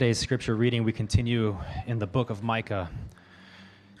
Today's 0.00 0.18
scripture 0.18 0.56
reading, 0.56 0.82
we 0.82 0.92
continue 0.94 1.58
in 1.86 1.98
the 1.98 2.06
book 2.06 2.30
of 2.30 2.42
Micah, 2.42 2.88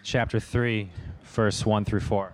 chapter 0.02 0.40
3, 0.40 0.88
verse 1.24 1.66
1 1.66 1.84
through 1.84 2.00
4. 2.00 2.32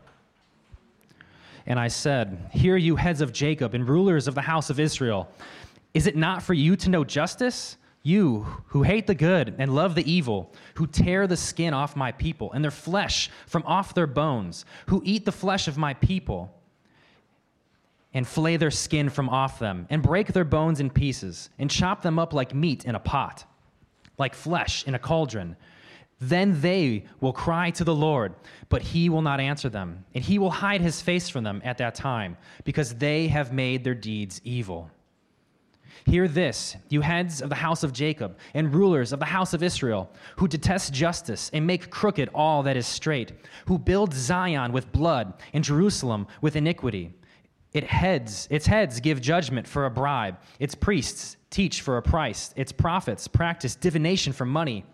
And 1.66 1.80
I 1.80 1.88
said, 1.88 2.48
Hear 2.52 2.76
you, 2.76 2.94
heads 2.94 3.20
of 3.20 3.32
Jacob 3.32 3.74
and 3.74 3.88
rulers 3.88 4.28
of 4.28 4.36
the 4.36 4.42
house 4.42 4.70
of 4.70 4.78
Israel. 4.78 5.28
Is 5.94 6.06
it 6.06 6.14
not 6.14 6.44
for 6.44 6.54
you 6.54 6.76
to 6.76 6.88
know 6.88 7.02
justice? 7.02 7.76
You 8.04 8.42
who 8.68 8.84
hate 8.84 9.08
the 9.08 9.16
good 9.16 9.56
and 9.58 9.74
love 9.74 9.96
the 9.96 10.08
evil, 10.08 10.52
who 10.74 10.86
tear 10.86 11.26
the 11.26 11.36
skin 11.36 11.74
off 11.74 11.96
my 11.96 12.12
people 12.12 12.52
and 12.52 12.62
their 12.62 12.70
flesh 12.70 13.30
from 13.48 13.64
off 13.66 13.94
their 13.94 14.06
bones, 14.06 14.64
who 14.86 15.02
eat 15.04 15.24
the 15.24 15.32
flesh 15.32 15.66
of 15.66 15.76
my 15.76 15.94
people 15.94 16.54
and 18.14 18.28
flay 18.28 18.56
their 18.56 18.70
skin 18.70 19.10
from 19.10 19.28
off 19.28 19.58
them, 19.58 19.88
and 19.90 20.04
break 20.04 20.32
their 20.32 20.44
bones 20.44 20.78
in 20.78 20.88
pieces, 20.88 21.50
and 21.58 21.68
chop 21.68 22.02
them 22.02 22.16
up 22.16 22.32
like 22.32 22.54
meat 22.54 22.84
in 22.84 22.94
a 22.94 23.00
pot, 23.00 23.44
like 24.18 24.34
flesh 24.34 24.86
in 24.86 24.94
a 24.94 24.98
cauldron. 24.98 25.56
Then 26.18 26.60
they 26.60 27.04
will 27.20 27.32
cry 27.32 27.70
to 27.72 27.84
the 27.84 27.94
Lord, 27.94 28.34
but 28.68 28.82
he 28.82 29.08
will 29.08 29.22
not 29.22 29.40
answer 29.40 29.68
them, 29.68 30.04
and 30.14 30.24
he 30.24 30.38
will 30.38 30.50
hide 30.50 30.80
his 30.80 31.02
face 31.02 31.28
from 31.28 31.44
them 31.44 31.60
at 31.64 31.78
that 31.78 31.94
time, 31.94 32.36
because 32.64 32.94
they 32.94 33.28
have 33.28 33.52
made 33.52 33.84
their 33.84 33.94
deeds 33.94 34.40
evil. 34.42 34.90
Hear 36.06 36.28
this, 36.28 36.76
you 36.88 37.00
heads 37.00 37.42
of 37.42 37.48
the 37.48 37.56
house 37.56 37.82
of 37.82 37.92
Jacob 37.92 38.38
and 38.54 38.74
rulers 38.74 39.12
of 39.12 39.18
the 39.18 39.26
house 39.26 39.52
of 39.52 39.62
Israel, 39.62 40.10
who 40.36 40.48
detest 40.48 40.94
justice 40.94 41.50
and 41.52 41.66
make 41.66 41.90
crooked 41.90 42.30
all 42.34 42.62
that 42.62 42.76
is 42.76 42.86
straight, 42.86 43.32
who 43.66 43.78
build 43.78 44.14
Zion 44.14 44.72
with 44.72 44.92
blood 44.92 45.34
and 45.52 45.64
Jerusalem 45.64 46.28
with 46.40 46.56
iniquity 46.56 47.12
it 47.76 47.84
heads, 47.84 48.48
its 48.50 48.66
heads 48.66 49.00
give 49.00 49.20
judgment 49.20 49.68
for 49.68 49.84
a 49.84 49.90
bribe. 49.90 50.38
Its 50.58 50.74
priests 50.74 51.36
teach 51.50 51.80
for 51.80 51.96
a 51.96 52.02
price. 52.02 52.52
Its 52.56 52.72
prophets 52.72 53.28
practice 53.28 53.74
divination 53.74 54.32
for 54.32 54.44
money. 54.44 54.84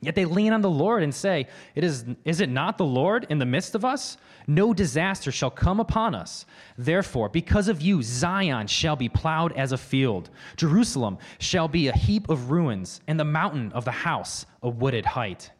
Yet 0.00 0.14
they 0.14 0.26
lean 0.26 0.52
on 0.52 0.60
the 0.60 0.70
Lord 0.70 1.02
and 1.02 1.14
say, 1.14 1.46
it 1.74 1.82
is, 1.82 2.04
is 2.24 2.40
it 2.40 2.50
not 2.50 2.76
the 2.76 2.84
Lord 2.84 3.26
in 3.30 3.38
the 3.38 3.46
midst 3.46 3.74
of 3.74 3.84
us? 3.84 4.18
No 4.46 4.74
disaster 4.74 5.32
shall 5.32 5.50
come 5.50 5.80
upon 5.80 6.14
us. 6.14 6.44
Therefore, 6.76 7.30
because 7.30 7.68
of 7.68 7.80
you, 7.80 8.02
Zion 8.02 8.66
shall 8.66 8.96
be 8.96 9.08
plowed 9.08 9.52
as 9.52 9.72
a 9.72 9.78
field. 9.78 10.28
Jerusalem 10.56 11.16
shall 11.38 11.68
be 11.68 11.88
a 11.88 11.96
heap 11.96 12.28
of 12.28 12.50
ruins, 12.50 13.00
and 13.06 13.18
the 13.18 13.24
mountain 13.24 13.72
of 13.72 13.86
the 13.86 13.90
house 13.90 14.44
a 14.62 14.68
wooded 14.68 15.06
height. 15.06 15.50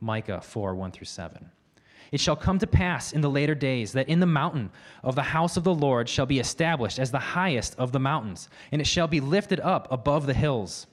Micah 0.00 0.42
4 0.42 0.74
1 0.74 0.90
through 0.92 1.06
7. 1.06 1.50
It 2.12 2.20
shall 2.20 2.36
come 2.36 2.58
to 2.58 2.66
pass 2.66 3.12
in 3.12 3.22
the 3.22 3.30
later 3.30 3.54
days 3.54 3.92
that 3.94 4.08
in 4.08 4.20
the 4.20 4.26
mountain 4.26 4.70
of 5.02 5.14
the 5.14 5.22
house 5.22 5.56
of 5.56 5.64
the 5.64 5.74
Lord 5.74 6.10
shall 6.10 6.26
be 6.26 6.38
established 6.38 6.98
as 6.98 7.10
the 7.10 7.18
highest 7.18 7.74
of 7.78 7.90
the 7.90 7.98
mountains, 7.98 8.50
and 8.70 8.82
it 8.82 8.86
shall 8.86 9.08
be 9.08 9.20
lifted 9.20 9.58
up 9.60 9.90
above 9.90 10.26
the 10.26 10.34
hills. 10.34 10.86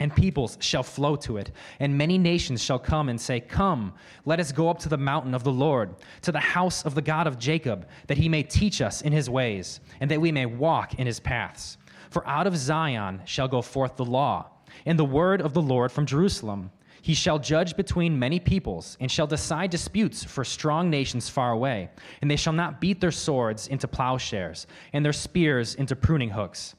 And 0.00 0.14
peoples 0.14 0.58
shall 0.60 0.82
flow 0.82 1.16
to 1.16 1.36
it, 1.36 1.52
and 1.78 1.96
many 1.96 2.18
nations 2.18 2.62
shall 2.62 2.78
come 2.78 3.08
and 3.08 3.20
say, 3.20 3.40
Come, 3.40 3.94
let 4.24 4.40
us 4.40 4.52
go 4.52 4.68
up 4.68 4.78
to 4.80 4.88
the 4.88 4.98
mountain 4.98 5.34
of 5.34 5.44
the 5.44 5.52
Lord, 5.52 5.94
to 6.22 6.32
the 6.32 6.40
house 6.40 6.84
of 6.84 6.94
the 6.94 7.02
God 7.02 7.26
of 7.26 7.38
Jacob, 7.38 7.86
that 8.06 8.18
he 8.18 8.28
may 8.28 8.42
teach 8.42 8.80
us 8.80 9.02
in 9.02 9.12
his 9.12 9.30
ways, 9.30 9.80
and 10.00 10.10
that 10.10 10.20
we 10.20 10.32
may 10.32 10.46
walk 10.46 10.94
in 10.94 11.06
his 11.06 11.20
paths. 11.20 11.78
For 12.10 12.26
out 12.26 12.46
of 12.46 12.56
Zion 12.56 13.22
shall 13.24 13.48
go 13.48 13.62
forth 13.62 13.96
the 13.96 14.04
law, 14.04 14.50
and 14.84 14.98
the 14.98 15.04
word 15.04 15.40
of 15.40 15.54
the 15.54 15.62
Lord 15.62 15.92
from 15.92 16.06
Jerusalem. 16.06 16.70
He 17.02 17.14
shall 17.14 17.38
judge 17.38 17.76
between 17.76 18.18
many 18.18 18.40
peoples, 18.40 18.96
and 19.00 19.10
shall 19.10 19.26
decide 19.26 19.70
disputes 19.70 20.24
for 20.24 20.44
strong 20.44 20.90
nations 20.90 21.28
far 21.28 21.52
away. 21.52 21.90
And 22.20 22.30
they 22.30 22.36
shall 22.36 22.52
not 22.52 22.80
beat 22.80 23.00
their 23.00 23.10
swords 23.10 23.68
into 23.68 23.88
plowshares, 23.88 24.66
and 24.92 25.04
their 25.04 25.12
spears 25.12 25.74
into 25.74 25.96
pruning 25.96 26.30
hooks. 26.30 26.74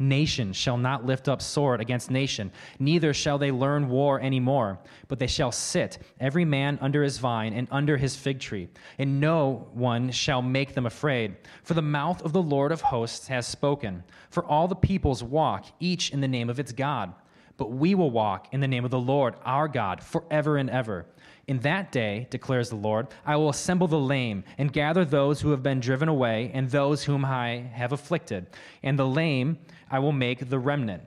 Nation 0.00 0.54
shall 0.54 0.78
not 0.78 1.04
lift 1.04 1.28
up 1.28 1.42
sword 1.42 1.78
against 1.82 2.10
nation, 2.10 2.50
neither 2.78 3.12
shall 3.12 3.36
they 3.36 3.50
learn 3.52 3.90
war 3.90 4.18
any 4.18 4.40
more, 4.40 4.78
but 5.08 5.18
they 5.18 5.26
shall 5.26 5.52
sit, 5.52 5.98
every 6.18 6.44
man 6.46 6.78
under 6.80 7.02
his 7.02 7.18
vine 7.18 7.52
and 7.52 7.68
under 7.70 7.98
his 7.98 8.16
fig 8.16 8.40
tree, 8.40 8.70
and 8.98 9.20
no 9.20 9.68
one 9.74 10.10
shall 10.10 10.40
make 10.40 10.72
them 10.72 10.86
afraid. 10.86 11.36
For 11.64 11.74
the 11.74 11.82
mouth 11.82 12.22
of 12.22 12.32
the 12.32 12.40
Lord 12.40 12.72
of 12.72 12.80
hosts 12.80 13.28
has 13.28 13.46
spoken. 13.46 14.02
For 14.30 14.42
all 14.42 14.68
the 14.68 14.74
peoples 14.74 15.22
walk, 15.22 15.66
each 15.80 16.10
in 16.12 16.22
the 16.22 16.28
name 16.28 16.48
of 16.48 16.58
its 16.58 16.72
God 16.72 17.12
but 17.60 17.72
we 17.72 17.94
will 17.94 18.10
walk 18.10 18.48
in 18.52 18.60
the 18.60 18.66
name 18.66 18.86
of 18.86 18.90
the 18.90 18.98
Lord 18.98 19.34
our 19.44 19.68
God 19.68 20.02
forever 20.02 20.56
and 20.56 20.70
ever. 20.70 21.04
In 21.46 21.58
that 21.58 21.92
day, 21.92 22.26
declares 22.30 22.70
the 22.70 22.76
Lord, 22.76 23.08
I 23.26 23.36
will 23.36 23.50
assemble 23.50 23.86
the 23.86 23.98
lame 23.98 24.44
and 24.56 24.72
gather 24.72 25.04
those 25.04 25.42
who 25.42 25.50
have 25.50 25.62
been 25.62 25.78
driven 25.78 26.08
away 26.08 26.50
and 26.54 26.70
those 26.70 27.04
whom 27.04 27.22
I 27.22 27.70
have 27.74 27.92
afflicted. 27.92 28.46
And 28.82 28.98
the 28.98 29.06
lame 29.06 29.58
I 29.90 29.98
will 29.98 30.12
make 30.12 30.48
the 30.48 30.58
remnant, 30.58 31.02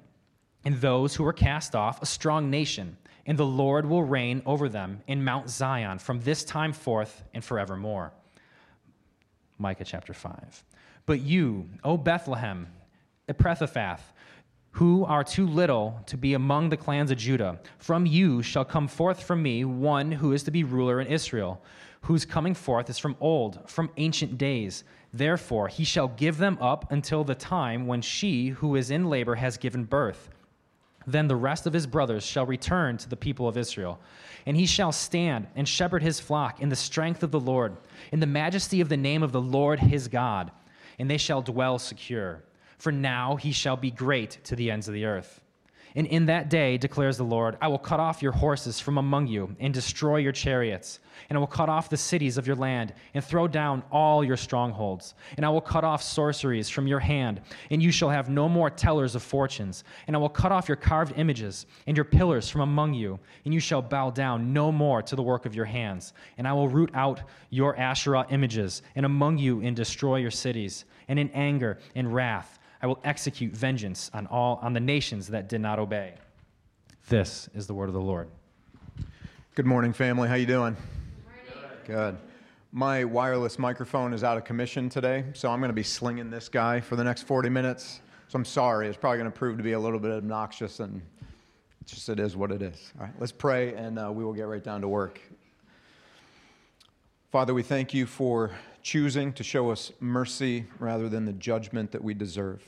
and 0.63 0.79
those 0.79 1.15
who 1.15 1.25
are 1.25 1.33
cast 1.33 1.73
off 1.73 2.03
a 2.03 2.05
strong 2.05 2.51
nation. 2.51 2.97
And 3.25 3.35
the 3.35 3.47
Lord 3.47 3.87
will 3.87 4.03
reign 4.03 4.43
over 4.45 4.69
them 4.69 5.01
in 5.07 5.23
Mount 5.23 5.49
Zion 5.49 5.97
from 5.97 6.21
this 6.21 6.43
time 6.43 6.71
forth 6.71 7.23
and 7.33 7.43
forevermore. 7.43 8.13
Micah 9.57 9.85
chapter 9.85 10.13
5. 10.13 10.63
But 11.07 11.21
you, 11.21 11.67
O 11.83 11.97
Bethlehem, 11.97 12.67
Ephrathah, 13.27 13.99
who 14.73 15.05
are 15.05 15.23
too 15.23 15.45
little 15.45 15.99
to 16.07 16.17
be 16.17 16.33
among 16.33 16.69
the 16.69 16.77
clans 16.77 17.11
of 17.11 17.17
Judah. 17.17 17.59
From 17.77 18.07
you 18.07 18.41
shall 18.41 18.65
come 18.65 18.87
forth 18.87 19.21
from 19.21 19.43
me 19.43 19.63
one 19.63 20.11
who 20.11 20.33
is 20.33 20.41
to 20.43 20.51
be 20.51 20.63
ruler 20.63 20.99
in 20.99 21.05
Israel, 21.07 21.61
whose 22.01 22.25
coming 22.25 22.55
forth 22.55 22.89
is 22.89 22.97
from 22.97 23.15
old, 23.19 23.69
from 23.69 23.91
ancient 23.97 24.39
days. 24.39 24.83
Therefore, 25.13 25.67
he 25.67 25.83
shall 25.83 26.07
give 26.07 26.39
them 26.39 26.57
up 26.59 26.91
until 26.91 27.23
the 27.23 27.35
time 27.35 27.85
when 27.85 28.01
she 28.01 28.47
who 28.47 28.75
is 28.75 28.89
in 28.89 29.11
labor 29.11 29.35
has 29.35 29.57
given 29.57 29.83
birth. 29.83 30.29
Then 31.05 31.27
the 31.27 31.35
rest 31.35 31.67
of 31.67 31.73
his 31.73 31.85
brothers 31.85 32.25
shall 32.25 32.47
return 32.47 32.97
to 32.97 33.09
the 33.09 33.15
people 33.15 33.47
of 33.47 33.57
Israel. 33.57 33.99
And 34.47 34.57
he 34.57 34.65
shall 34.65 34.91
stand 34.91 35.47
and 35.55 35.67
shepherd 35.69 36.01
his 36.01 36.19
flock 36.19 36.59
in 36.59 36.69
the 36.69 36.75
strength 36.75 37.21
of 37.21 37.29
the 37.29 37.39
Lord, 37.39 37.77
in 38.11 38.19
the 38.21 38.25
majesty 38.25 38.81
of 38.81 38.89
the 38.89 38.97
name 38.97 39.21
of 39.21 39.33
the 39.33 39.41
Lord 39.41 39.81
his 39.81 40.07
God, 40.07 40.49
and 40.97 41.11
they 41.11 41.17
shall 41.17 41.43
dwell 41.43 41.77
secure 41.77 42.41
for 42.83 42.91
now 42.91 43.37
he 43.37 43.53
shall 43.53 43.77
be 43.77 43.89
great 43.89 44.39
to 44.43 44.57
the 44.57 44.69
ends 44.69 44.89
of 44.89 44.93
the 44.93 45.05
earth. 45.05 45.39
And 45.95 46.05
in 46.05 46.25
that 46.25 46.49
day, 46.49 46.77
declares 46.77 47.15
the 47.15 47.23
Lord, 47.23 47.55
I 47.61 47.69
will 47.69 47.79
cut 47.79 48.01
off 48.01 48.21
your 48.21 48.33
horses 48.33 48.77
from 48.77 48.97
among 48.97 49.27
you 49.27 49.55
and 49.61 49.73
destroy 49.73 50.17
your 50.17 50.33
chariots. 50.33 50.99
And 51.29 51.37
I 51.37 51.39
will 51.39 51.47
cut 51.47 51.69
off 51.69 51.89
the 51.89 51.95
cities 51.95 52.37
of 52.37 52.45
your 52.45 52.57
land 52.57 52.93
and 53.13 53.23
throw 53.23 53.47
down 53.47 53.83
all 53.89 54.21
your 54.21 54.35
strongholds. 54.35 55.13
And 55.37 55.45
I 55.45 55.49
will 55.49 55.61
cut 55.61 55.85
off 55.85 56.03
sorceries 56.03 56.67
from 56.67 56.87
your 56.87 56.99
hand, 56.99 57.39
and 57.69 57.81
you 57.81 57.89
shall 57.89 58.09
have 58.09 58.29
no 58.29 58.49
more 58.49 58.69
tellers 58.69 59.15
of 59.15 59.23
fortunes. 59.23 59.85
And 60.07 60.15
I 60.15 60.19
will 60.19 60.27
cut 60.27 60.51
off 60.51 60.67
your 60.67 60.75
carved 60.75 61.17
images 61.17 61.67
and 61.87 61.95
your 61.95 62.03
pillars 62.03 62.49
from 62.49 62.61
among 62.61 62.95
you, 62.95 63.17
and 63.45 63.53
you 63.53 63.61
shall 63.61 63.81
bow 63.81 64.09
down 64.09 64.51
no 64.51 64.73
more 64.73 65.01
to 65.03 65.15
the 65.15 65.23
work 65.23 65.45
of 65.45 65.55
your 65.55 65.65
hands. 65.65 66.11
And 66.37 66.45
I 66.45 66.51
will 66.51 66.67
root 66.67 66.91
out 66.93 67.21
your 67.49 67.77
Asherah 67.77 68.25
images 68.29 68.81
and 68.95 69.05
among 69.05 69.37
you 69.37 69.61
and 69.61 69.73
destroy 69.73 70.17
your 70.17 70.31
cities. 70.31 70.83
And 71.07 71.17
in 71.17 71.29
anger 71.29 71.79
and 71.95 72.13
wrath, 72.13 72.59
I 72.83 72.85
will 72.85 72.99
execute 73.05 73.53
vengeance 73.53 74.11
on 74.13 74.27
all 74.27 74.59
on 74.61 74.73
the 74.73 74.79
nations 74.81 75.29
that 75.29 75.47
did 75.47 75.61
not 75.61 75.79
obey. 75.79 76.15
This 77.07 77.47
is 77.55 77.65
the 77.65 77.73
word 77.73 77.87
of 77.87 77.93
the 77.93 78.01
Lord. 78.01 78.27
Good 79.55 79.65
morning, 79.65 79.93
family. 79.93 80.27
How 80.27 80.35
you 80.35 80.45
doing? 80.45 80.75
Good. 81.85 81.87
Good. 81.87 82.17
My 82.73 83.05
wireless 83.05 83.57
microphone 83.57 84.11
is 84.11 84.25
out 84.25 84.35
of 84.35 84.43
commission 84.43 84.89
today, 84.89 85.23
so 85.31 85.49
I'm 85.49 85.59
going 85.59 85.69
to 85.69 85.73
be 85.73 85.81
slinging 85.81 86.29
this 86.29 86.49
guy 86.49 86.81
for 86.81 86.97
the 86.97 87.05
next 87.05 87.23
40 87.23 87.47
minutes. 87.47 88.01
So 88.27 88.35
I'm 88.35 88.43
sorry. 88.43 88.89
It's 88.89 88.97
probably 88.97 89.19
going 89.19 89.31
to 89.31 89.37
prove 89.37 89.55
to 89.55 89.63
be 89.63 89.71
a 89.71 89.79
little 89.79 89.99
bit 89.99 90.11
obnoxious, 90.11 90.81
and 90.81 91.01
just 91.85 92.09
it 92.09 92.19
is 92.19 92.35
what 92.35 92.51
it 92.51 92.61
is. 92.61 92.91
All 92.99 93.05
right, 93.05 93.13
let's 93.17 93.31
pray, 93.31 93.75
and 93.75 93.97
uh, 93.97 94.11
we 94.11 94.25
will 94.25 94.33
get 94.33 94.47
right 94.47 94.63
down 94.63 94.81
to 94.81 94.89
work. 94.89 95.21
Father, 97.31 97.53
we 97.53 97.63
thank 97.63 97.93
you 97.93 98.05
for 98.05 98.51
choosing 98.83 99.33
to 99.33 99.43
show 99.43 99.71
us 99.71 99.91
mercy 99.99 100.65
rather 100.77 101.09
than 101.09 101.25
the 101.25 101.33
judgment 101.33 101.91
that 101.91 102.03
we 102.03 102.13
deserve. 102.13 102.61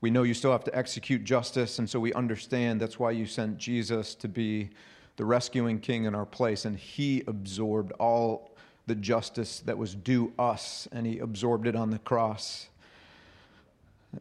We 0.00 0.10
know 0.10 0.24
you 0.24 0.34
still 0.34 0.52
have 0.52 0.64
to 0.64 0.76
execute 0.76 1.24
justice, 1.24 1.78
and 1.78 1.88
so 1.88 1.98
we 1.98 2.12
understand 2.12 2.80
that's 2.80 2.98
why 2.98 3.12
you 3.12 3.24
sent 3.24 3.56
Jesus 3.56 4.14
to 4.16 4.28
be 4.28 4.70
the 5.16 5.24
rescuing 5.24 5.80
king 5.80 6.04
in 6.04 6.14
our 6.14 6.26
place, 6.26 6.66
and 6.66 6.76
he 6.76 7.22
absorbed 7.26 7.92
all 7.92 8.50
the 8.86 8.94
justice 8.94 9.60
that 9.60 9.78
was 9.78 9.94
due 9.94 10.32
us, 10.38 10.86
and 10.92 11.06
he 11.06 11.18
absorbed 11.20 11.66
it 11.66 11.74
on 11.74 11.90
the 11.90 11.98
cross. 12.00 12.68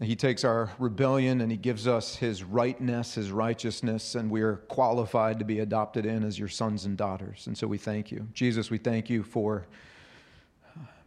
He 0.02 0.16
takes 0.16 0.44
our 0.44 0.72
rebellion 0.78 1.40
and 1.40 1.50
he 1.50 1.58
gives 1.58 1.88
us 1.88 2.18
his 2.18 2.44
rightness, 2.44 3.16
his 3.16 3.32
righteousness, 3.32 4.16
and 4.16 4.30
we 4.30 4.42
are 4.42 4.58
qualified 4.68 5.40
to 5.40 5.46
be 5.46 5.60
adopted 5.60 6.06
in 6.06 6.24
as 6.24 6.38
your 6.38 6.50
sons 6.50 6.86
and 6.86 6.98
daughters. 6.98 7.48
And 7.48 7.58
so 7.58 7.66
we 7.68 7.78
thank 7.78 8.12
you. 8.12 8.28
Jesus, 8.34 8.70
we 8.70 8.78
thank 8.78 9.10
you 9.10 9.24
for 9.24 9.66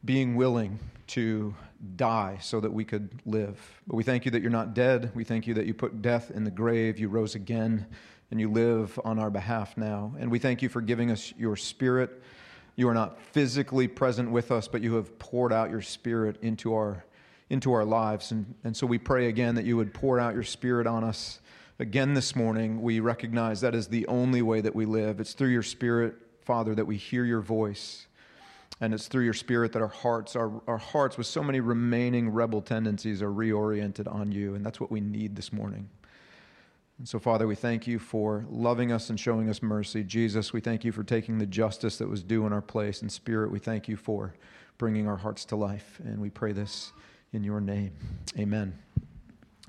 being 0.08 0.36
willing 0.36 0.78
to 1.06 1.54
die 1.96 2.38
so 2.40 2.60
that 2.60 2.72
we 2.72 2.82
could 2.82 3.10
live. 3.26 3.60
But 3.86 3.96
we 3.96 4.02
thank 4.02 4.24
you 4.24 4.30
that 4.30 4.40
you're 4.40 4.50
not 4.50 4.72
dead. 4.72 5.10
We 5.14 5.22
thank 5.22 5.46
you 5.46 5.52
that 5.52 5.66
you 5.66 5.74
put 5.74 6.00
death 6.00 6.30
in 6.30 6.44
the 6.44 6.50
grave, 6.50 6.98
you 6.98 7.10
rose 7.10 7.34
again, 7.34 7.86
and 8.30 8.40
you 8.40 8.50
live 8.50 8.98
on 9.04 9.18
our 9.18 9.28
behalf 9.28 9.76
now. 9.76 10.14
And 10.18 10.30
we 10.30 10.38
thank 10.38 10.62
you 10.62 10.70
for 10.70 10.80
giving 10.80 11.10
us 11.10 11.34
your 11.36 11.56
spirit. 11.56 12.22
You 12.74 12.88
are 12.88 12.94
not 12.94 13.20
physically 13.20 13.86
present 13.86 14.30
with 14.30 14.50
us, 14.50 14.66
but 14.66 14.80
you 14.80 14.94
have 14.94 15.18
poured 15.18 15.52
out 15.52 15.68
your 15.68 15.82
spirit 15.82 16.38
into 16.40 16.72
our 16.72 17.04
into 17.50 17.72
our 17.74 17.84
lives. 17.84 18.30
And, 18.30 18.54
and 18.64 18.74
so 18.74 18.86
we 18.86 18.96
pray 18.96 19.28
again 19.28 19.56
that 19.56 19.66
you 19.66 19.76
would 19.76 19.92
pour 19.92 20.18
out 20.18 20.32
your 20.32 20.42
spirit 20.42 20.86
on 20.86 21.04
us 21.04 21.38
Again, 21.80 22.12
this 22.12 22.34
morning, 22.34 22.82
we 22.82 22.98
recognize 22.98 23.60
that 23.60 23.72
is 23.72 23.86
the 23.86 24.04
only 24.08 24.42
way 24.42 24.60
that 24.60 24.74
we 24.74 24.84
live. 24.84 25.20
It's 25.20 25.32
through 25.32 25.50
your 25.50 25.62
Spirit, 25.62 26.16
Father, 26.40 26.74
that 26.74 26.86
we 26.86 26.96
hear 26.96 27.24
your 27.24 27.40
voice. 27.40 28.07
And 28.80 28.94
it's 28.94 29.08
through 29.08 29.24
your 29.24 29.34
Spirit 29.34 29.72
that 29.72 29.82
our 29.82 29.88
hearts, 29.88 30.36
our, 30.36 30.62
our 30.68 30.78
hearts 30.78 31.18
with 31.18 31.26
so 31.26 31.42
many 31.42 31.60
remaining 31.60 32.30
rebel 32.30 32.62
tendencies, 32.62 33.22
are 33.22 33.30
reoriented 33.30 34.12
on 34.12 34.30
you. 34.30 34.54
And 34.54 34.64
that's 34.64 34.80
what 34.80 34.90
we 34.90 35.00
need 35.00 35.34
this 35.34 35.52
morning. 35.52 35.88
And 36.98 37.08
so, 37.08 37.18
Father, 37.18 37.46
we 37.46 37.54
thank 37.54 37.86
you 37.86 37.98
for 37.98 38.44
loving 38.48 38.90
us 38.90 39.10
and 39.10 39.18
showing 39.18 39.48
us 39.48 39.62
mercy. 39.62 40.02
Jesus, 40.02 40.52
we 40.52 40.60
thank 40.60 40.84
you 40.84 40.92
for 40.92 41.04
taking 41.04 41.38
the 41.38 41.46
justice 41.46 41.98
that 41.98 42.08
was 42.08 42.22
due 42.22 42.46
in 42.46 42.52
our 42.52 42.62
place. 42.62 43.02
And 43.02 43.10
Spirit, 43.10 43.50
we 43.50 43.58
thank 43.58 43.88
you 43.88 43.96
for 43.96 44.34
bringing 44.78 45.08
our 45.08 45.16
hearts 45.16 45.44
to 45.46 45.56
life. 45.56 46.00
And 46.04 46.20
we 46.20 46.30
pray 46.30 46.52
this 46.52 46.92
in 47.32 47.44
your 47.44 47.60
name. 47.60 47.92
Amen. 48.38 48.76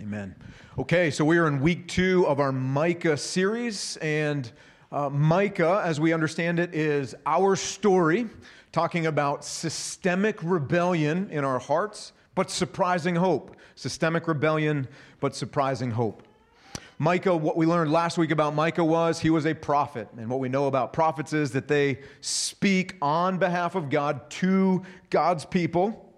Amen. 0.02 0.36
Okay, 0.78 1.12
so 1.12 1.26
we 1.26 1.38
are 1.38 1.48
in 1.48 1.60
week 1.60 1.88
two 1.88 2.26
of 2.26 2.40
our 2.40 2.52
Micah 2.52 3.18
series. 3.18 3.98
And 3.98 4.52
uh, 4.92 5.10
Micah, 5.10 5.82
as 5.86 6.00
we 6.00 6.14
understand 6.14 6.60
it, 6.60 6.74
is 6.74 7.14
our 7.26 7.56
story 7.56 8.28
talking 8.72 9.06
about 9.06 9.46
systemic 9.46 10.42
rebellion 10.44 11.30
in 11.32 11.44
our 11.44 11.60
hearts, 11.60 12.14
but 12.36 12.50
surprising 12.50 13.16
hope. 13.16 13.56
Systemic 13.76 14.28
rebellion, 14.28 14.88
but 15.20 15.36
surprising 15.36 15.92
hope. 15.92 16.24
Micah, 16.98 17.36
what 17.36 17.56
we 17.56 17.66
learned 17.66 17.92
last 17.92 18.18
week 18.18 18.32
about 18.32 18.54
Micah 18.54 18.84
was 18.84 19.20
he 19.20 19.30
was 19.30 19.46
a 19.46 19.54
prophet. 19.54 20.10
And 20.18 20.30
what 20.30 20.40
we 20.40 20.50
know 20.50 20.68
about 20.68 20.92
prophets 20.92 21.32
is 21.32 21.52
that 21.52 21.68
they 21.68 22.00
speak 22.20 22.96
on 23.02 23.38
behalf 23.38 23.76
of 23.76 23.90
God 23.90 24.30
to 24.32 24.84
God's 25.10 25.46
people 25.46 26.14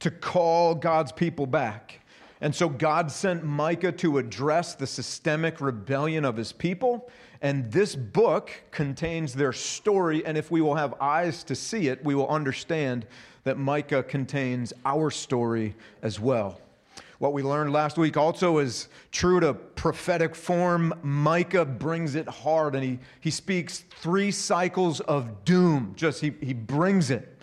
to 0.00 0.10
call 0.10 0.74
God's 0.74 1.10
people 1.12 1.46
back. 1.46 2.00
And 2.40 2.54
so 2.54 2.68
God 2.68 3.10
sent 3.10 3.44
Micah 3.44 3.92
to 3.92 4.18
address 4.18 4.74
the 4.74 4.86
systemic 4.86 5.60
rebellion 5.60 6.24
of 6.24 6.36
his 6.36 6.52
people. 6.52 7.10
And 7.40 7.70
this 7.70 7.94
book 7.94 8.50
contains 8.70 9.34
their 9.34 9.52
story. 9.52 10.24
And 10.26 10.36
if 10.36 10.50
we 10.50 10.60
will 10.60 10.74
have 10.74 10.94
eyes 11.00 11.44
to 11.44 11.54
see 11.54 11.88
it, 11.88 12.04
we 12.04 12.14
will 12.14 12.28
understand 12.28 13.06
that 13.44 13.58
Micah 13.58 14.02
contains 14.02 14.72
our 14.84 15.10
story 15.10 15.74
as 16.02 16.18
well. 16.18 16.60
What 17.18 17.32
we 17.32 17.42
learned 17.42 17.72
last 17.72 17.98
week 17.98 18.16
also 18.16 18.58
is 18.58 18.88
true 19.10 19.40
to 19.40 19.54
prophetic 19.54 20.36
form. 20.36 20.94
Micah 21.02 21.64
brings 21.64 22.14
it 22.14 22.28
hard 22.28 22.76
and 22.76 22.84
he, 22.84 22.98
he 23.20 23.30
speaks 23.30 23.80
three 24.00 24.30
cycles 24.30 25.00
of 25.00 25.44
doom. 25.44 25.94
Just 25.96 26.20
he, 26.20 26.32
he 26.40 26.54
brings 26.54 27.10
it. 27.10 27.36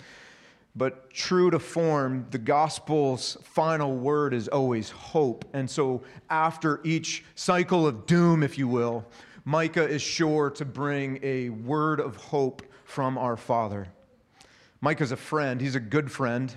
But 0.78 1.10
true 1.10 1.52
to 1.52 1.60
form, 1.60 2.26
the 2.32 2.38
gospel's 2.38 3.38
final 3.44 3.96
word 3.96 4.34
is 4.34 4.48
always 4.48 4.90
hope. 4.90 5.46
And 5.54 5.70
so 5.70 6.04
after 6.30 6.82
each 6.84 7.24
cycle 7.36 7.88
of 7.88 8.06
doom, 8.06 8.44
if 8.44 8.58
you 8.58 8.68
will, 8.68 9.06
Micah 9.48 9.88
is 9.88 10.02
sure 10.02 10.50
to 10.50 10.66
bring 10.66 11.20
a 11.22 11.50
word 11.50 12.00
of 12.00 12.16
hope 12.16 12.64
from 12.84 13.16
our 13.16 13.38
Father. 13.38 13.88
Micah's 14.82 15.12
a 15.12 15.18
friend, 15.18 15.62
he's 15.62 15.76
a 15.76 15.80
good 15.80 16.12
friend. 16.12 16.56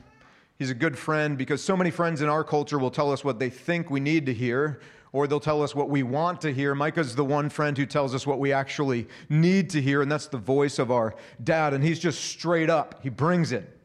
He's 0.59 0.71
a 0.71 0.75
good 0.75 0.99
friend 0.99 1.39
because 1.39 1.63
so 1.63 1.77
many 1.77 1.91
friends 1.93 2.21
in 2.21 2.29
our 2.29 2.43
culture 2.43 2.79
will 2.81 2.91
tell 2.91 3.13
us 3.13 3.23
what 3.23 3.39
they 3.39 3.49
think 3.49 3.91
we 3.91 4.01
need 4.01 4.27
to 4.27 4.35
hear, 4.35 4.81
or 5.13 5.29
they'll 5.29 5.39
tell 5.39 5.63
us 5.63 5.73
what 5.73 5.89
we 5.89 6.03
want 6.03 6.41
to 6.41 6.53
hear. 6.53 6.75
Micah's 6.75 7.15
the 7.15 7.25
one 7.25 7.49
friend 7.49 7.79
who 7.79 7.87
tells 7.87 8.13
us 8.13 8.27
what 8.27 8.41
we 8.41 8.53
actually 8.53 9.07
need 9.29 9.71
to 9.71 9.81
hear, 9.81 10.03
and 10.03 10.11
that's 10.11 10.27
the 10.27 10.39
voice 10.39 10.81
of 10.81 10.91
our 10.91 11.15
dad. 11.45 11.75
And 11.75 11.85
he's 11.85 12.01
just 12.01 12.25
straight 12.25 12.71
up, 12.71 13.01
he 13.05 13.09
brings 13.09 13.53
it. 13.53 13.79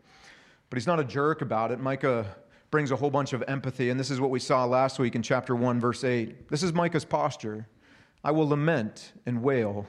But 0.71 0.77
he's 0.77 0.87
not 0.87 0.99
a 0.99 1.03
jerk 1.03 1.43
about 1.43 1.71
it. 1.71 1.79
Micah 1.79 2.25
brings 2.71 2.89
a 2.89 2.95
whole 2.95 3.11
bunch 3.11 3.33
of 3.33 3.43
empathy, 3.47 3.91
and 3.91 3.99
this 3.99 4.09
is 4.09 4.19
what 4.19 4.31
we 4.31 4.39
saw 4.39 4.65
last 4.65 4.97
week 4.97 5.13
in 5.13 5.21
chapter 5.21 5.55
1, 5.55 5.79
verse 5.79 6.03
8. 6.03 6.49
This 6.49 6.63
is 6.63 6.73
Micah's 6.73 7.05
posture 7.05 7.67
I 8.23 8.31
will 8.31 8.47
lament 8.47 9.13
and 9.25 9.41
wail. 9.41 9.85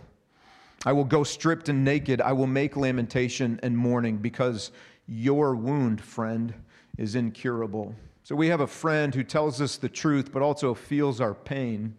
I 0.84 0.92
will 0.92 1.04
go 1.04 1.24
stripped 1.24 1.68
and 1.68 1.84
naked. 1.84 2.20
I 2.20 2.32
will 2.32 2.46
make 2.46 2.76
lamentation 2.76 3.60
and 3.62 3.76
mourning 3.76 4.18
because 4.18 4.72
your 5.06 5.54
wound, 5.54 6.00
friend, 6.00 6.52
is 6.98 7.14
incurable. 7.14 7.94
So 8.22 8.34
we 8.34 8.48
have 8.48 8.60
a 8.60 8.66
friend 8.66 9.14
who 9.14 9.22
tells 9.22 9.60
us 9.60 9.76
the 9.76 9.88
truth, 9.88 10.32
but 10.32 10.42
also 10.42 10.74
feels 10.74 11.20
our 11.20 11.34
pain 11.34 11.94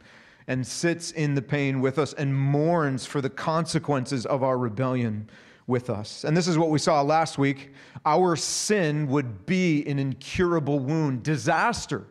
and 0.48 0.66
sits 0.66 1.12
in 1.12 1.36
the 1.36 1.42
pain 1.42 1.82
with 1.82 1.98
us 1.98 2.14
and 2.14 2.36
mourns 2.36 3.06
for 3.06 3.22
the 3.22 3.30
consequences 3.30 4.26
of 4.26 4.44
our 4.44 4.58
rebellion 4.58 5.30
with 5.68 5.90
us. 5.90 6.24
And 6.24 6.38
this 6.38 6.48
is 6.48 6.58
what 6.58 6.70
we 6.70 6.80
saw 6.80 7.02
last 7.02 7.38
week. 7.38 7.74
Our 8.06 8.36
sin 8.36 9.08
would 9.08 9.46
be 9.46 9.86
an 9.88 9.98
incurable 9.98 10.80
wound, 10.80 11.24
disaster, 11.24 12.06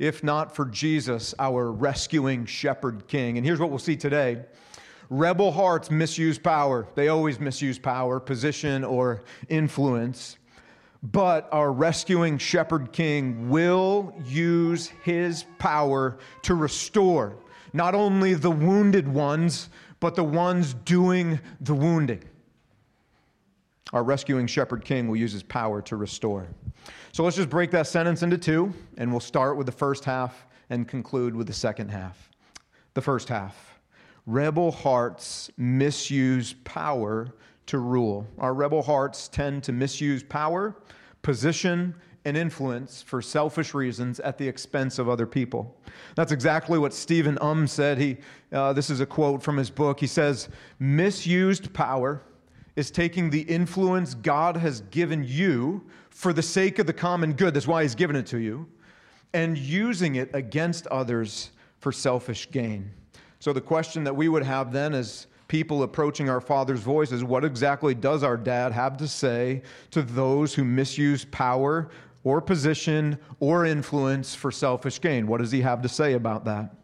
if 0.00 0.24
not 0.24 0.56
for 0.56 0.64
Jesus, 0.64 1.34
our 1.38 1.70
rescuing 1.70 2.46
shepherd 2.46 3.06
king. 3.06 3.36
And 3.36 3.46
here's 3.46 3.60
what 3.60 3.68
we'll 3.68 3.78
see 3.78 3.96
today. 3.96 4.42
Rebel 5.10 5.52
hearts 5.52 5.90
misuse 5.90 6.38
power. 6.38 6.88
They 6.94 7.08
always 7.08 7.38
misuse 7.38 7.78
power, 7.78 8.18
position, 8.18 8.82
or 8.82 9.22
influence. 9.50 10.38
But 11.02 11.50
our 11.52 11.70
rescuing 11.70 12.38
shepherd 12.38 12.92
king 12.92 13.50
will 13.50 14.14
use 14.24 14.88
his 15.04 15.44
power 15.58 16.18
to 16.42 16.54
restore 16.54 17.36
not 17.74 17.94
only 17.94 18.32
the 18.32 18.50
wounded 18.50 19.06
ones, 19.06 19.68
but 20.00 20.14
the 20.14 20.24
ones 20.24 20.72
doing 20.72 21.38
the 21.60 21.74
wounding. 21.74 22.24
Our 23.92 24.02
rescuing 24.02 24.46
shepherd 24.46 24.82
king 24.82 25.08
will 25.08 25.16
use 25.16 25.32
his 25.32 25.42
power 25.42 25.82
to 25.82 25.96
restore. 25.96 26.48
So 27.12 27.24
let's 27.24 27.36
just 27.36 27.50
break 27.50 27.72
that 27.72 27.88
sentence 27.88 28.22
into 28.22 28.38
two, 28.38 28.72
and 28.96 29.10
we'll 29.10 29.18
start 29.18 29.56
with 29.56 29.66
the 29.66 29.72
first 29.72 30.04
half 30.04 30.46
and 30.70 30.86
conclude 30.86 31.34
with 31.34 31.48
the 31.48 31.52
second 31.52 31.90
half. 31.90 32.30
The 32.94 33.02
first 33.02 33.28
half 33.28 33.80
rebel 34.26 34.70
hearts 34.70 35.50
misuse 35.56 36.52
power 36.62 37.34
to 37.66 37.78
rule. 37.78 38.26
Our 38.38 38.54
rebel 38.54 38.82
hearts 38.82 39.26
tend 39.26 39.64
to 39.64 39.72
misuse 39.72 40.22
power, 40.22 40.76
position, 41.22 41.94
and 42.24 42.36
influence 42.36 43.02
for 43.02 43.20
selfish 43.22 43.74
reasons 43.74 44.20
at 44.20 44.38
the 44.38 44.46
expense 44.46 44.98
of 44.98 45.08
other 45.08 45.26
people. 45.26 45.80
That's 46.14 46.30
exactly 46.30 46.78
what 46.78 46.94
Stephen 46.94 47.38
Um 47.40 47.66
said. 47.66 47.98
He, 47.98 48.18
uh, 48.52 48.72
this 48.72 48.88
is 48.88 49.00
a 49.00 49.06
quote 49.06 49.42
from 49.42 49.56
his 49.56 49.70
book. 49.70 49.98
He 49.98 50.06
says, 50.06 50.48
Misused 50.78 51.72
power 51.72 52.22
is 52.76 52.90
taking 52.90 53.30
the 53.30 53.42
influence 53.42 54.14
God 54.14 54.56
has 54.56 54.82
given 54.82 55.24
you 55.24 55.84
for 56.10 56.32
the 56.32 56.42
sake 56.42 56.78
of 56.78 56.86
the 56.86 56.92
common 56.92 57.32
good. 57.32 57.54
That's 57.54 57.66
why 57.66 57.82
He's 57.82 57.94
given 57.94 58.16
it 58.16 58.26
to 58.26 58.38
you, 58.38 58.68
and 59.32 59.56
using 59.56 60.16
it 60.16 60.30
against 60.34 60.86
others 60.88 61.50
for 61.78 61.92
selfish 61.92 62.50
gain. 62.50 62.90
So, 63.38 63.52
the 63.52 63.60
question 63.60 64.04
that 64.04 64.14
we 64.14 64.28
would 64.28 64.42
have 64.42 64.72
then 64.72 64.92
as 64.92 65.26
people 65.48 65.82
approaching 65.82 66.28
our 66.28 66.40
Father's 66.40 66.80
voice 66.80 67.10
is 67.10 67.24
what 67.24 67.44
exactly 67.44 67.94
does 67.94 68.22
our 68.22 68.36
dad 68.36 68.70
have 68.70 68.96
to 68.98 69.08
say 69.08 69.62
to 69.90 70.02
those 70.02 70.54
who 70.54 70.64
misuse 70.64 71.24
power 71.24 71.90
or 72.22 72.40
position 72.40 73.18
or 73.40 73.66
influence 73.66 74.34
for 74.34 74.52
selfish 74.52 75.00
gain? 75.00 75.26
What 75.26 75.40
does 75.40 75.50
he 75.50 75.60
have 75.62 75.82
to 75.82 75.88
say 75.88 76.12
about 76.12 76.44
that? 76.44 76.74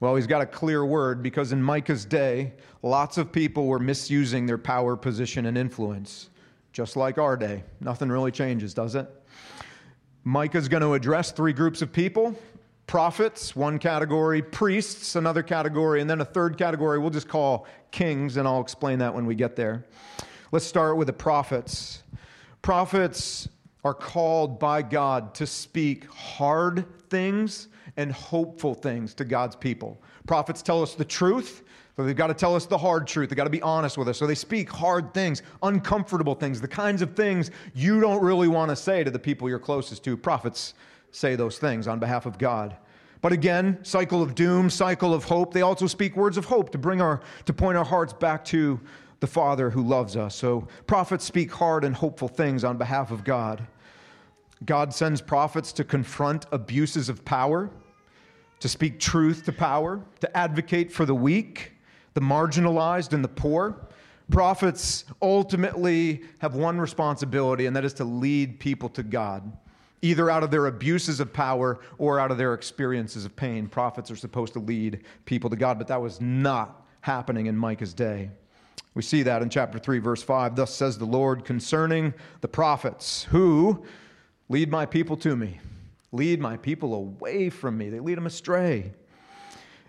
Well, 0.00 0.16
he's 0.16 0.26
got 0.26 0.42
a 0.42 0.46
clear 0.46 0.84
word 0.84 1.22
because 1.22 1.52
in 1.52 1.62
Micah's 1.62 2.04
day, 2.04 2.52
lots 2.82 3.16
of 3.16 3.32
people 3.32 3.66
were 3.66 3.78
misusing 3.78 4.46
their 4.46 4.58
power, 4.58 4.96
position, 4.96 5.46
and 5.46 5.56
influence, 5.56 6.30
just 6.72 6.96
like 6.96 7.18
our 7.18 7.36
day. 7.36 7.62
Nothing 7.80 8.08
really 8.08 8.32
changes, 8.32 8.74
does 8.74 8.94
it? 8.94 9.08
Micah's 10.24 10.68
going 10.68 10.82
to 10.82 10.94
address 10.94 11.32
three 11.32 11.52
groups 11.52 11.82
of 11.82 11.92
people 11.92 12.36
prophets, 12.86 13.56
one 13.56 13.78
category, 13.78 14.42
priests, 14.42 15.16
another 15.16 15.42
category, 15.42 16.00
and 16.02 16.10
then 16.10 16.20
a 16.20 16.24
third 16.24 16.58
category 16.58 16.98
we'll 16.98 17.10
just 17.10 17.28
call 17.28 17.66
kings, 17.90 18.36
and 18.36 18.46
I'll 18.46 18.60
explain 18.60 18.98
that 18.98 19.14
when 19.14 19.24
we 19.24 19.34
get 19.34 19.56
there. 19.56 19.86
Let's 20.52 20.66
start 20.66 20.96
with 20.96 21.06
the 21.06 21.12
prophets. 21.12 22.02
Prophets 22.60 23.48
are 23.84 23.94
called 23.94 24.58
by 24.58 24.82
God 24.82 25.34
to 25.36 25.46
speak 25.46 26.06
hard 26.06 26.84
things 27.08 27.68
and 27.96 28.10
hopeful 28.12 28.74
things 28.74 29.14
to 29.14 29.24
God's 29.24 29.56
people. 29.56 30.00
Prophets 30.26 30.62
tell 30.62 30.82
us 30.82 30.94
the 30.94 31.04
truth, 31.04 31.62
but 31.96 32.04
they've 32.04 32.16
got 32.16 32.26
to 32.26 32.34
tell 32.34 32.56
us 32.56 32.66
the 32.66 32.78
hard 32.78 33.06
truth. 33.06 33.30
They've 33.30 33.36
got 33.36 33.44
to 33.44 33.50
be 33.50 33.62
honest 33.62 33.96
with 33.96 34.08
us. 34.08 34.18
So 34.18 34.26
they 34.26 34.34
speak 34.34 34.68
hard 34.68 35.14
things, 35.14 35.42
uncomfortable 35.62 36.34
things, 36.34 36.60
the 36.60 36.68
kinds 36.68 37.02
of 37.02 37.14
things 37.14 37.50
you 37.74 38.00
don't 38.00 38.22
really 38.22 38.48
want 38.48 38.70
to 38.70 38.76
say 38.76 39.04
to 39.04 39.10
the 39.10 39.18
people 39.18 39.48
you're 39.48 39.58
closest 39.58 40.02
to. 40.04 40.16
Prophets 40.16 40.74
say 41.12 41.36
those 41.36 41.58
things 41.58 41.86
on 41.86 42.00
behalf 42.00 42.26
of 42.26 42.38
God. 42.38 42.76
But 43.20 43.32
again, 43.32 43.78
cycle 43.82 44.22
of 44.22 44.34
doom, 44.34 44.68
cycle 44.68 45.14
of 45.14 45.24
hope. 45.24 45.54
They 45.54 45.62
also 45.62 45.86
speak 45.86 46.16
words 46.16 46.36
of 46.36 46.44
hope 46.44 46.70
to 46.72 46.78
bring 46.78 47.00
our 47.00 47.20
to 47.46 47.52
point 47.54 47.78
our 47.78 47.84
hearts 47.84 48.12
back 48.12 48.44
to 48.46 48.78
the 49.20 49.26
Father 49.26 49.70
who 49.70 49.82
loves 49.82 50.16
us. 50.16 50.34
So 50.34 50.68
prophets 50.86 51.24
speak 51.24 51.50
hard 51.50 51.84
and 51.84 51.94
hopeful 51.94 52.28
things 52.28 52.64
on 52.64 52.76
behalf 52.76 53.10
of 53.10 53.24
God. 53.24 53.66
God 54.66 54.92
sends 54.92 55.22
prophets 55.22 55.72
to 55.72 55.84
confront 55.84 56.44
abuses 56.52 57.08
of 57.08 57.24
power, 57.24 57.70
to 58.64 58.68
speak 58.70 58.98
truth 58.98 59.44
to 59.44 59.52
power, 59.52 60.02
to 60.20 60.34
advocate 60.34 60.90
for 60.90 61.04
the 61.04 61.14
weak, 61.14 61.72
the 62.14 62.20
marginalized, 62.22 63.12
and 63.12 63.22
the 63.22 63.28
poor. 63.28 63.76
Prophets 64.30 65.04
ultimately 65.20 66.22
have 66.38 66.54
one 66.54 66.80
responsibility, 66.80 67.66
and 67.66 67.76
that 67.76 67.84
is 67.84 67.92
to 67.92 68.04
lead 68.04 68.58
people 68.58 68.88
to 68.88 69.02
God 69.02 69.52
either 70.00 70.30
out 70.30 70.42
of 70.42 70.50
their 70.50 70.64
abuses 70.64 71.20
of 71.20 71.30
power 71.30 71.78
or 71.98 72.18
out 72.18 72.30
of 72.30 72.38
their 72.38 72.54
experiences 72.54 73.26
of 73.26 73.36
pain. 73.36 73.68
Prophets 73.68 74.10
are 74.10 74.16
supposed 74.16 74.54
to 74.54 74.60
lead 74.60 75.04
people 75.26 75.50
to 75.50 75.56
God, 75.56 75.76
but 75.76 75.86
that 75.88 76.00
was 76.00 76.22
not 76.22 76.86
happening 77.02 77.44
in 77.44 77.56
Micah's 77.58 77.92
day. 77.92 78.30
We 78.94 79.02
see 79.02 79.22
that 79.24 79.42
in 79.42 79.50
chapter 79.50 79.78
3, 79.78 79.98
verse 79.98 80.22
5. 80.22 80.56
Thus 80.56 80.74
says 80.74 80.96
the 80.96 81.04
Lord 81.04 81.44
concerning 81.44 82.14
the 82.40 82.48
prophets 82.48 83.24
who 83.24 83.84
lead 84.48 84.70
my 84.70 84.86
people 84.86 85.18
to 85.18 85.36
me, 85.36 85.60
lead 86.14 86.40
my 86.40 86.56
people 86.56 86.94
away 86.94 87.50
from 87.50 87.76
me. 87.76 87.90
They 87.90 88.00
lead 88.00 88.16
them 88.16 88.26
astray. 88.26 88.92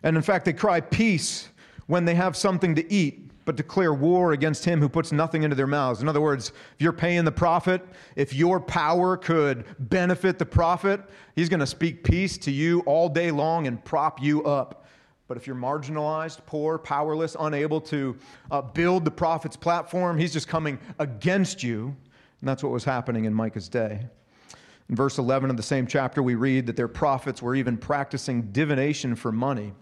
And 0.03 0.15
in 0.15 0.23
fact, 0.23 0.45
they 0.45 0.53
cry 0.53 0.81
peace 0.81 1.49
when 1.87 2.05
they 2.05 2.15
have 2.15 2.35
something 2.35 2.75
to 2.75 2.91
eat 2.91 3.25
but 3.45 3.55
declare 3.55 3.93
war 3.93 4.33
against 4.33 4.65
him 4.65 4.79
who 4.81 4.89
puts 4.89 5.11
nothing 5.11 5.43
into 5.43 5.55
their 5.55 5.67
mouths. 5.67 6.01
In 6.01 6.09
other 6.09 6.19
words, 6.19 6.49
if 6.49 6.81
you're 6.81 6.91
paying 6.91 7.23
the 7.23 7.31
prophet, 7.31 7.81
if 8.15 8.33
your 8.33 8.59
power 8.59 9.15
could 9.15 9.65
benefit 9.87 10.39
the 10.39 10.45
prophet, 10.45 10.99
he's 11.35 11.47
going 11.47 11.59
to 11.59 11.67
speak 11.67 12.03
peace 12.03 12.37
to 12.39 12.51
you 12.51 12.79
all 12.81 13.07
day 13.07 13.29
long 13.31 13.67
and 13.67 13.83
prop 13.85 14.21
you 14.21 14.43
up. 14.43 14.85
But 15.27 15.37
if 15.37 15.47
you're 15.47 15.55
marginalized, 15.55 16.45
poor, 16.45 16.77
powerless, 16.77 17.35
unable 17.39 17.81
to 17.81 18.15
uh, 18.51 18.61
build 18.61 19.05
the 19.05 19.11
prophet's 19.11 19.55
platform, 19.55 20.17
he's 20.17 20.33
just 20.33 20.47
coming 20.47 20.79
against 20.99 21.63
you. 21.63 21.95
And 22.41 22.49
that's 22.49 22.63
what 22.63 22.71
was 22.71 22.83
happening 22.83 23.25
in 23.25 23.33
Micah's 23.33 23.69
day. 23.69 24.05
In 24.89 24.95
verse 24.95 25.17
11 25.17 25.49
of 25.49 25.57
the 25.57 25.63
same 25.63 25.87
chapter, 25.87 26.21
we 26.21 26.35
read 26.35 26.67
that 26.67 26.75
their 26.75 26.87
prophets 26.87 27.41
were 27.41 27.55
even 27.55 27.77
practicing 27.77 28.51
divination 28.51 29.15
for 29.15 29.31
money. 29.31 29.73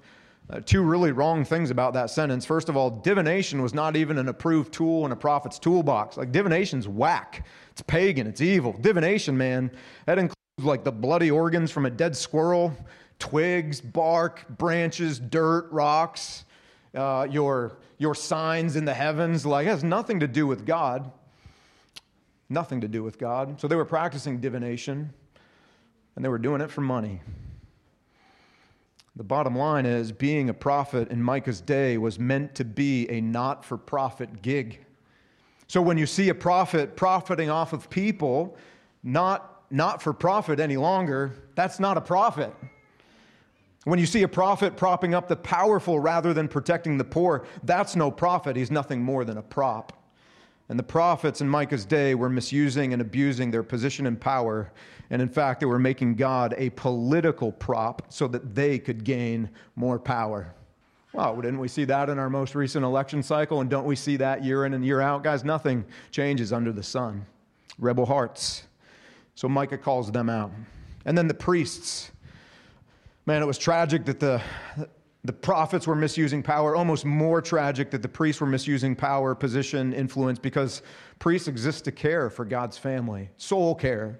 Uh, 0.50 0.60
two 0.60 0.82
really 0.82 1.12
wrong 1.12 1.46
things 1.46 1.72
about 1.72 1.94
that 1.94 2.10
sentence. 2.10 2.46
First 2.46 2.70
of 2.70 2.76
all, 2.76 2.90
divination 2.90 3.62
was 3.62 3.74
not 3.74 3.96
even 3.96 4.18
an 4.18 4.28
approved 4.28 4.74
tool 4.74 5.06
in 5.06 5.12
a 5.12 5.16
prophet's 5.16 5.58
toolbox. 5.58 6.18
Like, 6.18 6.32
divination's 6.32 6.88
whack. 6.88 7.46
It's 7.72 7.82
pagan, 7.82 8.28
it's 8.28 8.42
evil. 8.42 8.74
Divination, 8.80 9.38
man, 9.38 9.72
that 10.06 10.18
includes 10.18 10.36
like 10.62 10.84
the 10.84 10.92
bloody 10.92 11.32
organs 11.32 11.72
from 11.72 11.86
a 11.86 11.90
dead 11.90 12.16
squirrel, 12.16 12.74
twigs, 13.20 13.82
bark, 13.82 14.46
branches, 14.58 15.20
dirt, 15.20 15.70
rocks, 15.72 16.46
uh, 16.94 17.26
your, 17.30 17.78
your 17.98 18.14
signs 18.14 18.76
in 18.76 18.86
the 18.86 18.94
heavens. 18.94 19.46
Like, 19.46 19.66
it 19.66 19.70
has 19.70 19.84
nothing 19.84 20.20
to 20.20 20.28
do 20.28 20.46
with 20.46 20.66
God. 20.66 21.12
Nothing 22.50 22.82
to 22.82 22.88
do 22.88 23.04
with 23.04 23.18
God. 23.18 23.60
So 23.60 23.68
they 23.68 23.76
were 23.76 23.86
practicing 23.86 24.40
divination, 24.40 25.14
and 26.16 26.24
they 26.24 26.30
were 26.30 26.38
doing 26.38 26.62
it 26.62 26.70
for 26.70 26.82
money. 26.82 27.22
The 29.16 29.24
bottom 29.24 29.56
line 29.56 29.86
is 29.86 30.12
being 30.12 30.50
a 30.50 30.54
prophet 30.54 31.10
in 31.10 31.22
Micah's 31.22 31.62
day 31.62 31.98
was 31.98 32.18
meant 32.18 32.56
to 32.56 32.66
be 32.66 33.10
a 33.12 33.22
not 33.22 33.64
for 33.64 33.78
profit 33.78 34.42
gig. 34.42 34.84
So 35.68 35.82
when 35.82 35.98
you 35.98 36.06
see 36.06 36.30
a 36.30 36.36
prophet 36.36 36.96
profiting 36.96 37.50
off 37.50 37.74
of 37.74 37.90
people, 37.90 38.58
not, 39.04 39.64
not 39.70 40.02
for 40.02 40.14
profit 40.14 40.60
any 40.60 40.78
longer, 40.78 41.34
that's 41.56 41.80
not 41.80 41.96
a 41.96 42.02
prophet. 42.02 42.54
When 43.86 44.00
you 44.00 44.06
see 44.06 44.24
a 44.24 44.28
prophet 44.28 44.78
propping 44.78 45.14
up 45.14 45.28
the 45.28 45.36
powerful 45.36 46.00
rather 46.00 46.34
than 46.34 46.48
protecting 46.48 46.98
the 46.98 47.04
poor, 47.04 47.46
that's 47.64 47.96
no 47.96 48.10
prophet. 48.10 48.56
He's 48.56 48.72
nothing 48.72 49.02
more 49.02 49.26
than 49.26 49.38
a 49.38 49.42
prop. 49.42 50.03
And 50.70 50.79
the 50.79 50.84
prophets 50.84 51.41
in 51.41 51.50
Micah's 51.50 51.86
day 51.86 52.15
were 52.15 52.29
misusing 52.29 52.93
and 52.93 53.01
abusing 53.01 53.51
their 53.51 53.63
position 53.63 54.08
and 54.08 54.20
power. 54.20 54.72
And 55.10 55.22
in 55.22 55.29
fact, 55.29 55.60
they 55.60 55.65
were 55.65 55.79
making 55.79 56.15
God 56.15 56.55
a 56.58 56.70
political 56.72 57.51
prop 57.51 58.03
so 58.10 58.27
that 58.29 58.55
they 58.55 58.79
could 58.79 59.03
gain 59.03 59.50
more 59.75 60.00
power. 60.00 60.53
Well, 61.12 61.36
didn't 61.36 61.60
we 61.60 61.67
see 61.67 61.86
that 61.86 62.10
in 62.10 62.17
our 62.17 62.29
most 62.29 62.55
recent 62.55 62.84
election 62.84 63.22
cycle? 63.22 63.62
And 63.62 63.70
don't 63.70 63.86
we 63.86 63.96
see 63.96 64.17
that 64.17 64.43
year 64.43 64.65
in 64.65 64.74
and 64.74 64.84
year 64.84 65.00
out? 65.00 65.24
Guys, 65.24 65.43
nothing 65.43 65.86
changes 66.10 66.51
under 66.51 66.72
the 66.72 66.82
sun. 66.82 67.25
Rebel 67.77 68.05
hearts. 68.05 68.63
So 69.36 69.48
Micah 69.48 69.77
calls 69.77 70.12
them 70.12 70.29
out. 70.29 70.51
And 71.05 71.17
then 71.17 71.27
the 71.27 71.34
priests. 71.34 72.12
Man, 73.25 73.43
it 73.43 73.46
was 73.46 73.58
tragic 73.58 74.05
that 74.05 74.20
the 74.20 74.41
the 75.25 75.34
prophets 75.34 75.88
were 75.88 75.96
misusing 75.96 76.44
power, 76.44 76.75
almost 76.75 77.06
more 77.06 77.42
tragic 77.42 77.92
that 77.92 78.01
the 78.01 78.10
priests 78.10 78.42
were 78.42 78.48
misusing 78.48 78.96
power, 78.96 79.34
position, 79.34 79.94
influence, 79.94 80.38
because 80.38 80.82
priests 81.20 81.48
exist 81.48 81.86
to 81.86 81.92
care 81.92 82.30
for 82.30 82.44
God's 82.44 82.77
family, 82.77 83.30
soul 83.38 83.74
care. 83.74 84.20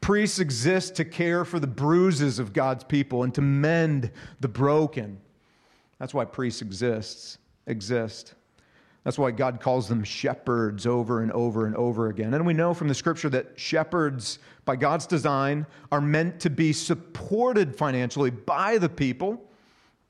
Priests 0.00 0.38
exist 0.38 0.94
to 0.96 1.04
care 1.04 1.44
for 1.44 1.58
the 1.58 1.66
bruises 1.66 2.38
of 2.38 2.54
God's 2.54 2.84
people 2.84 3.22
and 3.22 3.34
to 3.34 3.42
mend 3.42 4.10
the 4.40 4.48
broken. 4.48 5.20
That's 5.98 6.14
why 6.14 6.24
priests 6.24 6.62
exists, 6.62 7.36
exist. 7.66 8.34
That's 9.04 9.18
why 9.18 9.32
God 9.32 9.60
calls 9.60 9.88
them 9.88 10.02
shepherds 10.02 10.86
over 10.86 11.22
and 11.22 11.30
over 11.32 11.66
and 11.66 11.76
over 11.76 12.08
again. 12.08 12.32
And 12.32 12.46
we 12.46 12.54
know 12.54 12.72
from 12.72 12.88
the 12.88 12.94
scripture 12.94 13.28
that 13.30 13.58
shepherds, 13.60 14.38
by 14.64 14.76
God's 14.76 15.06
design, 15.06 15.66
are 15.92 16.00
meant 16.00 16.40
to 16.40 16.50
be 16.50 16.72
supported 16.72 17.76
financially 17.76 18.30
by 18.30 18.78
the 18.78 18.88
people 18.88 19.49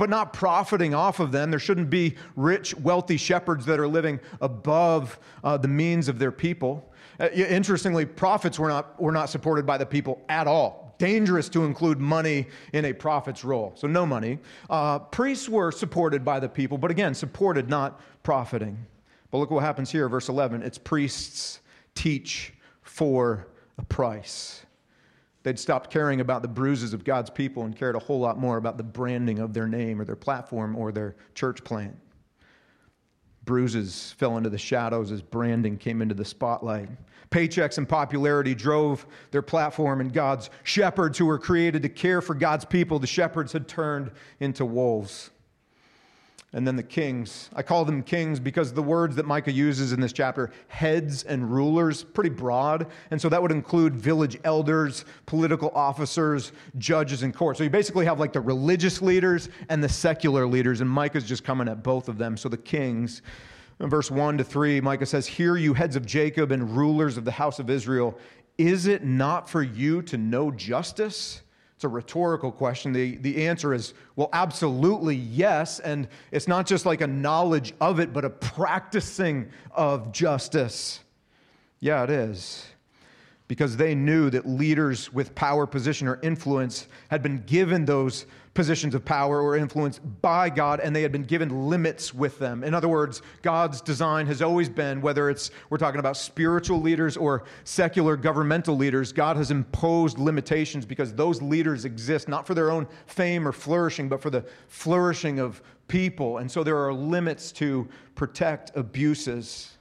but 0.00 0.08
not 0.08 0.32
profiting 0.32 0.94
off 0.94 1.20
of 1.20 1.30
them. 1.30 1.50
There 1.50 1.60
shouldn't 1.60 1.90
be 1.90 2.16
rich, 2.34 2.74
wealthy 2.74 3.18
shepherds 3.18 3.66
that 3.66 3.78
are 3.78 3.86
living 3.86 4.18
above 4.40 5.18
uh, 5.44 5.58
the 5.58 5.68
means 5.68 6.08
of 6.08 6.18
their 6.18 6.32
people. 6.32 6.90
Uh, 7.20 7.28
interestingly, 7.28 8.06
prophets 8.06 8.58
were 8.58 8.68
not, 8.68 8.98
were 8.98 9.12
not 9.12 9.28
supported 9.28 9.66
by 9.66 9.76
the 9.76 9.84
people 9.84 10.22
at 10.30 10.46
all. 10.46 10.94
Dangerous 10.96 11.50
to 11.50 11.66
include 11.66 12.00
money 12.00 12.46
in 12.72 12.86
a 12.86 12.94
prophet's 12.94 13.44
role. 13.44 13.74
So, 13.74 13.86
no 13.86 14.06
money. 14.06 14.38
Uh, 14.70 15.00
priests 15.00 15.50
were 15.50 15.70
supported 15.70 16.24
by 16.24 16.40
the 16.40 16.48
people, 16.48 16.78
but 16.78 16.90
again, 16.90 17.12
supported, 17.12 17.68
not 17.68 18.00
profiting. 18.22 18.78
But 19.30 19.36
look 19.36 19.50
what 19.50 19.64
happens 19.64 19.90
here, 19.90 20.08
verse 20.08 20.30
11. 20.30 20.62
It's 20.62 20.78
priests 20.78 21.60
teach 21.94 22.54
for 22.80 23.48
a 23.76 23.84
price. 23.84 24.64
They'd 25.42 25.58
stopped 25.58 25.90
caring 25.90 26.20
about 26.20 26.42
the 26.42 26.48
bruises 26.48 26.92
of 26.92 27.04
God's 27.04 27.30
people 27.30 27.64
and 27.64 27.74
cared 27.74 27.96
a 27.96 27.98
whole 27.98 28.20
lot 28.20 28.38
more 28.38 28.58
about 28.58 28.76
the 28.76 28.82
branding 28.82 29.38
of 29.38 29.54
their 29.54 29.66
name 29.66 30.00
or 30.00 30.04
their 30.04 30.16
platform 30.16 30.76
or 30.76 30.92
their 30.92 31.16
church 31.34 31.64
plant. 31.64 31.96
Bruises 33.44 34.14
fell 34.18 34.36
into 34.36 34.50
the 34.50 34.58
shadows 34.58 35.10
as 35.10 35.22
branding 35.22 35.78
came 35.78 36.02
into 36.02 36.14
the 36.14 36.24
spotlight. 36.24 36.90
Paychecks 37.30 37.78
and 37.78 37.88
popularity 37.88 38.54
drove 38.54 39.06
their 39.30 39.40
platform, 39.40 40.00
and 40.00 40.12
God's 40.12 40.50
shepherds, 40.62 41.16
who 41.16 41.26
were 41.26 41.38
created 41.38 41.82
to 41.82 41.88
care 41.88 42.20
for 42.20 42.34
God's 42.34 42.64
people, 42.64 42.98
the 42.98 43.06
shepherds 43.06 43.52
had 43.52 43.66
turned 43.66 44.10
into 44.40 44.64
wolves 44.66 45.30
and 46.52 46.66
then 46.66 46.74
the 46.74 46.82
kings. 46.82 47.48
I 47.54 47.62
call 47.62 47.84
them 47.84 48.02
kings 48.02 48.40
because 48.40 48.72
the 48.72 48.82
words 48.82 49.14
that 49.16 49.26
Micah 49.26 49.52
uses 49.52 49.92
in 49.92 50.00
this 50.00 50.12
chapter, 50.12 50.50
heads 50.66 51.22
and 51.22 51.48
rulers, 51.48 52.02
pretty 52.02 52.30
broad. 52.30 52.88
And 53.12 53.20
so 53.20 53.28
that 53.28 53.40
would 53.40 53.52
include 53.52 53.94
village 53.94 54.36
elders, 54.42 55.04
political 55.26 55.70
officers, 55.74 56.50
judges, 56.78 57.22
and 57.22 57.34
courts. 57.34 57.58
So 57.58 57.64
you 57.64 57.70
basically 57.70 58.04
have 58.04 58.18
like 58.18 58.32
the 58.32 58.40
religious 58.40 59.00
leaders 59.00 59.48
and 59.68 59.82
the 59.82 59.88
secular 59.88 60.46
leaders, 60.46 60.80
and 60.80 60.90
Micah's 60.90 61.24
just 61.24 61.44
coming 61.44 61.68
at 61.68 61.84
both 61.84 62.08
of 62.08 62.18
them. 62.18 62.36
So 62.36 62.48
the 62.48 62.56
kings. 62.56 63.22
In 63.78 63.88
verse 63.88 64.10
1 64.10 64.36
to 64.38 64.44
3, 64.44 64.82
Micah 64.82 65.06
says, 65.06 65.26
Hear 65.26 65.56
you, 65.56 65.72
heads 65.72 65.96
of 65.96 66.04
Jacob 66.04 66.52
and 66.52 66.76
rulers 66.76 67.16
of 67.16 67.24
the 67.24 67.30
house 67.30 67.58
of 67.58 67.70
Israel, 67.70 68.18
is 68.58 68.86
it 68.86 69.02
not 69.04 69.48
for 69.48 69.62
you 69.62 70.02
to 70.02 70.18
know 70.18 70.50
justice? 70.50 71.40
It's 71.80 71.84
a 71.86 71.88
rhetorical 71.88 72.52
question. 72.52 72.92
The, 72.92 73.16
the 73.16 73.46
answer 73.46 73.72
is, 73.72 73.94
well, 74.14 74.28
absolutely 74.34 75.16
yes. 75.16 75.80
And 75.80 76.08
it's 76.30 76.46
not 76.46 76.66
just 76.66 76.84
like 76.84 77.00
a 77.00 77.06
knowledge 77.06 77.72
of 77.80 78.00
it, 78.00 78.12
but 78.12 78.22
a 78.22 78.28
practicing 78.28 79.48
of 79.72 80.12
justice. 80.12 81.00
Yeah, 81.78 82.04
it 82.04 82.10
is 82.10 82.66
because 83.50 83.76
they 83.76 83.96
knew 83.96 84.30
that 84.30 84.46
leaders 84.46 85.12
with 85.12 85.34
power, 85.34 85.66
position, 85.66 86.06
or 86.06 86.20
influence 86.22 86.86
had 87.08 87.20
been 87.20 87.42
given 87.46 87.84
those 87.84 88.26
positions 88.54 88.94
of 88.94 89.04
power 89.04 89.40
or 89.40 89.56
influence 89.56 89.98
by 89.98 90.48
God, 90.48 90.78
and 90.78 90.94
they 90.94 91.02
had 91.02 91.10
been 91.10 91.24
given 91.24 91.68
limits 91.68 92.14
with 92.14 92.38
them. 92.38 92.62
In 92.62 92.74
other 92.74 92.86
words, 92.86 93.22
God's 93.42 93.80
design 93.80 94.28
has 94.28 94.40
always 94.40 94.68
been, 94.68 95.00
whether 95.00 95.28
it's 95.28 95.50
we're 95.68 95.78
talking 95.78 95.98
about 95.98 96.16
spiritual 96.16 96.80
leaders 96.80 97.16
or 97.16 97.42
secular 97.64 98.16
governmental 98.16 98.76
leaders, 98.76 99.12
God 99.12 99.36
has 99.36 99.50
imposed 99.50 100.16
limitations 100.16 100.86
because 100.86 101.12
those 101.12 101.42
leaders 101.42 101.84
exist 101.84 102.28
not 102.28 102.46
for 102.46 102.54
their 102.54 102.70
own 102.70 102.86
fame 103.06 103.48
or 103.48 103.50
flourishing, 103.50 104.08
but 104.08 104.22
for 104.22 104.30
the 104.30 104.44
flourishing 104.68 105.40
of 105.40 105.60
people. 105.88 106.38
And 106.38 106.48
so 106.48 106.62
there 106.62 106.78
are 106.78 106.94
limits 106.94 107.50
to 107.54 107.88
protect 108.14 108.76
abuses. 108.76 109.76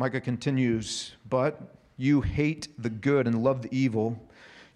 Micah 0.00 0.22
continues, 0.22 1.12
But 1.28 1.60
you 1.98 2.22
hate 2.22 2.68
the 2.78 2.88
good 2.88 3.26
and 3.26 3.44
love 3.44 3.60
the 3.60 3.68
evil. 3.70 4.18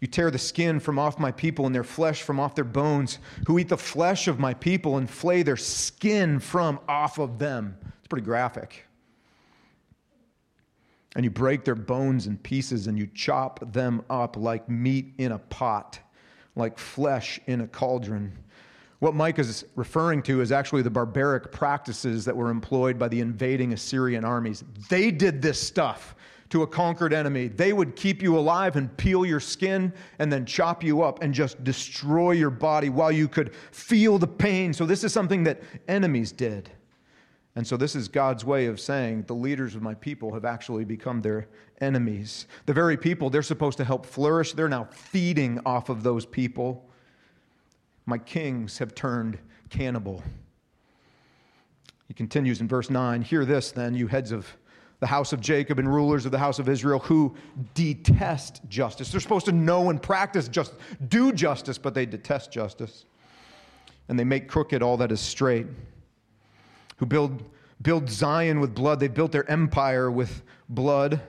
You 0.00 0.06
tear 0.06 0.30
the 0.30 0.38
skin 0.38 0.78
from 0.80 0.98
off 0.98 1.18
my 1.18 1.32
people 1.32 1.64
and 1.64 1.74
their 1.74 1.82
flesh 1.82 2.20
from 2.20 2.38
off 2.38 2.54
their 2.54 2.62
bones, 2.62 3.20
who 3.46 3.58
eat 3.58 3.70
the 3.70 3.78
flesh 3.78 4.28
of 4.28 4.38
my 4.38 4.52
people 4.52 4.98
and 4.98 5.08
flay 5.08 5.42
their 5.42 5.56
skin 5.56 6.40
from 6.40 6.78
off 6.90 7.18
of 7.18 7.38
them. 7.38 7.74
It's 8.00 8.08
pretty 8.08 8.26
graphic. 8.26 8.84
And 11.16 11.24
you 11.24 11.30
break 11.30 11.64
their 11.64 11.74
bones 11.74 12.26
in 12.26 12.36
pieces 12.36 12.86
and 12.86 12.98
you 12.98 13.06
chop 13.06 13.72
them 13.72 14.04
up 14.10 14.36
like 14.36 14.68
meat 14.68 15.14
in 15.16 15.32
a 15.32 15.38
pot, 15.38 16.00
like 16.54 16.78
flesh 16.78 17.40
in 17.46 17.62
a 17.62 17.66
cauldron. 17.66 18.36
What 19.00 19.14
Mike 19.14 19.38
is 19.38 19.64
referring 19.74 20.22
to 20.24 20.40
is 20.40 20.52
actually 20.52 20.82
the 20.82 20.90
barbaric 20.90 21.52
practices 21.52 22.24
that 22.24 22.36
were 22.36 22.50
employed 22.50 22.98
by 22.98 23.08
the 23.08 23.20
invading 23.20 23.72
Assyrian 23.72 24.24
armies. 24.24 24.64
They 24.88 25.10
did 25.10 25.42
this 25.42 25.60
stuff 25.60 26.14
to 26.50 26.62
a 26.62 26.66
conquered 26.66 27.12
enemy. 27.12 27.48
They 27.48 27.72
would 27.72 27.96
keep 27.96 28.22
you 28.22 28.38
alive 28.38 28.76
and 28.76 28.94
peel 28.96 29.26
your 29.26 29.40
skin 29.40 29.92
and 30.20 30.32
then 30.32 30.46
chop 30.46 30.84
you 30.84 31.02
up 31.02 31.22
and 31.22 31.34
just 31.34 31.64
destroy 31.64 32.32
your 32.32 32.50
body 32.50 32.90
while 32.90 33.10
you 33.10 33.26
could 33.26 33.54
feel 33.72 34.18
the 34.18 34.28
pain. 34.28 34.72
So, 34.72 34.86
this 34.86 35.02
is 35.02 35.12
something 35.12 35.42
that 35.44 35.60
enemies 35.88 36.30
did. 36.30 36.70
And 37.56 37.66
so, 37.66 37.76
this 37.76 37.96
is 37.96 38.06
God's 38.08 38.44
way 38.44 38.66
of 38.66 38.78
saying 38.78 39.24
the 39.26 39.34
leaders 39.34 39.74
of 39.74 39.82
my 39.82 39.94
people 39.94 40.32
have 40.32 40.44
actually 40.44 40.84
become 40.84 41.20
their 41.22 41.48
enemies. 41.80 42.46
The 42.66 42.72
very 42.72 42.96
people 42.96 43.30
they're 43.30 43.42
supposed 43.42 43.78
to 43.78 43.84
help 43.84 44.06
flourish, 44.06 44.52
they're 44.52 44.68
now 44.68 44.84
feeding 44.92 45.60
off 45.66 45.88
of 45.88 46.02
those 46.04 46.24
people. 46.24 46.88
My 48.06 48.18
kings 48.18 48.78
have 48.78 48.94
turned 48.94 49.38
cannibal. 49.70 50.23
He 52.08 52.14
continues 52.14 52.61
in 52.61 52.68
verse 52.68 52.90
9 52.90 53.23
Hear 53.23 53.44
this 53.44 53.73
then, 53.73 53.94
you 53.94 54.06
heads 54.06 54.32
of 54.32 54.46
the 55.00 55.06
house 55.06 55.32
of 55.32 55.40
Jacob 55.40 55.78
and 55.78 55.92
rulers 55.92 56.25
of 56.25 56.32
the 56.32 56.38
house 56.38 56.58
of 56.58 56.68
Israel 56.68 56.99
who 56.99 57.34
detest 57.75 58.61
justice. 58.68 59.11
They're 59.11 59.20
supposed 59.20 59.46
to 59.46 59.52
know 59.52 59.90
and 59.90 60.00
practice 60.00 60.49
just 60.49 60.75
do 61.08 61.32
justice, 61.32 61.78
but 61.78 61.94
they 61.94 62.06
detest 62.06 62.52
justice. 62.52 63.04
And 64.08 64.18
they 64.18 64.25
make 64.25 64.49
crooked 64.49 64.82
all 64.82 64.96
that 64.99 65.11
is 65.11 65.20
straight. 65.20 65.66
Who 66.99 67.06
build 67.06 67.42
build 67.82 68.08
Zion 68.08 68.61
with 68.61 68.75
blood. 68.75 69.00
They 69.00 69.08
built 69.08 69.32
their 69.32 69.49
empire 69.50 70.11
with 70.11 70.42
blood. 70.68 71.20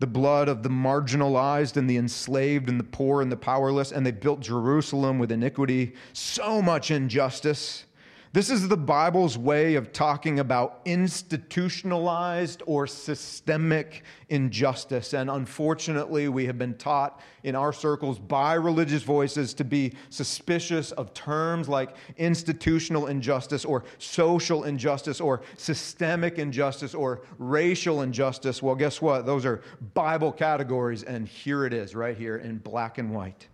The 0.00 0.06
blood 0.06 0.48
of 0.48 0.62
the 0.62 0.68
marginalized 0.68 1.76
and 1.76 1.90
the 1.90 1.96
enslaved 1.96 2.68
and 2.68 2.78
the 2.78 2.84
poor 2.84 3.20
and 3.20 3.32
the 3.32 3.36
powerless, 3.36 3.90
and 3.90 4.06
they 4.06 4.12
built 4.12 4.40
Jerusalem 4.40 5.18
with 5.18 5.32
iniquity, 5.32 5.94
so 6.12 6.62
much 6.62 6.90
injustice. 6.92 7.84
This 8.30 8.50
is 8.50 8.68
the 8.68 8.76
Bible's 8.76 9.38
way 9.38 9.76
of 9.76 9.90
talking 9.90 10.38
about 10.38 10.82
institutionalized 10.84 12.62
or 12.66 12.86
systemic 12.86 14.04
injustice. 14.28 15.14
And 15.14 15.30
unfortunately, 15.30 16.28
we 16.28 16.44
have 16.44 16.58
been 16.58 16.74
taught 16.74 17.22
in 17.42 17.54
our 17.54 17.72
circles 17.72 18.18
by 18.18 18.52
religious 18.52 19.02
voices 19.02 19.54
to 19.54 19.64
be 19.64 19.94
suspicious 20.10 20.92
of 20.92 21.14
terms 21.14 21.70
like 21.70 21.96
institutional 22.18 23.06
injustice 23.06 23.64
or 23.64 23.84
social 23.96 24.64
injustice 24.64 25.22
or 25.22 25.40
systemic 25.56 26.38
injustice 26.38 26.94
or 26.94 27.22
racial 27.38 28.02
injustice. 28.02 28.62
Well, 28.62 28.74
guess 28.74 29.00
what? 29.00 29.24
Those 29.24 29.46
are 29.46 29.62
Bible 29.94 30.32
categories, 30.32 31.02
and 31.02 31.26
here 31.26 31.64
it 31.64 31.72
is 31.72 31.94
right 31.94 32.16
here 32.16 32.36
in 32.36 32.58
black 32.58 32.98
and 32.98 33.10
white. 33.10 33.48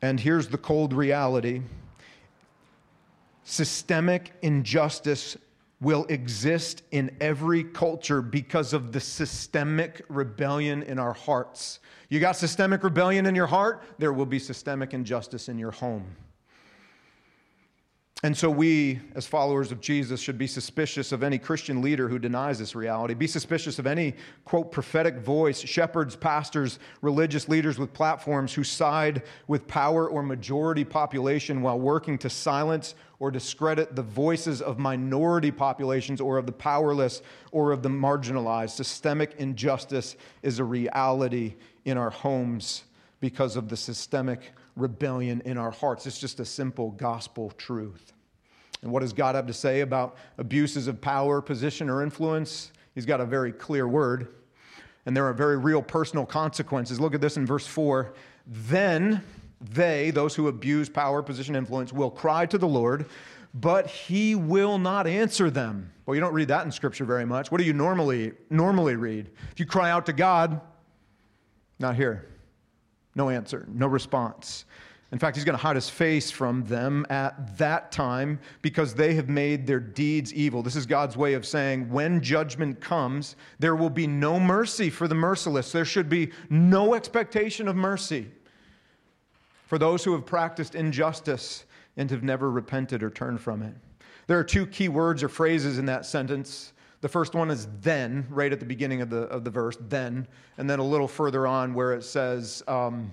And 0.00 0.20
here's 0.20 0.46
the 0.46 0.58
cold 0.58 0.92
reality 0.92 1.62
Systemic 3.52 4.32
injustice 4.40 5.36
will 5.82 6.06
exist 6.06 6.84
in 6.90 7.14
every 7.20 7.62
culture 7.62 8.22
because 8.22 8.72
of 8.72 8.92
the 8.92 8.98
systemic 8.98 10.00
rebellion 10.08 10.82
in 10.84 10.98
our 10.98 11.12
hearts. 11.12 11.80
You 12.08 12.18
got 12.18 12.34
systemic 12.34 12.82
rebellion 12.82 13.26
in 13.26 13.34
your 13.34 13.46
heart, 13.46 13.82
there 13.98 14.14
will 14.14 14.24
be 14.24 14.38
systemic 14.38 14.94
injustice 14.94 15.50
in 15.50 15.58
your 15.58 15.70
home. 15.70 16.06
And 18.24 18.36
so, 18.36 18.48
we, 18.48 19.00
as 19.16 19.26
followers 19.26 19.72
of 19.72 19.80
Jesus, 19.80 20.20
should 20.20 20.38
be 20.38 20.46
suspicious 20.46 21.10
of 21.10 21.24
any 21.24 21.38
Christian 21.38 21.82
leader 21.82 22.08
who 22.08 22.20
denies 22.20 22.60
this 22.60 22.76
reality. 22.76 23.14
Be 23.14 23.26
suspicious 23.26 23.80
of 23.80 23.86
any, 23.86 24.14
quote, 24.44 24.70
prophetic 24.70 25.16
voice, 25.16 25.58
shepherds, 25.58 26.14
pastors, 26.14 26.78
religious 27.00 27.48
leaders 27.48 27.80
with 27.80 27.92
platforms 27.92 28.54
who 28.54 28.62
side 28.62 29.24
with 29.48 29.66
power 29.66 30.08
or 30.08 30.22
majority 30.22 30.84
population 30.84 31.62
while 31.62 31.80
working 31.80 32.16
to 32.18 32.30
silence 32.30 32.94
or 33.18 33.32
discredit 33.32 33.96
the 33.96 34.02
voices 34.02 34.62
of 34.62 34.78
minority 34.78 35.50
populations 35.50 36.20
or 36.20 36.38
of 36.38 36.46
the 36.46 36.52
powerless 36.52 37.22
or 37.50 37.72
of 37.72 37.82
the 37.82 37.88
marginalized. 37.88 38.70
Systemic 38.70 39.34
injustice 39.38 40.14
is 40.44 40.60
a 40.60 40.64
reality 40.64 41.56
in 41.84 41.98
our 41.98 42.10
homes 42.10 42.84
because 43.18 43.56
of 43.56 43.68
the 43.68 43.76
systemic 43.76 44.52
rebellion 44.76 45.42
in 45.44 45.58
our 45.58 45.70
hearts. 45.70 46.06
It's 46.06 46.18
just 46.18 46.40
a 46.40 46.44
simple 46.44 46.90
gospel 46.92 47.50
truth. 47.58 48.12
And 48.82 48.90
what 48.90 49.00
does 49.00 49.12
God 49.12 49.34
have 49.34 49.46
to 49.46 49.52
say 49.52 49.80
about 49.80 50.16
abuses 50.38 50.88
of 50.88 51.00
power, 51.00 51.40
position, 51.40 51.88
or 51.88 52.02
influence? 52.02 52.72
He's 52.94 53.06
got 53.06 53.20
a 53.20 53.24
very 53.24 53.52
clear 53.52 53.86
word, 53.86 54.28
and 55.06 55.16
there 55.16 55.24
are 55.24 55.32
very 55.32 55.56
real 55.56 55.82
personal 55.82 56.26
consequences. 56.26 57.00
Look 57.00 57.14
at 57.14 57.20
this 57.20 57.36
in 57.36 57.46
verse 57.46 57.66
4. 57.66 58.12
Then 58.46 59.22
they, 59.60 60.10
those 60.10 60.34
who 60.34 60.48
abuse 60.48 60.88
power, 60.88 61.22
position, 61.22 61.54
influence, 61.54 61.92
will 61.92 62.10
cry 62.10 62.44
to 62.46 62.58
the 62.58 62.66
Lord, 62.66 63.06
but 63.54 63.86
he 63.86 64.34
will 64.34 64.78
not 64.78 65.06
answer 65.06 65.50
them. 65.50 65.92
Well, 66.04 66.16
you 66.16 66.20
don't 66.20 66.34
read 66.34 66.48
that 66.48 66.64
in 66.64 66.72
scripture 66.72 67.04
very 67.04 67.24
much. 67.24 67.52
What 67.52 67.58
do 67.58 67.64
you 67.64 67.72
normally 67.72 68.32
normally 68.50 68.96
read? 68.96 69.30
If 69.52 69.60
you 69.60 69.66
cry 69.66 69.90
out 69.90 70.06
to 70.06 70.12
God, 70.12 70.60
not 71.78 71.94
here. 71.94 72.31
No 73.14 73.28
answer, 73.28 73.66
no 73.72 73.86
response. 73.86 74.64
In 75.12 75.18
fact, 75.18 75.36
he's 75.36 75.44
going 75.44 75.56
to 75.56 75.62
hide 75.62 75.76
his 75.76 75.90
face 75.90 76.30
from 76.30 76.64
them 76.64 77.04
at 77.10 77.58
that 77.58 77.92
time 77.92 78.40
because 78.62 78.94
they 78.94 79.12
have 79.14 79.28
made 79.28 79.66
their 79.66 79.78
deeds 79.78 80.32
evil. 80.32 80.62
This 80.62 80.74
is 80.74 80.86
God's 80.86 81.18
way 81.18 81.34
of 81.34 81.44
saying 81.44 81.90
when 81.90 82.22
judgment 82.22 82.80
comes, 82.80 83.36
there 83.58 83.76
will 83.76 83.90
be 83.90 84.06
no 84.06 84.40
mercy 84.40 84.88
for 84.88 85.06
the 85.06 85.14
merciless. 85.14 85.70
There 85.70 85.84
should 85.84 86.08
be 86.08 86.30
no 86.48 86.94
expectation 86.94 87.68
of 87.68 87.76
mercy 87.76 88.30
for 89.66 89.76
those 89.76 90.02
who 90.02 90.12
have 90.12 90.24
practiced 90.24 90.74
injustice 90.74 91.66
and 91.98 92.10
have 92.10 92.22
never 92.22 92.50
repented 92.50 93.02
or 93.02 93.10
turned 93.10 93.40
from 93.40 93.62
it. 93.62 93.74
There 94.28 94.38
are 94.38 94.44
two 94.44 94.66
key 94.66 94.88
words 94.88 95.22
or 95.22 95.28
phrases 95.28 95.76
in 95.76 95.84
that 95.86 96.06
sentence 96.06 96.72
the 97.02 97.08
first 97.08 97.34
one 97.34 97.50
is 97.50 97.66
then, 97.80 98.26
right 98.30 98.52
at 98.52 98.60
the 98.60 98.64
beginning 98.64 99.02
of 99.02 99.10
the, 99.10 99.22
of 99.22 99.42
the 99.42 99.50
verse, 99.50 99.76
then. 99.88 100.26
And 100.56 100.70
then 100.70 100.78
a 100.78 100.84
little 100.84 101.08
further 101.08 101.48
on 101.48 101.74
where 101.74 101.92
it 101.92 102.04
says, 102.04 102.62
um, 102.68 103.10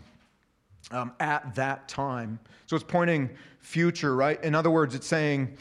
um, 0.92 1.12
at 1.20 1.56
that 1.56 1.88
time. 1.88 2.40
So 2.68 2.76
it's 2.76 2.86
pointing 2.86 3.32
future, 3.60 4.16
right? 4.16 4.42
In 4.44 4.54
other 4.54 4.70
words, 4.70 4.94
it's 4.94 5.08
saying, 5.08 5.58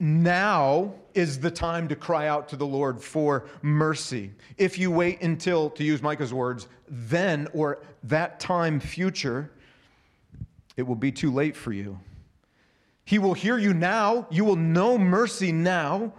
now 0.00 0.94
is 1.12 1.38
the 1.38 1.50
time 1.50 1.88
to 1.88 1.94
cry 1.94 2.26
out 2.26 2.48
to 2.48 2.56
the 2.56 2.66
Lord 2.66 3.02
for 3.02 3.46
mercy. 3.60 4.32
If 4.56 4.78
you 4.78 4.90
wait 4.90 5.20
until, 5.20 5.68
to 5.70 5.84
use 5.84 6.00
Micah's 6.02 6.32
words, 6.32 6.68
then 6.88 7.48
or 7.52 7.82
that 8.04 8.40
time 8.40 8.80
future, 8.80 9.50
it 10.78 10.84
will 10.84 10.96
be 10.96 11.12
too 11.12 11.30
late 11.30 11.54
for 11.54 11.72
you. 11.72 12.00
He 13.04 13.18
will 13.18 13.34
hear 13.34 13.58
you 13.58 13.74
now. 13.74 14.26
You 14.30 14.46
will 14.46 14.56
know 14.56 14.96
mercy 14.96 15.52
now 15.52 16.14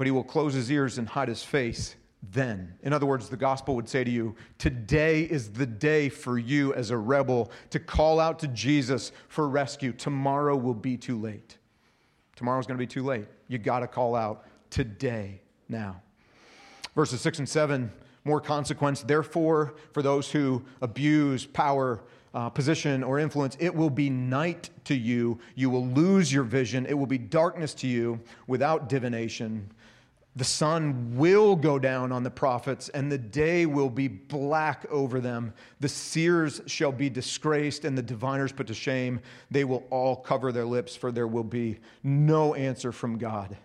but 0.00 0.06
he 0.06 0.10
will 0.10 0.24
close 0.24 0.54
his 0.54 0.72
ears 0.72 0.96
and 0.96 1.06
hide 1.06 1.28
his 1.28 1.42
face 1.42 1.94
then. 2.32 2.72
In 2.82 2.94
other 2.94 3.04
words, 3.04 3.28
the 3.28 3.36
gospel 3.36 3.76
would 3.76 3.86
say 3.86 4.02
to 4.02 4.10
you, 4.10 4.34
today 4.56 5.24
is 5.24 5.50
the 5.50 5.66
day 5.66 6.08
for 6.08 6.38
you 6.38 6.72
as 6.72 6.88
a 6.88 6.96
rebel 6.96 7.50
to 7.68 7.78
call 7.78 8.18
out 8.18 8.38
to 8.38 8.48
Jesus 8.48 9.12
for 9.28 9.46
rescue. 9.46 9.92
Tomorrow 9.92 10.56
will 10.56 10.72
be 10.72 10.96
too 10.96 11.20
late. 11.20 11.58
Tomorrow's 12.34 12.66
going 12.66 12.78
to 12.78 12.82
be 12.82 12.86
too 12.86 13.04
late. 13.04 13.26
You 13.48 13.58
got 13.58 13.80
to 13.80 13.86
call 13.86 14.14
out 14.16 14.46
today, 14.70 15.42
now. 15.68 16.00
Verses 16.96 17.20
6 17.20 17.40
and 17.40 17.48
7, 17.48 17.92
more 18.24 18.40
consequence. 18.40 19.02
Therefore, 19.02 19.74
for 19.92 20.00
those 20.00 20.30
who 20.30 20.64
abuse 20.80 21.44
power, 21.44 22.00
uh, 22.32 22.48
position 22.48 23.02
or 23.02 23.18
influence, 23.18 23.56
it 23.60 23.74
will 23.74 23.90
be 23.90 24.08
night 24.08 24.70
to 24.84 24.94
you. 24.94 25.38
You 25.56 25.68
will 25.68 25.86
lose 25.86 26.32
your 26.32 26.44
vision. 26.44 26.86
It 26.86 26.94
will 26.94 27.06
be 27.06 27.18
darkness 27.18 27.74
to 27.74 27.86
you 27.86 28.20
without 28.46 28.88
divination. 28.88 29.68
The 30.36 30.44
sun 30.44 31.16
will 31.16 31.56
go 31.56 31.78
down 31.78 32.12
on 32.12 32.22
the 32.22 32.30
prophets, 32.30 32.88
and 32.90 33.10
the 33.10 33.18
day 33.18 33.66
will 33.66 33.90
be 33.90 34.06
black 34.06 34.86
over 34.88 35.20
them. 35.20 35.52
The 35.80 35.88
seers 35.88 36.60
shall 36.66 36.92
be 36.92 37.10
disgraced, 37.10 37.84
and 37.84 37.98
the 37.98 38.02
diviners 38.02 38.52
put 38.52 38.68
to 38.68 38.74
shame. 38.74 39.20
They 39.50 39.64
will 39.64 39.84
all 39.90 40.14
cover 40.14 40.52
their 40.52 40.64
lips, 40.64 40.94
for 40.94 41.10
there 41.10 41.26
will 41.26 41.44
be 41.44 41.78
no 42.04 42.54
answer 42.54 42.92
from 42.92 43.18
God. 43.18 43.56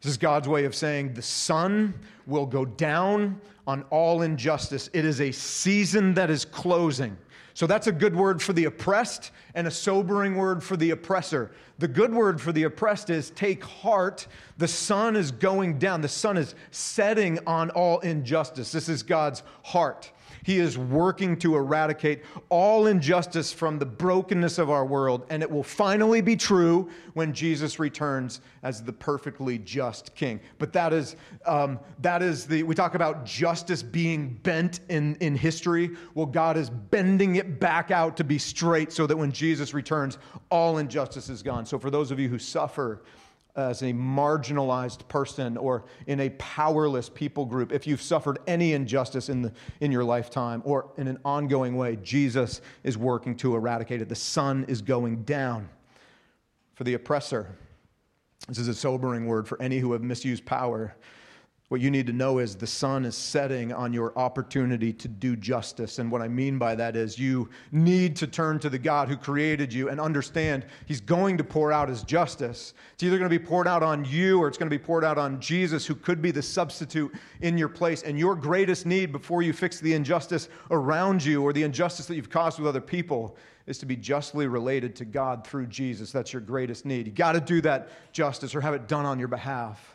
This 0.00 0.12
is 0.12 0.16
God's 0.16 0.48
way 0.48 0.64
of 0.64 0.74
saying 0.74 1.12
the 1.12 1.22
sun 1.22 1.92
will 2.26 2.46
go 2.46 2.64
down 2.64 3.40
on 3.66 3.82
all 3.90 4.22
injustice. 4.22 4.88
It 4.92 5.04
is 5.04 5.20
a 5.20 5.32
season 5.32 6.14
that 6.14 6.30
is 6.30 6.44
closing. 6.44 7.18
So 7.54 7.66
that's 7.66 7.86
a 7.86 7.92
good 7.92 8.14
word 8.14 8.40
for 8.40 8.52
the 8.52 8.64
oppressed 8.64 9.32
and 9.54 9.66
a 9.66 9.70
sobering 9.70 10.36
word 10.36 10.62
for 10.62 10.76
the 10.76 10.90
oppressor. 10.90 11.50
The 11.78 11.88
good 11.88 12.12
word 12.12 12.40
for 12.40 12.52
the 12.52 12.64
oppressed 12.64 13.10
is 13.10 13.30
take 13.30 13.64
heart. 13.64 14.26
The 14.58 14.68
sun 14.68 15.16
is 15.16 15.30
going 15.30 15.78
down, 15.78 16.00
the 16.00 16.08
sun 16.08 16.36
is 16.36 16.54
setting 16.70 17.38
on 17.46 17.70
all 17.70 18.00
injustice. 18.00 18.72
This 18.72 18.88
is 18.88 19.02
God's 19.02 19.42
heart. 19.62 20.10
He 20.42 20.58
is 20.58 20.78
working 20.78 21.36
to 21.38 21.56
eradicate 21.56 22.22
all 22.48 22.86
injustice 22.86 23.52
from 23.52 23.78
the 23.78 23.86
brokenness 23.86 24.58
of 24.58 24.70
our 24.70 24.84
world, 24.84 25.26
and 25.30 25.42
it 25.42 25.50
will 25.50 25.62
finally 25.62 26.20
be 26.20 26.36
true 26.36 26.88
when 27.14 27.32
Jesus 27.32 27.78
returns 27.78 28.40
as 28.62 28.82
the 28.82 28.92
perfectly 28.92 29.58
just 29.58 30.14
King. 30.14 30.40
But 30.58 30.72
that 30.72 30.92
is, 30.92 31.16
um, 31.46 31.78
that 32.00 32.22
is 32.22 32.46
the, 32.46 32.62
we 32.62 32.74
talk 32.74 32.94
about 32.94 33.24
justice 33.24 33.82
being 33.82 34.38
bent 34.42 34.80
in, 34.88 35.16
in 35.16 35.34
history. 35.34 35.90
Well, 36.14 36.26
God 36.26 36.56
is 36.56 36.70
bending 36.70 37.36
it 37.36 37.60
back 37.60 37.90
out 37.90 38.16
to 38.18 38.24
be 38.24 38.38
straight 38.38 38.92
so 38.92 39.06
that 39.06 39.16
when 39.16 39.32
Jesus 39.32 39.74
returns, 39.74 40.18
all 40.50 40.78
injustice 40.78 41.28
is 41.28 41.42
gone. 41.42 41.66
So 41.66 41.78
for 41.78 41.90
those 41.90 42.10
of 42.10 42.18
you 42.18 42.28
who 42.28 42.38
suffer 42.38 43.02
as 43.56 43.82
a 43.82 43.92
marginalized 43.92 45.06
person 45.08 45.56
or 45.56 45.84
in 46.06 46.20
a 46.20 46.30
powerless 46.30 47.08
people 47.08 47.44
group, 47.44 47.72
if 47.72 47.86
you've 47.86 48.02
suffered 48.02 48.38
any 48.46 48.72
injustice 48.72 49.28
in, 49.28 49.42
the, 49.42 49.52
in 49.80 49.92
your 49.92 50.04
lifetime 50.04 50.62
or 50.64 50.90
in 50.96 51.08
an 51.08 51.18
ongoing 51.24 51.76
way, 51.76 51.96
Jesus 51.96 52.60
is 52.84 52.96
working 52.96 53.36
to 53.36 53.54
eradicate 53.54 54.00
it. 54.00 54.08
The 54.08 54.14
sun 54.14 54.64
is 54.68 54.82
going 54.82 55.24
down 55.24 55.68
for 56.74 56.84
the 56.84 56.94
oppressor. 56.94 57.56
This 58.48 58.58
is 58.58 58.68
a 58.68 58.74
sobering 58.74 59.26
word 59.26 59.46
for 59.46 59.60
any 59.60 59.78
who 59.78 59.92
have 59.92 60.02
misused 60.02 60.46
power. 60.46 60.96
What 61.70 61.80
you 61.80 61.88
need 61.88 62.08
to 62.08 62.12
know 62.12 62.40
is 62.40 62.56
the 62.56 62.66
sun 62.66 63.04
is 63.04 63.16
setting 63.16 63.72
on 63.72 63.92
your 63.92 64.12
opportunity 64.18 64.92
to 64.94 65.06
do 65.06 65.36
justice. 65.36 66.00
And 66.00 66.10
what 66.10 66.20
I 66.20 66.26
mean 66.26 66.58
by 66.58 66.74
that 66.74 66.96
is 66.96 67.16
you 67.16 67.48
need 67.70 68.16
to 68.16 68.26
turn 68.26 68.58
to 68.58 68.68
the 68.68 68.76
God 68.76 69.06
who 69.06 69.16
created 69.16 69.72
you 69.72 69.88
and 69.88 70.00
understand 70.00 70.66
He's 70.86 71.00
going 71.00 71.38
to 71.38 71.44
pour 71.44 71.70
out 71.70 71.88
His 71.88 72.02
justice. 72.02 72.74
It's 72.94 73.04
either 73.04 73.18
going 73.18 73.30
to 73.30 73.38
be 73.38 73.44
poured 73.44 73.68
out 73.68 73.84
on 73.84 74.04
you 74.04 74.40
or 74.40 74.48
it's 74.48 74.58
going 74.58 74.68
to 74.68 74.76
be 74.76 74.82
poured 74.82 75.04
out 75.04 75.16
on 75.16 75.40
Jesus, 75.40 75.86
who 75.86 75.94
could 75.94 76.20
be 76.20 76.32
the 76.32 76.42
substitute 76.42 77.14
in 77.40 77.56
your 77.56 77.68
place. 77.68 78.02
And 78.02 78.18
your 78.18 78.34
greatest 78.34 78.84
need 78.84 79.12
before 79.12 79.42
you 79.42 79.52
fix 79.52 79.78
the 79.78 79.94
injustice 79.94 80.48
around 80.72 81.24
you 81.24 81.40
or 81.40 81.52
the 81.52 81.62
injustice 81.62 82.06
that 82.06 82.16
you've 82.16 82.30
caused 82.30 82.58
with 82.58 82.66
other 82.66 82.80
people 82.80 83.36
is 83.68 83.78
to 83.78 83.86
be 83.86 83.94
justly 83.94 84.48
related 84.48 84.96
to 84.96 85.04
God 85.04 85.46
through 85.46 85.68
Jesus. 85.68 86.10
That's 86.10 86.32
your 86.32 86.42
greatest 86.42 86.84
need. 86.84 87.06
You 87.06 87.12
got 87.12 87.34
to 87.34 87.40
do 87.40 87.60
that 87.60 87.90
justice 88.12 88.56
or 88.56 88.60
have 88.60 88.74
it 88.74 88.88
done 88.88 89.06
on 89.06 89.20
your 89.20 89.28
behalf. 89.28 89.94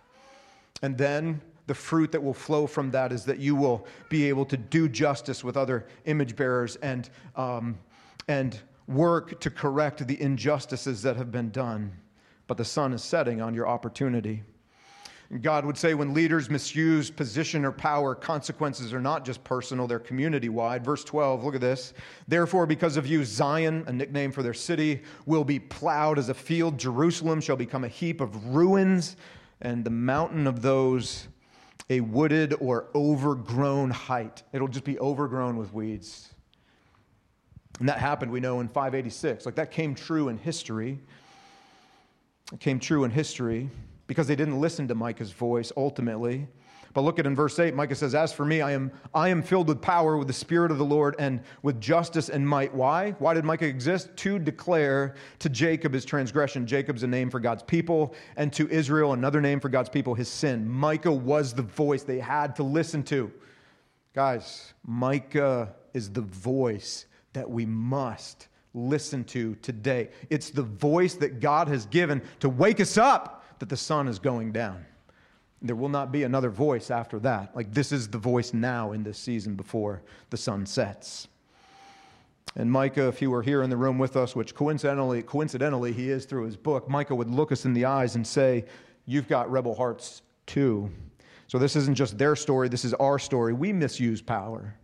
And 0.82 0.98
then 0.98 1.42
the 1.68 1.74
fruit 1.74 2.12
that 2.12 2.22
will 2.22 2.34
flow 2.34 2.68
from 2.68 2.92
that 2.92 3.12
is 3.12 3.26
that 3.26 3.40
you 3.40 3.56
will 3.56 3.88
be 4.10 4.30
able 4.30 4.46
to 4.46 4.58
do 4.58 4.88
justice 4.88 5.44
with 5.44 5.58
other 5.58 5.88
image 6.06 6.36
bearers 6.36 6.76
and, 6.78 7.10
um, 7.36 7.78
and 8.28 8.60
work 8.88 9.40
to 9.40 9.50
correct 9.50 10.06
the 10.08 10.22
injustices 10.22 11.02
that 11.02 11.16
have 11.16 11.32
been 11.32 11.50
done. 11.50 11.92
But 12.48 12.58
the 12.58 12.66
sun 12.66 12.94
is 12.94 13.04
setting 13.04 13.42
on 13.42 13.56
your 13.56 13.68
opportunity. 13.68 14.44
God 15.42 15.66
would 15.66 15.78
say 15.78 15.96
when 15.96 16.14
leaders 16.14 16.52
misuse 16.52 17.10
position 17.10 17.66
or 17.66 17.72
power, 17.72 18.14
consequences 18.14 18.94
are 18.94 19.02
not 19.02 19.26
just 19.26 19.44
personal, 19.44 19.88
they're 19.88 19.98
community 19.98 20.50
wide. 20.50 20.86
Verse 20.86 21.04
12, 21.04 21.44
look 21.44 21.56
at 21.56 21.62
this. 21.62 21.94
Therefore, 22.28 22.68
because 22.68 22.96
of 22.96 23.08
you, 23.08 23.26
Zion, 23.26 23.84
a 23.88 23.94
nickname 23.94 24.32
for 24.32 24.44
their 24.44 24.54
city, 24.54 25.02
will 25.26 25.44
be 25.44 25.60
plowed 25.60 26.20
as 26.20 26.30
a 26.30 26.34
field. 26.36 26.78
Jerusalem 26.78 27.42
shall 27.42 27.56
become 27.56 27.84
a 27.84 27.88
heap 27.88 28.22
of 28.22 28.54
ruins, 28.56 29.18
and 29.62 29.84
the 29.84 29.90
mountain 29.90 30.46
of 30.46 30.62
those 30.62 31.28
a 31.90 32.00
wooded 32.00 32.56
or 32.60 32.88
overgrown 32.96 33.92
height. 33.92 34.44
It'll 34.54 34.68
just 34.68 34.86
be 34.86 35.00
overgrown 35.00 35.58
with 35.58 35.74
weeds. 35.74 36.34
And 37.80 37.90
that 37.90 38.00
happened, 38.00 38.32
we 38.32 38.40
know, 38.40 38.60
in 38.60 38.68
586. 38.68 39.46
Like 39.46 39.56
that 39.56 39.72
came 39.72 39.96
true 39.96 40.30
in 40.30 40.38
history. 40.38 41.00
It 42.54 42.60
came 42.60 42.80
true 42.80 43.04
in 43.04 43.12
history 43.12 43.70
because 44.08 44.28
they 44.28 44.36
didn't 44.36 44.60
listen 44.60 44.88
to 44.88 44.96
Micah's 44.96 45.32
voice 45.32 45.72
ultimately. 45.76 46.48
But 46.96 47.02
look 47.02 47.20
at 47.20 47.28
in 47.28 47.36
verse 47.36 47.60
8, 47.60 47.76
Micah 47.76 47.94
says, 47.94 48.16
As 48.16 48.32
for 48.32 48.46
me, 48.46 48.62
I 48.62 48.72
am, 48.72 48.90
I 49.14 49.28
am 49.28 49.44
filled 49.44 49.68
with 49.68 49.82
power 49.82 50.16
with 50.16 50.28
the 50.28 50.34
Spirit 50.34 50.72
of 50.72 50.78
the 50.78 50.86
Lord 50.86 51.14
and 51.20 51.42
with 51.62 51.82
justice 51.82 52.30
and 52.30 52.48
might. 52.48 52.74
Why? 52.74 53.12
Why 53.20 53.34
did 53.34 53.44
Micah 53.44 53.68
exist? 53.68 54.16
To 54.16 54.40
declare 54.40 55.16
to 55.40 55.50
Jacob 55.50 55.94
his 55.94 56.06
transgression. 56.06 56.66
Jacob's 56.66 57.04
a 57.04 57.08
name 57.08 57.30
for 57.30 57.42
God's 57.42 57.64
people, 57.64 58.16
and 58.38 58.52
to 58.54 58.70
Israel, 58.70 59.12
another 59.12 59.42
name 59.42 59.60
for 59.60 59.68
God's 59.68 59.90
people, 59.90 60.16
his 60.16 60.30
sin. 60.30 60.70
Micah 60.70 61.12
was 61.12 61.54
the 61.54 61.64
voice 61.64 62.04
they 62.04 62.20
had 62.20 62.56
to 62.56 62.64
listen 62.64 63.04
to. 63.04 63.30
Guys, 64.14 64.74
Micah 64.88 65.76
is 65.94 66.10
the 66.10 66.22
voice 66.22 67.08
that 67.34 67.50
we 67.50 67.66
must 67.66 68.48
listen 68.74 69.26
to 69.26 69.56
today. 69.56 70.12
It's 70.30 70.50
the 70.50 70.64
voice 70.64 71.16
that 71.16 71.42
God 71.42 71.68
has 71.68 71.88
given 71.88 72.22
to 72.40 72.48
wake 72.48 72.80
us 72.80 72.98
up 72.98 73.44
that 73.60 73.68
the 73.68 73.76
sun 73.76 74.08
is 74.08 74.18
going 74.18 74.54
down. 74.54 74.86
There 75.66 75.76
will 75.76 75.90
not 75.90 76.12
be 76.12 76.24
another 76.24 76.50
voice 76.50 76.92
after 76.92 77.20
that. 77.20 77.56
Like 77.56 77.74
this 77.74 77.92
is 77.92 78.08
the 78.08 78.18
voice 78.18 78.54
now 78.54 78.92
in 78.92 79.04
this 79.04 79.18
season 79.18 79.56
before 79.56 80.04
the 80.30 80.38
sun 80.38 80.66
sets. 80.66 81.28
And 82.56 82.72
Micah, 82.72 83.08
if 83.08 83.20
he 83.20 83.28
were 83.28 83.42
here 83.42 83.64
in 83.64 83.70
the 83.70 83.78
room 83.78 83.98
with 83.98 84.16
us, 84.16 84.36
which 84.36 84.56
coincidentally, 84.56 85.22
coincidentally 85.24 85.92
he 85.92 86.10
is 86.10 86.26
through 86.26 86.46
his 86.46 86.56
book, 86.56 86.88
Micah 86.88 87.16
would 87.16 87.30
look 87.30 87.52
us 87.52 87.66
in 87.66 87.74
the 87.74 87.86
eyes 87.86 88.16
and 88.16 88.26
say, 88.26 88.66
You've 89.08 89.28
got 89.28 89.52
rebel 89.52 89.76
hearts 89.76 90.22
too. 90.46 90.90
So 91.48 91.60
this 91.60 91.76
isn't 91.76 91.96
just 91.96 92.18
their 92.18 92.36
story, 92.36 92.70
this 92.70 92.86
is 92.86 92.94
our 92.96 93.20
story. 93.20 93.54
We 93.54 93.74
misuse 93.74 94.22
power. 94.22 94.76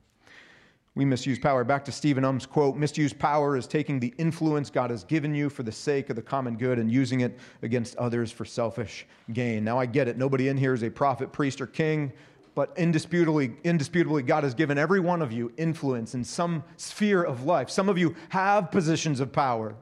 We 0.93 1.05
misuse 1.05 1.39
power. 1.39 1.63
Back 1.63 1.85
to 1.85 1.91
Stephen 1.91 2.25
Um's 2.25 2.45
quote 2.45 2.75
misuse 2.75 3.13
power 3.13 3.55
is 3.55 3.65
taking 3.65 3.99
the 3.99 4.13
influence 4.17 4.69
God 4.69 4.89
has 4.89 5.05
given 5.05 5.33
you 5.33 5.49
for 5.49 5.63
the 5.63 5.71
sake 5.71 6.09
of 6.09 6.17
the 6.17 6.21
common 6.21 6.57
good 6.57 6.79
and 6.79 6.91
using 6.91 7.21
it 7.21 7.39
against 7.61 7.95
others 7.95 8.29
for 8.29 8.43
selfish 8.43 9.05
gain. 9.31 9.63
Now, 9.63 9.79
I 9.79 9.85
get 9.85 10.09
it. 10.09 10.17
Nobody 10.17 10.49
in 10.49 10.57
here 10.57 10.73
is 10.73 10.83
a 10.83 10.89
prophet, 10.89 11.31
priest, 11.31 11.61
or 11.61 11.67
king, 11.67 12.11
but 12.55 12.73
indisputably, 12.75 13.53
indisputably, 13.63 14.21
God 14.21 14.43
has 14.43 14.53
given 14.53 14.77
every 14.77 14.99
one 14.99 15.21
of 15.21 15.31
you 15.31 15.53
influence 15.55 16.13
in 16.13 16.25
some 16.25 16.61
sphere 16.75 17.23
of 17.23 17.45
life. 17.45 17.69
Some 17.69 17.87
of 17.87 17.97
you 17.97 18.13
have 18.27 18.69
positions 18.69 19.21
of 19.21 19.31
power. 19.31 19.75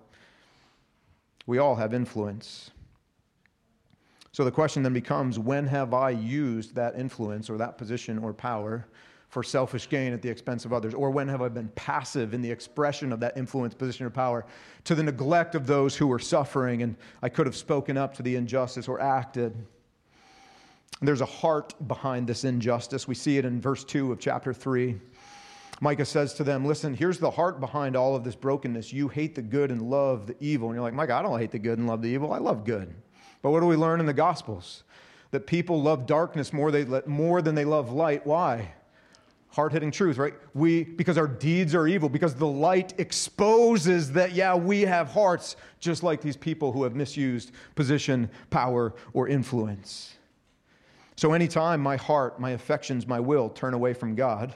We 1.48 1.58
all 1.58 1.76
have 1.76 1.95
influence. 1.95 2.69
So 4.32 4.45
the 4.45 4.52
question 4.52 4.84
then 4.84 4.93
becomes 4.93 5.39
when 5.39 5.65
have 5.65 5.95
I 5.95 6.12
used 6.12 6.76
that 6.76 6.95
influence 6.95 7.50
or 7.50 7.58
that 7.58 7.80
position 7.80 8.19
or 8.19 8.32
power? 8.32 8.86
For 9.30 9.44
selfish 9.44 9.88
gain 9.88 10.12
at 10.12 10.22
the 10.22 10.30
expense 10.30 10.65
of 10.65 10.74
others? 10.74 10.94
Or 10.94 11.12
when 11.12 11.28
have 11.28 11.42
I 11.42 11.48
been 11.48 11.70
passive 11.70 12.34
in 12.34 12.42
the 12.42 12.52
expression 12.52 13.13
of 13.13 13.20
that 13.22 13.38
influence, 13.38 13.74
position, 13.74 14.06
or 14.06 14.10
power 14.10 14.46
to 14.84 14.96
the 14.96 15.04
neglect 15.04 15.56
of 15.56 15.68
those 15.68 15.96
who 15.96 16.08
were 16.08 16.20
suffering 16.20 16.82
and 16.82 16.96
I 17.22 17.30
could 17.30 17.46
have 17.46 17.56
spoken 17.56 17.98
up 17.98 18.15
to 18.15 18.24
the 18.24 18.36
injustice 18.36 18.88
or 18.88 19.00
acted? 19.00 19.54
And 21.00 21.08
there's 21.08 21.22
a 21.22 21.26
heart 21.26 21.74
behind 21.88 22.28
this 22.28 22.44
injustice. 22.44 23.08
We 23.08 23.15
see 23.15 23.38
it 23.38 23.46
in 23.46 23.62
verse 23.62 23.84
2 23.84 24.12
of 24.12 24.20
chapter 24.20 24.54
3. 24.54 25.00
Micah 25.82 26.06
says 26.06 26.34
to 26.34 26.44
them, 26.44 26.65
Listen, 26.65 26.94
here's 26.94 27.20
the 27.20 27.32
heart 27.32 27.60
behind 27.60 27.96
all 27.96 28.15
of 28.15 28.24
this 28.24 28.36
brokenness. 28.36 28.92
You 28.92 29.08
hate 29.08 29.36
the 29.36 29.42
good 29.42 29.72
and 29.72 29.82
love 29.82 30.28
the 30.28 30.36
evil. 30.42 30.68
And 30.68 30.76
you're 30.76 30.84
like, 30.84 30.94
Micah, 30.94 31.15
I 31.15 31.22
don't 31.22 31.39
hate 31.39 31.52
the 31.52 31.60
good 31.60 31.78
and 31.78 31.88
love 31.88 32.02
the 32.02 32.10
evil. 32.10 32.34
I 32.34 32.39
love 32.39 32.65
good. 32.65 32.94
But 33.42 33.52
what 33.52 33.62
do 33.62 33.65
we 33.65 33.78
learn 33.78 34.02
in 34.02 34.06
the 34.06 34.13
Gospels? 34.13 34.84
That 35.32 35.48
people 35.48 35.82
love 35.82 36.06
darkness 36.06 36.52
more, 36.52 36.72
they, 36.72 36.86
more 37.06 37.42
than 37.42 37.56
they 37.56 37.63
love 37.63 37.92
light. 37.92 38.26
Why? 38.26 38.74
Hard 39.52 39.74
hitting 39.74 39.92
truth, 39.92 40.18
right? 40.18 40.34
We, 40.54 40.84
because 40.84 41.18
our 41.18 41.28
deeds 41.28 41.74
are 41.74 41.88
evil, 41.88 42.08
because 42.08 42.36
the 42.36 42.48
light 42.48 42.94
exposes 43.00 44.12
that, 44.14 44.34
yeah, 44.34 44.56
we 44.56 44.82
have 44.82 45.10
hearts 45.10 45.56
just 45.80 46.04
like 46.04 46.22
these 46.22 46.38
people 46.38 46.72
who 46.72 46.84
have 46.84 46.96
misused 46.96 47.52
position, 47.76 48.30
power, 48.50 48.94
or 49.14 49.28
influence. 49.28 50.16
So 51.16 51.34
anytime 51.34 51.82
my 51.82 51.98
heart, 51.98 52.40
my 52.40 52.52
affections, 52.52 53.08
my 53.08 53.20
will 53.20 53.50
turn 53.50 53.74
away 53.74 53.94
from 53.94 54.16
God, 54.16 54.54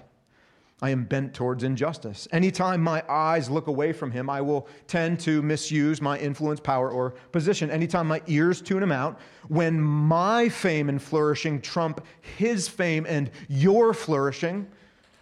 I 0.81 0.89
am 0.89 1.05
bent 1.05 1.33
towards 1.33 1.63
injustice. 1.63 2.27
Anytime 2.31 2.81
my 2.81 3.03
eyes 3.07 3.49
look 3.49 3.67
away 3.67 3.93
from 3.93 4.11
Him, 4.11 4.29
I 4.29 4.41
will 4.41 4.67
tend 4.85 5.19
to 5.21 5.41
misuse 5.41 6.01
my 6.01 6.19
influence, 6.19 6.59
power, 6.59 6.89
or 6.89 7.11
position. 7.31 7.71
Anytime 7.71 8.07
my 8.07 8.21
ears 8.27 8.61
tune 8.61 8.83
Him 8.83 8.91
out, 8.91 9.19
when 9.47 9.79
my 9.79 10.49
fame 10.49 10.89
and 10.89 11.01
flourishing 11.01 11.61
trump 11.61 12.05
His 12.37 12.67
fame 12.67 13.05
and 13.07 13.31
your 13.47 13.93
flourishing, 13.93 14.67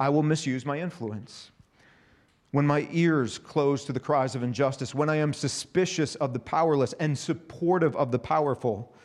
I 0.01 0.09
will 0.09 0.23
misuse 0.23 0.65
my 0.65 0.79
influence. 0.79 1.51
When 2.49 2.65
my 2.65 2.87
ears 2.91 3.37
close 3.37 3.85
to 3.85 3.93
the 3.93 3.99
cries 3.99 4.33
of 4.33 4.41
injustice, 4.41 4.95
when 4.95 5.11
I 5.11 5.17
am 5.17 5.31
suspicious 5.31 6.15
of 6.15 6.33
the 6.33 6.39
powerless 6.39 6.93
and 6.93 7.15
supportive 7.15 7.95
of 7.95 8.11
the 8.11 8.17
powerful. 8.17 8.95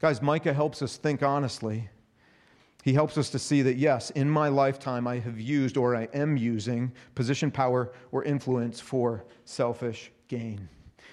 Guys, 0.00 0.22
Micah 0.22 0.54
helps 0.54 0.82
us 0.82 0.98
think 0.98 1.24
honestly. 1.24 1.88
He 2.84 2.92
helps 2.92 3.18
us 3.18 3.28
to 3.30 3.40
see 3.40 3.60
that, 3.62 3.74
yes, 3.74 4.10
in 4.10 4.30
my 4.30 4.46
lifetime, 4.46 5.08
I 5.08 5.18
have 5.18 5.40
used 5.40 5.76
or 5.76 5.96
I 5.96 6.04
am 6.14 6.36
using 6.36 6.92
position, 7.16 7.50
power, 7.50 7.92
or 8.12 8.22
influence 8.22 8.78
for 8.78 9.24
selfish 9.46 10.12
gain. 10.28 10.68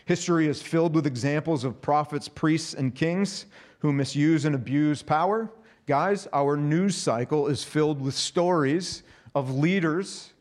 History 0.05 0.45
is 0.45 0.61
filled 0.61 0.93
with 0.93 1.07
examples 1.07 1.63
of 1.63 1.81
prophets, 1.81 2.27
priests, 2.27 2.75
and 2.75 2.93
kings 2.93 3.47
who 3.79 3.93
misuse 3.93 4.45
and 4.45 4.53
abuse 4.53 5.01
power. 5.01 5.51
Guys, 5.87 6.27
our 6.33 6.55
news 6.55 6.95
cycle 6.95 7.47
is 7.47 7.63
filled 7.63 7.99
with 7.99 8.13
stories 8.13 9.01
of 9.35 9.55
leaders, 9.55 10.33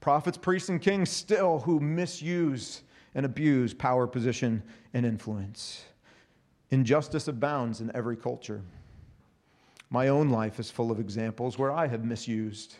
prophets, 0.00 0.38
priests, 0.38 0.68
and 0.68 0.80
kings 0.80 1.10
still 1.10 1.60
who 1.60 1.80
misuse 1.80 2.82
and 3.14 3.26
abuse 3.26 3.74
power, 3.74 4.06
position, 4.06 4.62
and 4.94 5.04
influence. 5.04 5.84
Injustice 6.70 7.28
abounds 7.28 7.80
in 7.80 7.90
every 7.94 8.16
culture. 8.16 8.62
My 9.90 10.08
own 10.08 10.28
life 10.30 10.60
is 10.60 10.70
full 10.70 10.92
of 10.92 11.00
examples 11.00 11.58
where 11.58 11.72
I 11.72 11.88
have 11.88 12.04
misused 12.04 12.76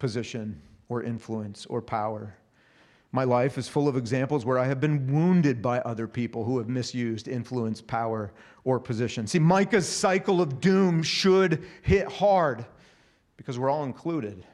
position 0.00 0.60
or 0.88 1.02
influence 1.02 1.66
or 1.66 1.80
power. 1.80 2.34
My 3.12 3.24
life 3.24 3.58
is 3.58 3.68
full 3.68 3.86
of 3.86 3.96
examples 3.96 4.44
where 4.44 4.58
I 4.58 4.66
have 4.66 4.80
been 4.80 5.06
wounded 5.12 5.62
by 5.62 5.80
other 5.80 6.08
people 6.08 6.44
who 6.44 6.58
have 6.58 6.68
misused 6.68 7.28
influence, 7.28 7.80
power, 7.80 8.32
or 8.64 8.80
position. 8.80 9.26
See, 9.26 9.38
Micah's 9.38 9.86
cycle 9.86 10.40
of 10.40 10.60
doom 10.60 11.02
should 11.02 11.62
hit 11.82 12.08
hard 12.08 12.64
because 13.36 13.58
we're 13.58 13.70
all 13.70 13.84
included. 13.84 14.44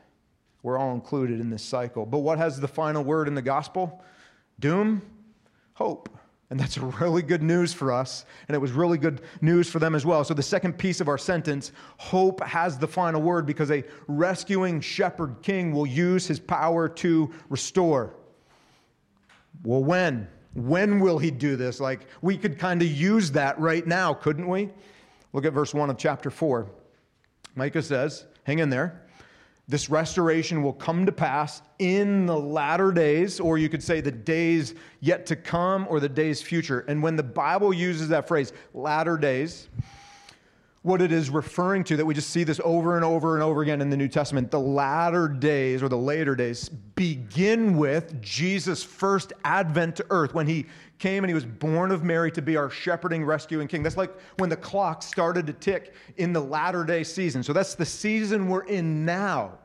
We're 0.63 0.79
all 0.79 0.95
included 0.95 1.41
in 1.41 1.51
this 1.51 1.63
cycle. 1.63 2.05
But 2.05 2.19
what 2.19 2.39
has 2.39 2.61
the 2.61 2.69
final 2.69 3.05
word 3.05 3.29
in 3.29 3.35
the 3.35 3.43
gospel? 3.43 4.03
Doom? 4.59 5.03
Hope. 5.75 6.09
And 6.51 6.59
that's 6.59 6.79
really 7.01 7.23
good 7.23 7.43
news 7.43 7.73
for 7.73 7.93
us, 7.93 8.25
and 8.49 8.55
it 8.55 8.59
was 8.59 8.73
really 8.73 8.99
good 8.99 9.21
news 9.41 9.69
for 9.69 9.79
them 9.79 9.95
as 9.95 10.07
well. 10.07 10.25
So, 10.25 10.35
the 10.35 10.43
second 10.43 10.79
piece 10.79 11.01
of 11.01 11.09
our 11.09 11.19
sentence 11.19 11.73
hope 11.99 12.43
has 12.43 12.79
the 12.79 12.89
final 12.89 13.21
word 13.21 13.47
because 13.47 13.71
a 13.71 13.85
rescuing 14.07 14.81
shepherd 14.81 15.37
king 15.43 15.73
will 15.73 15.87
use 15.87 16.27
his 16.27 16.41
power 16.41 16.89
to 16.89 17.31
restore. 17.51 18.15
Well, 19.65 19.85
when? 19.85 20.29
When 20.55 21.01
will 21.01 21.19
he 21.19 21.31
do 21.31 21.57
this? 21.57 21.81
Like, 21.81 22.07
we 22.23 22.37
could 22.37 22.59
kind 22.59 22.81
of 22.83 22.89
use 22.89 23.31
that 23.33 23.59
right 23.61 23.87
now, 23.87 24.15
couldn't 24.15 24.49
we? 24.49 24.71
Look 25.33 25.45
at 25.45 25.53
verse 25.53 25.75
1 25.75 25.91
of 25.91 25.99
chapter 25.99 26.31
4. 26.31 26.69
Micah 27.55 27.83
says, 27.83 28.25
hang 28.45 28.61
in 28.61 28.71
there. 28.71 29.03
This 29.69 29.91
restoration 29.91 30.63
will 30.63 30.73
come 30.73 31.05
to 31.05 31.13
pass 31.13 31.61
in 31.79 32.25
the 32.25 32.39
latter 32.39 32.91
days, 32.91 33.39
or 33.39 33.59
you 33.59 33.69
could 33.69 33.83
say 33.83 34.01
the 34.01 34.11
days 34.11 34.75
yet 35.01 35.27
to 35.27 35.37
come 35.37 35.87
or 35.91 36.01
the 36.01 36.09
days 36.09 36.41
future. 36.41 36.87
And 36.89 37.03
when 37.03 37.17
the 37.17 37.23
Bible 37.23 37.75
uses 37.75 38.09
that 38.09 38.27
phrase, 38.27 38.55
latter 38.73 39.19
days, 39.19 39.69
what 40.81 41.03
it 41.03 41.13
is 41.13 41.29
referring 41.29 41.85
to, 41.85 41.99
that 41.99 42.07
we 42.07 42.15
just 42.15 42.31
see 42.31 42.45
this 42.45 42.63
over 42.65 42.97
and 42.97 43.05
over 43.05 43.35
and 43.35 43.43
over 43.43 43.61
again 43.61 43.83
in 43.83 43.91
the 43.91 43.97
New 43.97 44.09
Testament, 44.09 44.51
the 44.51 44.59
latter 44.59 45.29
days 45.29 45.83
or 45.83 45.91
the 45.91 45.99
later 45.99 46.35
days 46.35 46.71
begin 46.71 47.77
with 47.77 48.23
Jesus' 48.23 48.83
first 48.83 49.35
advent 49.45 49.97
to 49.97 50.07
earth 50.09 50.33
when 50.33 50.47
he 50.47 50.65
came 50.99 51.25
and 51.25 51.31
he 51.31 51.35
was 51.35 51.45
born 51.45 51.91
of 51.91 52.03
Mary 52.05 52.31
to 52.33 52.43
be 52.43 52.57
our 52.57 52.71
shepherding, 52.71 53.25
rescuing 53.25 53.69
king. 53.69 53.83
That's 53.83 53.97
like 53.97 54.13
when 54.39 54.51
the 54.51 54.57
clock 54.57 55.03
started 55.03 55.47
to 55.47 55.53
tick 55.53 55.95
in 56.17 56.33
the 56.33 56.41
latter 56.41 56.85
day 56.85 57.05
season. 57.05 57.43
So 57.43 57.53
that's 57.53 57.75
the 57.75 57.87
season 57.87 58.49
we're 58.49 58.65
in 58.65 59.05
now. 59.05 59.59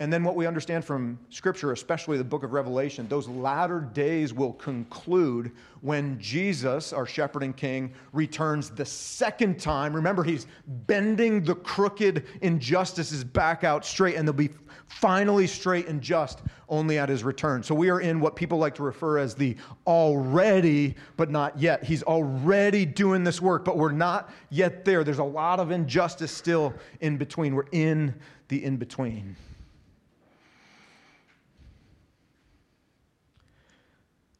And 0.00 0.12
then 0.12 0.24
what 0.24 0.34
we 0.34 0.44
understand 0.44 0.84
from 0.84 1.20
Scripture, 1.30 1.70
especially 1.70 2.18
the 2.18 2.24
book 2.24 2.42
of 2.42 2.52
Revelation, 2.52 3.06
those 3.08 3.28
latter 3.28 3.78
days 3.78 4.34
will 4.34 4.54
conclude 4.54 5.52
when 5.82 6.18
Jesus, 6.18 6.92
our 6.92 7.06
shepherding 7.06 7.52
king, 7.52 7.94
returns 8.12 8.70
the 8.70 8.84
second 8.84 9.60
time. 9.60 9.94
Remember, 9.94 10.24
he's 10.24 10.48
bending 10.66 11.44
the 11.44 11.54
crooked 11.54 12.26
injustices 12.42 13.22
back 13.22 13.62
out 13.62 13.84
straight, 13.84 14.16
and 14.16 14.26
they'll 14.26 14.32
be 14.32 14.50
finally 14.94 15.46
straight 15.46 15.88
and 15.88 16.00
just 16.00 16.40
only 16.68 16.98
at 16.98 17.08
his 17.08 17.24
return. 17.24 17.62
So 17.62 17.74
we 17.74 17.90
are 17.90 18.00
in 18.00 18.20
what 18.20 18.36
people 18.36 18.58
like 18.58 18.74
to 18.76 18.82
refer 18.82 19.18
as 19.18 19.34
the 19.34 19.56
already, 19.86 20.94
but 21.16 21.30
not 21.30 21.58
yet. 21.58 21.84
He's 21.84 22.02
already 22.02 22.86
doing 22.86 23.24
this 23.24 23.40
work, 23.40 23.64
but 23.64 23.76
we're 23.76 23.92
not 23.92 24.32
yet 24.50 24.84
there. 24.84 25.04
There's 25.04 25.18
a 25.18 25.24
lot 25.24 25.60
of 25.60 25.70
injustice 25.70 26.32
still 26.32 26.74
in 27.00 27.16
between. 27.16 27.54
We're 27.54 27.64
in 27.72 28.14
the 28.48 28.64
in 28.64 28.76
between. 28.76 29.36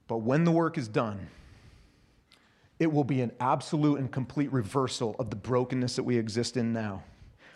But 0.07 0.19
when 0.19 0.45
the 0.45 0.53
work 0.53 0.79
is 0.79 0.87
done, 0.87 1.29
it 2.79 2.93
will 2.93 3.05
be 3.05 3.21
an 3.23 3.33
absolute 3.41 3.99
and 3.99 4.11
complete 4.11 4.53
reversal 4.53 5.17
of 5.19 5.31
the 5.31 5.37
brokenness 5.37 5.97
that 5.97 6.03
we 6.05 6.17
exist 6.17 6.57
in 6.57 6.73
now. 6.73 7.03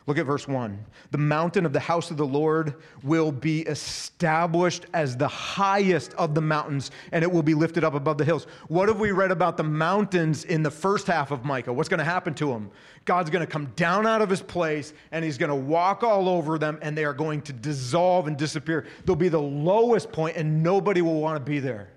Look 0.08 0.16
at 0.16 0.24
verse 0.24 0.48
1. 0.48 0.86
The 1.10 1.18
mountain 1.18 1.66
of 1.66 1.74
the 1.74 1.80
house 1.80 2.10
of 2.10 2.16
the 2.16 2.24
Lord 2.24 2.76
will 3.02 3.30
be 3.30 3.60
established 3.60 4.86
as 4.94 5.18
the 5.18 5.28
highest 5.28 6.14
of 6.14 6.34
the 6.34 6.40
mountains, 6.40 6.90
and 7.12 7.22
it 7.22 7.30
will 7.30 7.42
be 7.42 7.52
lifted 7.52 7.84
up 7.84 7.92
above 7.92 8.16
the 8.16 8.24
hills. 8.24 8.46
What 8.68 8.88
have 8.88 8.98
we 9.00 9.12
read 9.12 9.30
about 9.30 9.58
the 9.58 9.64
mountains 9.64 10.44
in 10.44 10.62
the 10.62 10.70
first 10.70 11.08
half 11.08 11.30
of 11.30 11.44
Micah? 11.44 11.74
What's 11.74 11.90
going 11.90 11.98
to 11.98 12.04
happen 12.04 12.32
to 12.36 12.46
them? 12.46 12.70
God's 13.04 13.28
going 13.28 13.44
to 13.44 13.52
come 13.52 13.66
down 13.76 14.06
out 14.06 14.22
of 14.22 14.30
his 14.30 14.40
place, 14.40 14.94
and 15.12 15.22
he's 15.22 15.36
going 15.36 15.50
to 15.50 15.54
walk 15.54 16.02
all 16.02 16.26
over 16.30 16.56
them, 16.56 16.78
and 16.80 16.96
they 16.96 17.04
are 17.04 17.12
going 17.12 17.42
to 17.42 17.52
dissolve 17.52 18.28
and 18.28 18.36
disappear. 18.38 18.86
They'll 19.04 19.14
be 19.14 19.28
the 19.28 19.38
lowest 19.38 20.10
point, 20.10 20.38
and 20.38 20.62
nobody 20.62 21.02
will 21.02 21.20
want 21.20 21.36
to 21.36 21.50
be 21.50 21.58
there. 21.58 21.90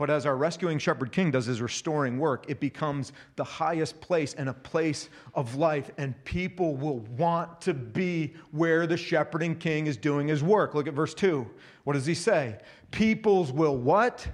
But 0.00 0.08
as 0.08 0.24
our 0.24 0.34
rescuing 0.34 0.78
shepherd 0.78 1.12
king 1.12 1.30
does 1.30 1.44
his 1.44 1.60
restoring 1.60 2.18
work, 2.18 2.46
it 2.48 2.58
becomes 2.58 3.12
the 3.36 3.44
highest 3.44 4.00
place 4.00 4.32
and 4.32 4.48
a 4.48 4.54
place 4.54 5.10
of 5.34 5.56
life. 5.56 5.90
And 5.98 6.14
people 6.24 6.74
will 6.74 7.00
want 7.18 7.60
to 7.60 7.74
be 7.74 8.32
where 8.50 8.86
the 8.86 8.96
shepherding 8.96 9.56
king 9.56 9.88
is 9.88 9.98
doing 9.98 10.26
his 10.26 10.42
work. 10.42 10.74
Look 10.74 10.88
at 10.88 10.94
verse 10.94 11.12
2. 11.12 11.46
What 11.84 11.92
does 11.92 12.06
he 12.06 12.14
say? 12.14 12.60
Peoples 12.92 13.52
will 13.52 13.76
what? 13.76 14.26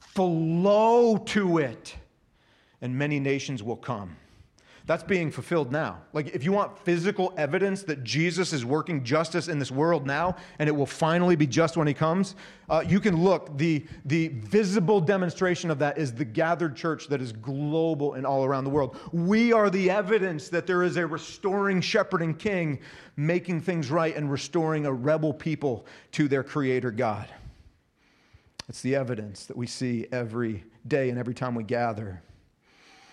Flow 0.00 1.18
to 1.18 1.58
it, 1.58 1.94
and 2.80 2.92
many 2.92 3.20
nations 3.20 3.62
will 3.62 3.76
come. 3.76 4.16
That's 4.90 5.04
being 5.04 5.30
fulfilled 5.30 5.70
now. 5.70 6.02
Like, 6.12 6.34
if 6.34 6.42
you 6.42 6.50
want 6.50 6.76
physical 6.76 7.32
evidence 7.36 7.84
that 7.84 8.02
Jesus 8.02 8.52
is 8.52 8.64
working 8.64 9.04
justice 9.04 9.46
in 9.46 9.60
this 9.60 9.70
world 9.70 10.04
now, 10.04 10.34
and 10.58 10.68
it 10.68 10.72
will 10.72 10.84
finally 10.84 11.36
be 11.36 11.46
just 11.46 11.76
when 11.76 11.86
he 11.86 11.94
comes, 11.94 12.34
uh, 12.68 12.82
you 12.84 12.98
can 12.98 13.22
look. 13.22 13.56
The, 13.56 13.86
the 14.04 14.26
visible 14.26 15.00
demonstration 15.00 15.70
of 15.70 15.78
that 15.78 15.96
is 15.96 16.12
the 16.12 16.24
gathered 16.24 16.74
church 16.74 17.06
that 17.06 17.22
is 17.22 17.30
global 17.30 18.14
and 18.14 18.26
all 18.26 18.44
around 18.44 18.64
the 18.64 18.70
world. 18.70 18.96
We 19.12 19.52
are 19.52 19.70
the 19.70 19.90
evidence 19.90 20.48
that 20.48 20.66
there 20.66 20.82
is 20.82 20.96
a 20.96 21.06
restoring 21.06 21.80
shepherding 21.80 22.34
king 22.34 22.80
making 23.16 23.60
things 23.60 23.92
right 23.92 24.16
and 24.16 24.28
restoring 24.28 24.86
a 24.86 24.92
rebel 24.92 25.32
people 25.32 25.86
to 26.10 26.26
their 26.26 26.42
creator 26.42 26.90
God. 26.90 27.28
It's 28.68 28.82
the 28.82 28.96
evidence 28.96 29.46
that 29.46 29.56
we 29.56 29.68
see 29.68 30.08
every 30.10 30.64
day 30.84 31.10
and 31.10 31.16
every 31.16 31.34
time 31.34 31.54
we 31.54 31.62
gather. 31.62 32.24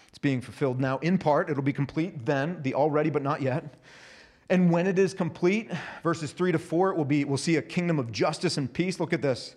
It's 0.10 0.18
being 0.18 0.42
fulfilled 0.42 0.80
now 0.80 0.98
in 1.00 1.18
part. 1.18 1.50
It'll 1.50 1.64
be 1.64 1.74
complete 1.74 2.26
then, 2.26 2.62
the 2.62 2.74
already 2.74 3.10
but 3.10 3.22
not 3.22 3.42
yet. 3.42 3.76
And 4.50 4.72
when 4.72 4.88
it 4.88 4.98
is 4.98 5.14
complete, 5.14 5.70
verses 6.04 6.32
3 6.32 6.54
to 6.54 6.60
4, 6.60 6.92
it 6.92 6.98
will 6.98 7.06
be 7.06 7.26
we'll 7.26 7.38
see 7.38 7.58
a 7.58 7.62
kingdom 7.62 8.00
of 8.00 8.12
justice 8.12 8.58
and 8.58 8.72
peace. 8.72 9.00
Look 9.00 9.14
at 9.14 9.22
this. 9.22 9.56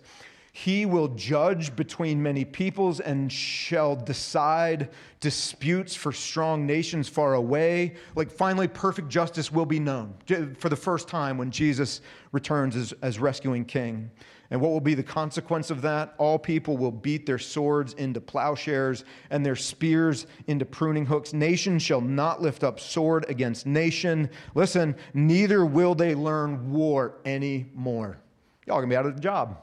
He 0.53 0.85
will 0.85 1.07
judge 1.09 1.73
between 1.77 2.21
many 2.21 2.43
peoples 2.43 2.99
and 2.99 3.31
shall 3.31 3.95
decide 3.95 4.89
disputes 5.21 5.95
for 5.95 6.11
strong 6.11 6.65
nations 6.65 7.07
far 7.07 7.35
away. 7.35 7.95
Like 8.15 8.29
finally, 8.29 8.67
perfect 8.67 9.07
justice 9.07 9.49
will 9.49 9.65
be 9.65 9.79
known 9.79 10.13
for 10.57 10.67
the 10.67 10.75
first 10.75 11.07
time 11.07 11.37
when 11.37 11.51
Jesus 11.51 12.01
returns 12.33 12.75
as, 12.75 12.93
as 13.01 13.17
rescuing 13.17 13.63
king. 13.63 14.11
And 14.51 14.59
what 14.59 14.71
will 14.71 14.81
be 14.81 14.95
the 14.95 15.01
consequence 15.01 15.71
of 15.71 15.81
that? 15.83 16.13
All 16.17 16.37
people 16.37 16.75
will 16.75 16.91
beat 16.91 17.25
their 17.25 17.39
swords 17.39 17.93
into 17.93 18.19
plowshares 18.19 19.05
and 19.29 19.45
their 19.45 19.55
spears 19.55 20.27
into 20.47 20.65
pruning 20.65 21.05
hooks. 21.05 21.31
Nation 21.31 21.79
shall 21.79 22.01
not 22.01 22.41
lift 22.41 22.61
up 22.65 22.77
sword 22.77 23.25
against 23.29 23.65
nation. 23.65 24.29
Listen, 24.53 24.93
neither 25.13 25.65
will 25.65 25.95
they 25.95 26.13
learn 26.13 26.69
war 26.69 27.13
anymore. 27.23 28.17
Y'all 28.67 28.75
gonna 28.77 28.87
be 28.87 28.95
out 28.97 29.05
of 29.05 29.15
the 29.15 29.21
job. 29.21 29.57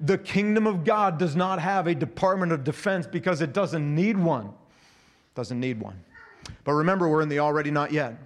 The 0.00 0.18
kingdom 0.18 0.66
of 0.66 0.84
God 0.84 1.18
does 1.18 1.36
not 1.36 1.60
have 1.60 1.86
a 1.86 1.94
Department 1.94 2.50
of 2.50 2.64
Defense 2.64 3.06
because 3.06 3.40
it 3.40 3.52
doesn't 3.52 3.94
need 3.94 4.18
one. 4.18 4.52
Doesn't 5.36 5.60
need 5.60 5.80
one. 5.80 6.02
But 6.64 6.72
remember, 6.72 7.08
we're 7.08 7.22
in 7.22 7.28
the 7.28 7.38
already 7.38 7.70
not 7.70 7.92
yet. 7.92 8.16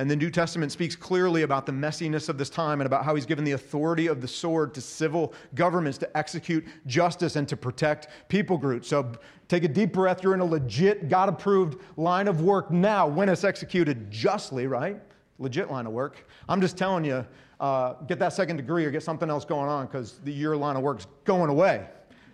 And 0.00 0.10
the 0.10 0.16
New 0.16 0.30
Testament 0.30 0.72
speaks 0.72 0.96
clearly 0.96 1.42
about 1.42 1.66
the 1.66 1.72
messiness 1.72 2.30
of 2.30 2.38
this 2.38 2.48
time 2.48 2.80
and 2.80 2.86
about 2.86 3.04
how 3.04 3.14
he's 3.14 3.26
given 3.26 3.44
the 3.44 3.52
authority 3.52 4.06
of 4.06 4.22
the 4.22 4.26
sword 4.26 4.72
to 4.72 4.80
civil 4.80 5.34
governments 5.54 5.98
to 5.98 6.16
execute 6.16 6.64
justice 6.86 7.36
and 7.36 7.46
to 7.46 7.54
protect 7.54 8.08
people 8.28 8.56
groups. 8.56 8.88
So 8.88 9.12
take 9.46 9.62
a 9.62 9.68
deep 9.68 9.92
breath. 9.92 10.22
You're 10.22 10.32
in 10.32 10.40
a 10.40 10.44
legit, 10.46 11.10
God 11.10 11.28
approved 11.28 11.82
line 11.98 12.28
of 12.28 12.40
work 12.40 12.70
now 12.70 13.06
when 13.06 13.28
it's 13.28 13.44
executed 13.44 14.10
justly, 14.10 14.66
right? 14.66 14.98
Legit 15.38 15.70
line 15.70 15.84
of 15.84 15.92
work. 15.92 16.26
I'm 16.48 16.62
just 16.62 16.78
telling 16.78 17.04
you, 17.04 17.26
uh, 17.60 17.92
get 18.06 18.18
that 18.20 18.32
second 18.32 18.56
degree 18.56 18.86
or 18.86 18.90
get 18.90 19.02
something 19.02 19.28
else 19.28 19.44
going 19.44 19.68
on 19.68 19.84
because 19.84 20.18
the 20.24 20.32
your 20.32 20.56
line 20.56 20.76
of 20.76 20.82
work's 20.82 21.08
going 21.26 21.50
away. 21.50 21.86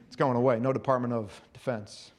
It's 0.06 0.14
going 0.14 0.36
away. 0.36 0.60
No 0.60 0.72
Department 0.72 1.12
of 1.12 1.42
Defense. 1.52 2.12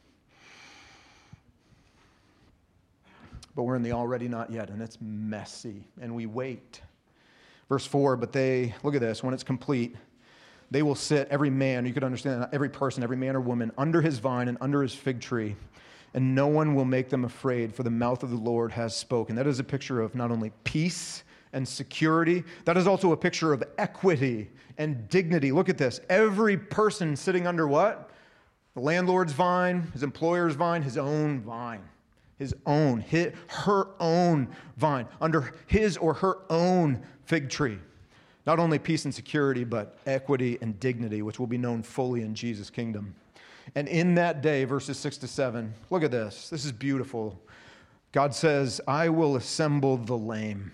But 3.58 3.64
we're 3.64 3.76
in 3.76 3.82
the 3.82 3.92
already 3.92 4.28
not 4.28 4.52
yet, 4.52 4.70
and 4.70 4.84
it's 4.84 5.00
messy, 5.02 5.84
and 6.00 6.14
we 6.14 6.28
wait. 6.28 6.80
Verse 7.68 7.88
4 7.88 8.16
But 8.16 8.32
they, 8.32 8.76
look 8.84 8.94
at 8.94 9.02
this, 9.02 9.24
when 9.24 9.34
it's 9.34 9.44
complete, 9.44 9.96
they 10.70 10.84
will 10.84 10.94
sit, 10.94 11.28
every 11.32 11.50
man, 11.50 11.84
you 11.88 11.92
could 11.92 12.04
understand 12.04 12.48
every 12.54 12.70
person, 12.70 13.02
every 13.02 13.18
man 13.18 13.36
or 13.36 13.42
woman, 13.42 13.72
under 13.76 14.00
his 14.00 14.20
vine 14.20 14.48
and 14.48 14.60
under 14.62 14.84
his 14.84 14.94
fig 14.94 15.20
tree, 15.20 15.56
and 16.14 16.36
no 16.36 16.46
one 16.46 16.76
will 16.76 16.86
make 16.86 17.10
them 17.10 17.26
afraid, 17.26 17.74
for 17.74 17.82
the 17.82 17.90
mouth 17.90 18.22
of 18.22 18.30
the 18.30 18.38
Lord 18.38 18.72
has 18.74 18.96
spoken. 18.96 19.36
That 19.36 19.48
is 19.48 19.58
a 19.60 19.64
picture 19.64 20.02
of 20.02 20.14
not 20.14 20.30
only 20.30 20.52
peace 20.64 21.24
and 21.52 21.68
security, 21.68 22.44
that 22.66 22.78
is 22.78 22.86
also 22.86 23.12
a 23.12 23.18
picture 23.18 23.54
of 23.54 23.64
equity 23.80 24.52
and 24.78 25.10
dignity. 25.10 25.52
Look 25.52 25.68
at 25.68 25.80
this. 25.80 26.00
Every 26.10 26.58
person 26.58 27.16
sitting 27.16 27.48
under 27.48 27.68
what? 27.68 28.12
The 28.76 28.82
landlord's 28.82 29.34
vine, 29.34 29.90
his 29.94 30.04
employer's 30.04 30.54
vine, 30.54 30.84
his 30.84 31.00
own 31.00 31.42
vine 31.42 31.82
his 32.38 32.54
own, 32.66 33.00
his, 33.02 33.34
her 33.48 33.88
own 34.00 34.48
vine, 34.78 35.08
under 35.20 35.54
his 35.66 35.98
or 35.98 36.14
her 36.16 36.38
own 36.50 37.02
fig 37.26 37.50
tree. 37.50 37.80
Not 38.46 38.60
only 38.60 38.80
peace 38.80 39.06
and 39.06 39.14
security, 39.14 39.64
but 39.64 39.98
equity 40.06 40.58
and 40.62 40.80
dignity, 40.80 41.22
which 41.22 41.40
will 41.40 41.48
be 41.48 41.58
known 41.58 41.84
fully 41.84 42.22
in 42.22 42.34
Jesus' 42.34 42.70
kingdom. 42.70 43.16
And 43.76 43.88
in 43.88 44.16
that 44.16 44.42
day, 44.42 44.64
verses 44.64 44.98
6 45.00 45.18
to 45.18 45.28
7, 45.28 45.74
look 45.90 46.04
at 46.04 46.12
this. 46.12 46.50
This 46.50 46.64
is 46.64 46.72
beautiful. 46.72 47.42
God 48.14 48.34
says, 48.34 48.80
I 48.88 49.10
will 49.10 49.36
assemble 49.36 49.98
the 49.98 50.18
lame. 50.18 50.72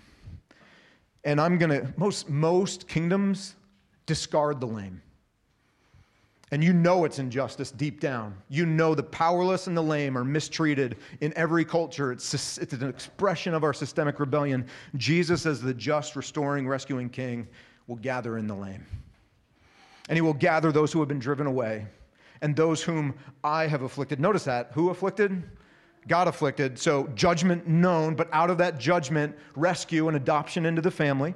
And 1.24 1.40
I'm 1.40 1.58
going 1.58 1.70
to, 1.70 1.92
most, 1.96 2.28
most 2.28 2.86
kingdoms 2.86 3.56
discard 4.06 4.60
the 4.60 4.66
lame. 4.66 5.02
And 6.54 6.62
you 6.62 6.72
know 6.72 7.04
it's 7.04 7.18
injustice 7.18 7.72
deep 7.72 7.98
down. 7.98 8.32
You 8.48 8.64
know 8.64 8.94
the 8.94 9.02
powerless 9.02 9.66
and 9.66 9.76
the 9.76 9.82
lame 9.82 10.16
are 10.16 10.22
mistreated 10.22 10.98
in 11.20 11.32
every 11.34 11.64
culture. 11.64 12.12
It's, 12.12 12.32
it's 12.58 12.72
an 12.72 12.88
expression 12.88 13.54
of 13.54 13.64
our 13.64 13.72
systemic 13.72 14.20
rebellion. 14.20 14.64
Jesus, 14.94 15.46
as 15.46 15.60
the 15.60 15.74
just, 15.74 16.14
restoring, 16.14 16.68
rescuing 16.68 17.08
king, 17.08 17.48
will 17.88 17.96
gather 17.96 18.38
in 18.38 18.46
the 18.46 18.54
lame. 18.54 18.86
And 20.08 20.16
he 20.16 20.20
will 20.20 20.32
gather 20.32 20.70
those 20.70 20.92
who 20.92 21.00
have 21.00 21.08
been 21.08 21.18
driven 21.18 21.48
away 21.48 21.88
and 22.40 22.54
those 22.54 22.80
whom 22.80 23.14
I 23.42 23.66
have 23.66 23.82
afflicted. 23.82 24.20
Notice 24.20 24.44
that. 24.44 24.70
Who 24.74 24.90
afflicted? 24.90 25.42
God 26.06 26.28
afflicted. 26.28 26.78
So 26.78 27.08
judgment 27.16 27.66
known, 27.66 28.14
but 28.14 28.28
out 28.32 28.48
of 28.48 28.58
that 28.58 28.78
judgment, 28.78 29.36
rescue 29.56 30.06
and 30.06 30.16
adoption 30.16 30.66
into 30.66 30.82
the 30.82 30.92
family. 30.92 31.34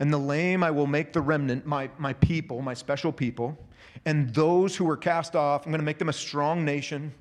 And 0.00 0.12
the 0.12 0.18
lame 0.18 0.64
I 0.64 0.70
will 0.70 0.86
make 0.86 1.12
the 1.12 1.20
remnant, 1.20 1.66
my, 1.66 1.90
my 1.98 2.14
people, 2.14 2.62
my 2.62 2.74
special 2.74 3.12
people. 3.12 3.56
And 4.06 4.34
those 4.34 4.74
who 4.74 4.84
were 4.84 4.96
cast 4.96 5.36
off, 5.36 5.66
I'm 5.66 5.72
going 5.72 5.80
to 5.80 5.84
make 5.84 5.98
them 5.98 6.08
a 6.08 6.14
strong 6.14 6.64
nation. 6.64 7.12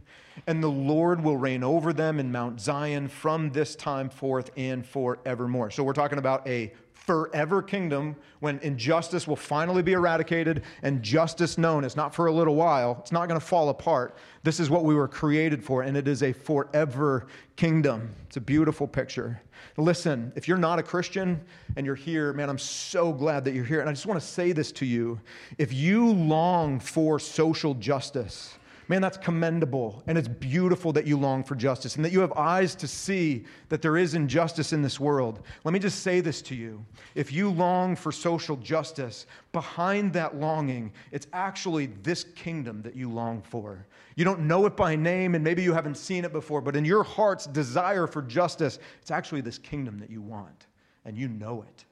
And 0.48 0.64
the 0.64 0.70
Lord 0.70 1.22
will 1.22 1.36
reign 1.36 1.64
over 1.64 1.92
them 1.92 2.20
in 2.20 2.32
Mount 2.32 2.62
Zion 2.62 3.10
from 3.10 3.50
this 3.52 3.76
time 3.76 4.10
forth 4.10 4.50
and 4.56 4.86
forevermore. 4.86 5.70
So 5.72 5.84
we're 5.84 5.94
talking 5.94 6.18
about 6.18 6.48
a 6.48 6.74
forever 7.10 7.64
kingdom 7.64 8.16
when 8.40 8.60
injustice 8.60 9.28
will 9.28 9.36
finally 9.36 9.82
be 9.82 9.94
eradicated 9.94 10.62
and 10.84 11.02
justice 11.02 11.58
known. 11.58 11.84
It's 11.84 11.96
not 11.96 12.14
for 12.14 12.28
a 12.28 12.32
little 12.32 12.54
while, 12.54 12.98
it's 13.00 13.12
not 13.12 13.28
going 13.28 13.40
to 13.40 13.44
fall 13.44 13.70
apart. 13.70 14.16
This 14.44 14.60
is 14.60 14.70
what 14.70 14.84
we 14.84 14.94
were 14.94 15.08
created 15.08 15.64
for, 15.64 15.82
and 15.82 15.98
it 15.98 16.08
is 16.08 16.22
a 16.22 16.32
forever 16.32 17.26
kingdom. 17.56 18.12
It's 18.28 18.38
a 18.38 18.42
beautiful 18.42 18.88
picture. 18.88 19.42
Listen, 19.76 20.32
if 20.36 20.48
you're 20.48 20.60
not 20.60 20.78
a 20.78 20.84
Christian 20.84 21.42
and 21.76 21.84
you're 21.84 21.96
here, 21.96 22.32
man, 22.32 22.48
I'm 22.48 22.60
so 22.60 23.12
glad 23.12 23.44
that 23.46 23.56
you're 23.56 23.66
here. 23.66 23.80
And 23.80 23.90
I 23.90 23.94
just 23.94 24.06
want 24.06 24.22
to 24.22 24.28
say 24.28 24.52
this 24.52 24.72
to 24.74 24.86
you. 24.86 25.20
If 25.58 25.74
you 25.74 26.12
long 26.12 26.80
for 26.80 27.18
social 27.18 27.74
justice, 27.74 28.59
Man, 28.90 29.04
that's 29.04 29.18
commendable. 29.18 30.02
And 30.08 30.18
it's 30.18 30.28
beautiful 30.28 30.92
that 30.94 31.06
you 31.06 31.16
long 31.16 31.44
for 31.44 31.54
justice 31.54 31.96
and 31.96 32.04
that 32.04 32.12
you 32.12 32.22
have 32.22 32.32
eyes 32.34 32.74
to 32.74 32.88
see 32.88 33.46
that 33.70 33.84
there 33.84 33.98
is 33.98 34.16
injustice 34.16 34.74
in 34.74 34.82
this 34.82 35.00
world. 35.00 35.42
Let 35.64 35.74
me 35.74 35.80
just 35.80 36.02
say 36.02 36.22
this 36.22 36.42
to 36.44 36.56
you. 36.56 36.84
If 37.14 37.32
you 37.32 37.52
long 37.52 37.96
for 37.96 38.12
social 38.12 38.58
justice, 38.58 39.28
behind 39.52 40.12
that 40.14 40.38
longing, 40.38 40.92
it's 41.12 41.28
actually 41.34 41.86
this 42.02 42.24
kingdom 42.36 42.82
that 42.82 42.96
you 42.96 43.12
long 43.12 43.44
for. 43.44 43.86
You 44.16 44.26
don't 44.26 44.42
know 44.42 44.66
it 44.66 44.76
by 44.76 44.96
name, 44.96 45.36
and 45.36 45.44
maybe 45.44 45.62
you 45.62 45.72
haven't 45.72 45.96
seen 45.96 46.26
it 46.26 46.34
before, 46.34 46.60
but 46.60 46.76
in 46.76 46.84
your 46.84 47.04
heart's 47.04 47.46
desire 47.46 48.08
for 48.08 48.24
justice, 48.24 48.80
it's 49.04 49.12
actually 49.12 49.42
this 49.42 49.60
kingdom 49.60 50.00
that 50.00 50.10
you 50.10 50.24
want. 50.24 50.66
And 51.06 51.16
you 51.16 51.28
know 51.28 51.62
it. 51.62 51.86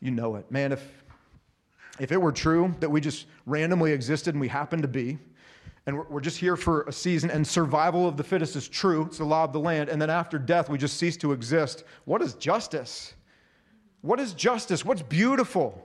You 0.00 0.10
know 0.10 0.34
it. 0.34 0.50
Man, 0.50 0.72
if 0.72 1.04
if 2.00 2.12
it 2.12 2.20
were 2.20 2.32
true 2.32 2.74
that 2.80 2.90
we 2.90 3.00
just 3.00 3.26
randomly 3.46 3.92
existed 3.92 4.34
and 4.34 4.40
we 4.40 4.48
happened 4.48 4.82
to 4.82 4.88
be, 4.88 5.18
and 5.86 6.06
we're 6.08 6.20
just 6.20 6.38
here 6.38 6.56
for 6.56 6.82
a 6.82 6.92
season, 6.92 7.30
and 7.30 7.46
survival 7.46 8.06
of 8.06 8.16
the 8.16 8.24
fittest 8.24 8.56
is 8.56 8.68
true. 8.68 9.06
It's 9.06 9.18
the 9.18 9.24
law 9.24 9.44
of 9.44 9.52
the 9.52 9.60
land. 9.60 9.88
And 9.88 10.00
then 10.00 10.10
after 10.10 10.38
death, 10.38 10.68
we 10.68 10.76
just 10.76 10.98
cease 10.98 11.16
to 11.18 11.32
exist. 11.32 11.84
What 12.04 12.20
is 12.20 12.34
justice? 12.34 13.14
What 14.02 14.20
is 14.20 14.34
justice? 14.34 14.84
What's 14.84 15.02
beautiful? 15.02 15.84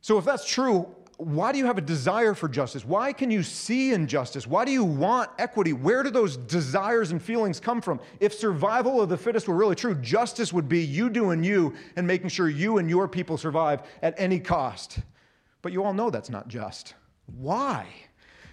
So, 0.00 0.18
if 0.18 0.24
that's 0.24 0.46
true, 0.46 0.88
why 1.20 1.52
do 1.52 1.58
you 1.58 1.66
have 1.66 1.76
a 1.76 1.82
desire 1.82 2.34
for 2.34 2.48
justice? 2.48 2.84
Why 2.84 3.12
can 3.12 3.30
you 3.30 3.42
see 3.42 3.92
injustice? 3.92 4.46
Why 4.46 4.64
do 4.64 4.72
you 4.72 4.84
want 4.84 5.30
equity? 5.38 5.74
Where 5.74 6.02
do 6.02 6.08
those 6.10 6.38
desires 6.38 7.12
and 7.12 7.20
feelings 7.20 7.60
come 7.60 7.82
from? 7.82 8.00
If 8.20 8.32
survival 8.32 9.02
of 9.02 9.10
the 9.10 9.18
fittest 9.18 9.46
were 9.46 9.54
really 9.54 9.74
true, 9.74 9.94
justice 9.96 10.50
would 10.52 10.66
be 10.68 10.80
you 10.80 11.10
doing 11.10 11.44
you 11.44 11.74
and 11.96 12.06
making 12.06 12.30
sure 12.30 12.48
you 12.48 12.78
and 12.78 12.88
your 12.88 13.06
people 13.06 13.36
survive 13.36 13.82
at 14.00 14.14
any 14.16 14.40
cost. 14.40 15.00
But 15.60 15.72
you 15.72 15.84
all 15.84 15.92
know 15.92 16.08
that's 16.08 16.30
not 16.30 16.48
just. 16.48 16.94
Why? 17.26 17.86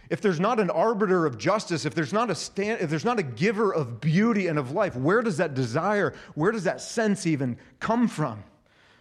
If 0.10 0.22
there's 0.22 0.40
not 0.40 0.60
an 0.60 0.70
arbiter 0.70 1.26
of 1.26 1.38
justice, 1.38 1.86
if 1.86 1.94
there's 1.94 2.14
not 2.14 2.30
a 2.30 2.36
stand, 2.36 2.82
if 2.82 2.90
there's 2.90 3.06
not 3.06 3.20
a 3.20 3.24
giver 3.24 3.74
of 3.74 4.00
beauty 4.00 4.48
and 4.48 4.58
of 4.58 4.72
life, 4.72 4.96
where 4.96 5.22
does 5.22 5.38
that 5.38 5.54
desire, 5.54 6.14
where 6.36 6.52
does 6.52 6.64
that 6.64 6.82
sense 6.82 7.26
even 7.26 7.58
come 7.80 8.08
from? 8.08 8.44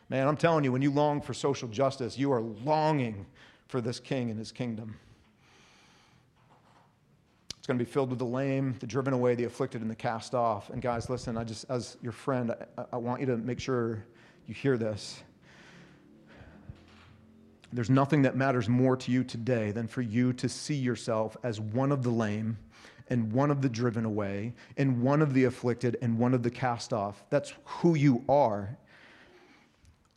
Man, 0.09 0.29
I'm 0.29 0.37
telling 0.37 0.65
you, 0.65 0.73
when 0.73 0.83
you 0.83 0.91
long 0.91 1.21
for 1.21 1.35
social 1.35 1.69
justice, 1.69 2.17
you 2.17 2.33
are 2.33 2.41
longing 2.41 3.27
for 3.69 3.81
this 3.81 3.99
king 3.99 4.31
and 4.31 4.39
his 4.39 4.53
kingdom. 4.53 4.97
It's 7.59 7.67
going 7.67 7.79
to 7.81 7.85
be 7.85 7.91
filled 7.91 8.11
with 8.11 8.21
the 8.21 8.25
lame, 8.25 8.77
the 8.79 8.87
driven 8.87 9.13
away, 9.13 9.35
the 9.35 9.43
afflicted, 9.43 9.83
and 9.83 9.91
the 9.91 9.97
cast 9.97 10.37
off. 10.37 10.71
And 10.71 10.81
guys, 10.81 11.11
listen, 11.11 11.37
I 11.37 11.43
just, 11.43 11.65
as 11.69 11.97
your 12.01 12.13
friend, 12.13 12.55
I, 12.79 12.85
I 12.93 12.97
want 12.97 13.21
you 13.21 13.27
to 13.27 13.37
make 13.37 13.59
sure 13.59 14.05
you 14.47 14.55
hear 14.55 14.77
this. 14.77 15.21
There's 17.73 17.91
nothing 17.91 18.23
that 18.23 18.37
matters 18.37 18.69
more 18.69 18.97
to 18.97 19.11
you 19.11 19.25
today 19.25 19.71
than 19.73 19.89
for 19.89 20.03
you 20.03 20.33
to 20.35 20.49
see 20.49 20.75
yourself 20.75 21.37
as 21.43 21.61
one 21.61 21.93
of 21.93 22.03
the 22.03 22.11
lame 22.11 22.57
and 23.09 23.33
one 23.33 23.51
of 23.51 23.63
the 23.63 23.69
driven 23.69 24.05
away 24.05 24.55
and 24.77 25.03
one 25.03 25.23
of 25.23 25.35
the 25.35 25.45
afflicted 25.45 25.97
and 26.03 26.19
one 26.19 26.35
of 26.35 26.43
the 26.43 26.51
cast 26.51 26.93
off. 26.93 27.25
That's 27.31 27.53
who 27.65 27.95
you 27.97 28.25
are. 28.29 28.77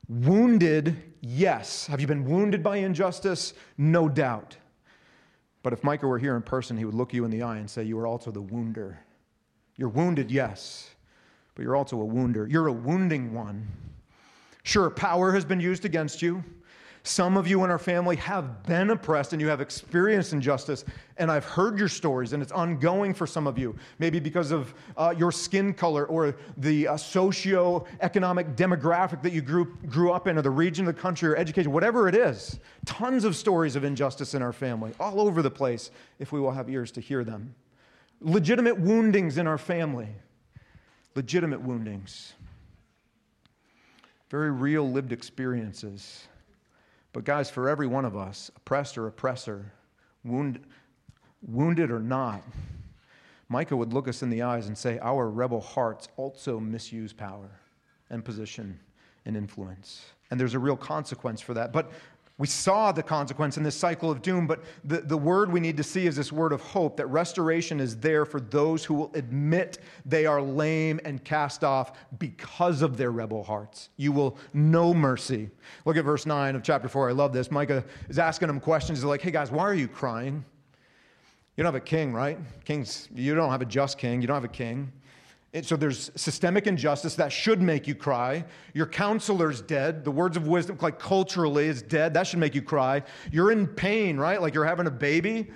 Wounded, 0.08 1.02
yes. 1.22 1.88
Have 1.88 2.02
you 2.02 2.08
been 2.08 2.26
wounded 2.26 2.64
by 2.64 2.78
injustice? 2.78 3.54
No 3.78 4.10
doubt. 4.10 4.58
But 5.62 5.74
if 5.74 5.84
Micah 5.84 6.08
were 6.08 6.18
here 6.18 6.36
in 6.36 6.42
person, 6.42 6.78
he 6.78 6.86
would 6.86 6.96
look 6.96 7.14
you 7.14 7.26
in 7.26 7.32
the 7.32 7.44
eye 7.44 7.58
and 7.58 7.70
say, 7.70 7.84
You 7.84 8.00
are 8.00 8.08
also 8.08 8.32
the 8.32 8.42
wounder. 8.42 9.00
You're 9.76 9.90
wounded, 9.90 10.32
yes, 10.32 10.90
but 11.56 11.64
you're 11.64 11.76
also 11.76 12.02
a 12.02 12.06
wounder. 12.06 12.48
You're 12.48 12.68
a 12.68 12.74
wounding 12.74 13.34
one. 13.34 13.68
Sure, 14.64 14.90
power 14.90 15.32
has 15.32 15.46
been 15.46 15.60
used 15.60 15.86
against 15.86 16.22
you. 16.22 16.44
Some 17.04 17.38
of 17.38 17.48
you 17.48 17.64
in 17.64 17.70
our 17.70 17.80
family 17.80 18.18
have 18.18 18.64
been 18.64 18.90
oppressed 18.90 19.32
and 19.34 19.42
you 19.42 19.48
have 19.48 19.62
experienced 19.62 20.34
injustice, 20.34 20.84
and 21.18 21.32
I've 21.32 21.46
heard 21.46 21.80
your 21.80 21.88
stories, 21.88 22.34
and 22.34 22.44
it's 22.44 22.52
ongoing 22.52 23.14
for 23.14 23.26
some 23.26 23.48
of 23.48 23.58
you. 23.58 23.76
Maybe 24.00 24.20
because 24.20 24.52
of 24.52 24.74
uh, 24.98 25.14
your 25.18 25.32
skin 25.32 25.74
color 25.74 26.06
or 26.06 26.36
the 26.58 26.90
uh, 26.90 26.98
socio-economic 26.98 28.56
demographic 28.56 29.22
that 29.24 29.34
you 29.34 29.42
grew, 29.42 29.66
grew 29.88 30.12
up 30.12 30.28
in, 30.28 30.38
or 30.38 30.42
the 30.42 30.50
region 30.50 30.88
of 30.88 30.96
the 30.96 31.02
country, 31.02 31.30
or 31.30 31.36
education, 31.36 31.72
whatever 31.72 32.08
it 32.08 32.16
is. 32.16 32.60
Tons 32.86 33.24
of 33.24 33.36
stories 33.36 33.76
of 33.76 33.84
injustice 33.84 34.34
in 34.34 34.42
our 34.42 34.54
family, 34.54 34.94
all 35.00 35.22
over 35.22 35.42
the 35.42 35.52
place, 35.52 35.92
if 36.20 36.32
we 36.32 36.40
will 36.40 36.52
have 36.52 36.70
ears 36.70 36.92
to 36.92 37.02
hear 37.02 37.24
them. 37.24 37.56
Legitimate 38.22 38.78
woundings 38.78 39.38
in 39.38 39.48
our 39.48 39.58
family. 39.58 40.10
Legitimate 41.16 41.62
woundings. 41.62 42.34
Very 44.30 44.52
real 44.52 44.90
lived 44.90 45.12
experiences. 45.12 46.28
But, 47.14 47.24
guys, 47.24 47.50
for 47.50 47.68
every 47.68 47.88
one 47.88 48.06
of 48.06 48.16
us, 48.16 48.52
oppressed 48.56 48.98
or 48.98 49.08
oppressor, 49.08 49.72
wound, 50.24 50.60
wounded 51.42 51.92
or 51.92 52.00
not, 52.00 52.44
Micah 53.48 53.76
would 53.76 53.94
look 53.94 54.08
us 54.08 54.22
in 54.22 54.30
the 54.30 54.44
eyes 54.44 54.68
and 54.68 54.78
say, 54.78 55.00
Our 55.00 55.30
rebel 55.30 55.62
hearts 55.62 56.08
also 56.18 56.60
misuse 56.60 57.14
power 57.14 57.50
and 58.10 58.24
position 58.24 58.80
and 59.26 59.36
influence. 59.36 60.06
And 60.30 60.40
there's 60.40 60.54
a 60.54 60.60
real 60.60 60.78
consequence 60.78 61.42
for 61.42 61.56
that. 61.56 61.74
But 61.74 61.92
we 62.40 62.48
saw 62.48 62.94
the 62.94 63.04
consequence 63.04 63.58
in 63.58 63.64
this 63.64 63.76
cycle 63.76 64.10
of 64.10 64.22
doom, 64.22 64.48
but 64.48 64.64
the, 64.86 65.02
the 65.02 65.18
word 65.18 65.52
we 65.52 65.60
need 65.60 65.76
to 65.76 65.84
see 65.84 66.08
is 66.08 66.16
this 66.16 66.32
word 66.32 66.54
of 66.54 66.62
hope 66.62 66.96
that 66.96 67.06
restoration 67.08 67.82
is 67.82 67.98
there 67.98 68.26
for 68.26 68.40
those 68.40 68.86
who 68.86 68.94
will 68.94 69.12
admit 69.14 69.80
they 70.06 70.26
are 70.26 70.42
lame 70.42 71.02
and 71.04 71.22
cast 71.26 71.66
off 71.66 71.98
because 72.18 72.82
of 72.82 72.96
their 72.96 73.12
rebel 73.12 73.44
hearts. 73.44 73.90
You 73.98 74.14
will 74.14 74.38
know 74.54 74.94
mercy. 74.94 75.50
Look 75.84 75.98
at 75.98 76.06
verse 76.06 76.26
9 76.26 76.56
of 76.56 76.64
chapter 76.64 76.88
4. 76.88 77.10
I 77.10 77.12
love 77.12 77.34
this. 77.34 77.52
Micah 77.52 77.84
is 78.08 78.18
asking 78.18 78.48
them 78.48 78.62
questions. 78.62 79.00
He's 79.00 79.04
like, 79.04 79.22
hey 79.22 79.32
guys, 79.32 79.52
why 79.52 79.64
are 79.64 79.74
you 79.74 79.90
crying? 79.90 80.46
You 81.58 81.64
don't 81.64 81.74
have 81.74 81.82
a 81.82 81.86
king, 81.86 82.14
right? 82.14 82.40
Kings, 82.64 83.10
you 83.14 83.36
don't 83.36 83.52
have 83.52 83.62
a 83.62 83.66
just 83.66 83.98
king. 83.98 84.22
You 84.22 84.28
don't 84.28 84.36
have 84.36 84.46
a 84.46 84.48
king. 84.48 84.94
And 85.54 85.66
so 85.66 85.76
there's 85.76 86.12
systemic 86.16 86.68
injustice 86.68 87.16
that 87.16 87.32
should 87.32 87.62
make 87.62 87.88
you 87.88 87.96
cry. 87.96 88.46
Your 88.74 88.86
counselor's 88.86 89.62
dead. 89.62 90.04
The 90.04 90.12
words 90.12 90.38
of 90.38 90.48
wisdom, 90.48 90.78
like 90.80 91.00
culturally, 91.00 91.68
is 91.68 91.82
dead. 91.82 92.14
That 92.14 92.28
should 92.28 92.40
make 92.40 92.54
you 92.54 92.62
cry. 92.62 93.02
You're 93.32 93.52
in 93.52 93.66
pain, 93.66 94.18
right? 94.18 94.40
Like 94.42 94.54
you're 94.54 94.66
having 94.66 94.86
a 94.86 94.92
baby. 94.92 95.50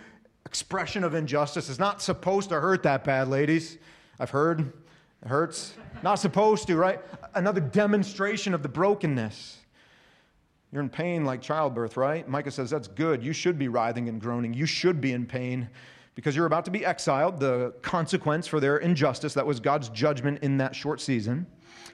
Expression 0.47 1.03
of 1.03 1.13
injustice 1.13 1.69
is 1.69 1.77
not 1.77 2.01
supposed 2.01 2.49
to 2.49 2.59
hurt 2.59 2.81
that 2.83 3.03
bad, 3.03 3.27
ladies. 3.27 3.77
I've 4.19 4.31
heard 4.31 4.73
it 5.23 5.27
hurts. 5.27 5.73
Not 6.01 6.15
supposed 6.15 6.67
to, 6.67 6.75
right? 6.75 6.99
Another 7.35 7.61
demonstration 7.61 8.53
of 8.53 8.63
the 8.63 8.69
brokenness. 8.69 9.59
You're 10.71 10.81
in 10.81 10.89
pain 10.89 11.23
like 11.23 11.39
childbirth, 11.39 11.97
right? 11.97 12.27
Micah 12.27 12.49
says 12.49 12.71
that's 12.71 12.87
good. 12.87 13.23
You 13.23 13.31
should 13.31 13.59
be 13.59 13.67
writhing 13.67 14.09
and 14.09 14.19
groaning. 14.19 14.55
You 14.55 14.65
should 14.65 14.99
be 14.99 15.13
in 15.13 15.27
pain 15.27 15.69
because 16.15 16.35
you're 16.35 16.45
about 16.45 16.65
to 16.65 16.71
be 16.71 16.85
exiled, 16.85 17.39
the 17.39 17.73
consequence 17.81 18.47
for 18.47 18.59
their 18.59 18.77
injustice. 18.77 19.33
That 19.33 19.45
was 19.45 19.59
God's 19.59 19.89
judgment 19.89 20.39
in 20.43 20.57
that 20.57 20.75
short 20.75 21.01
season. 21.01 21.47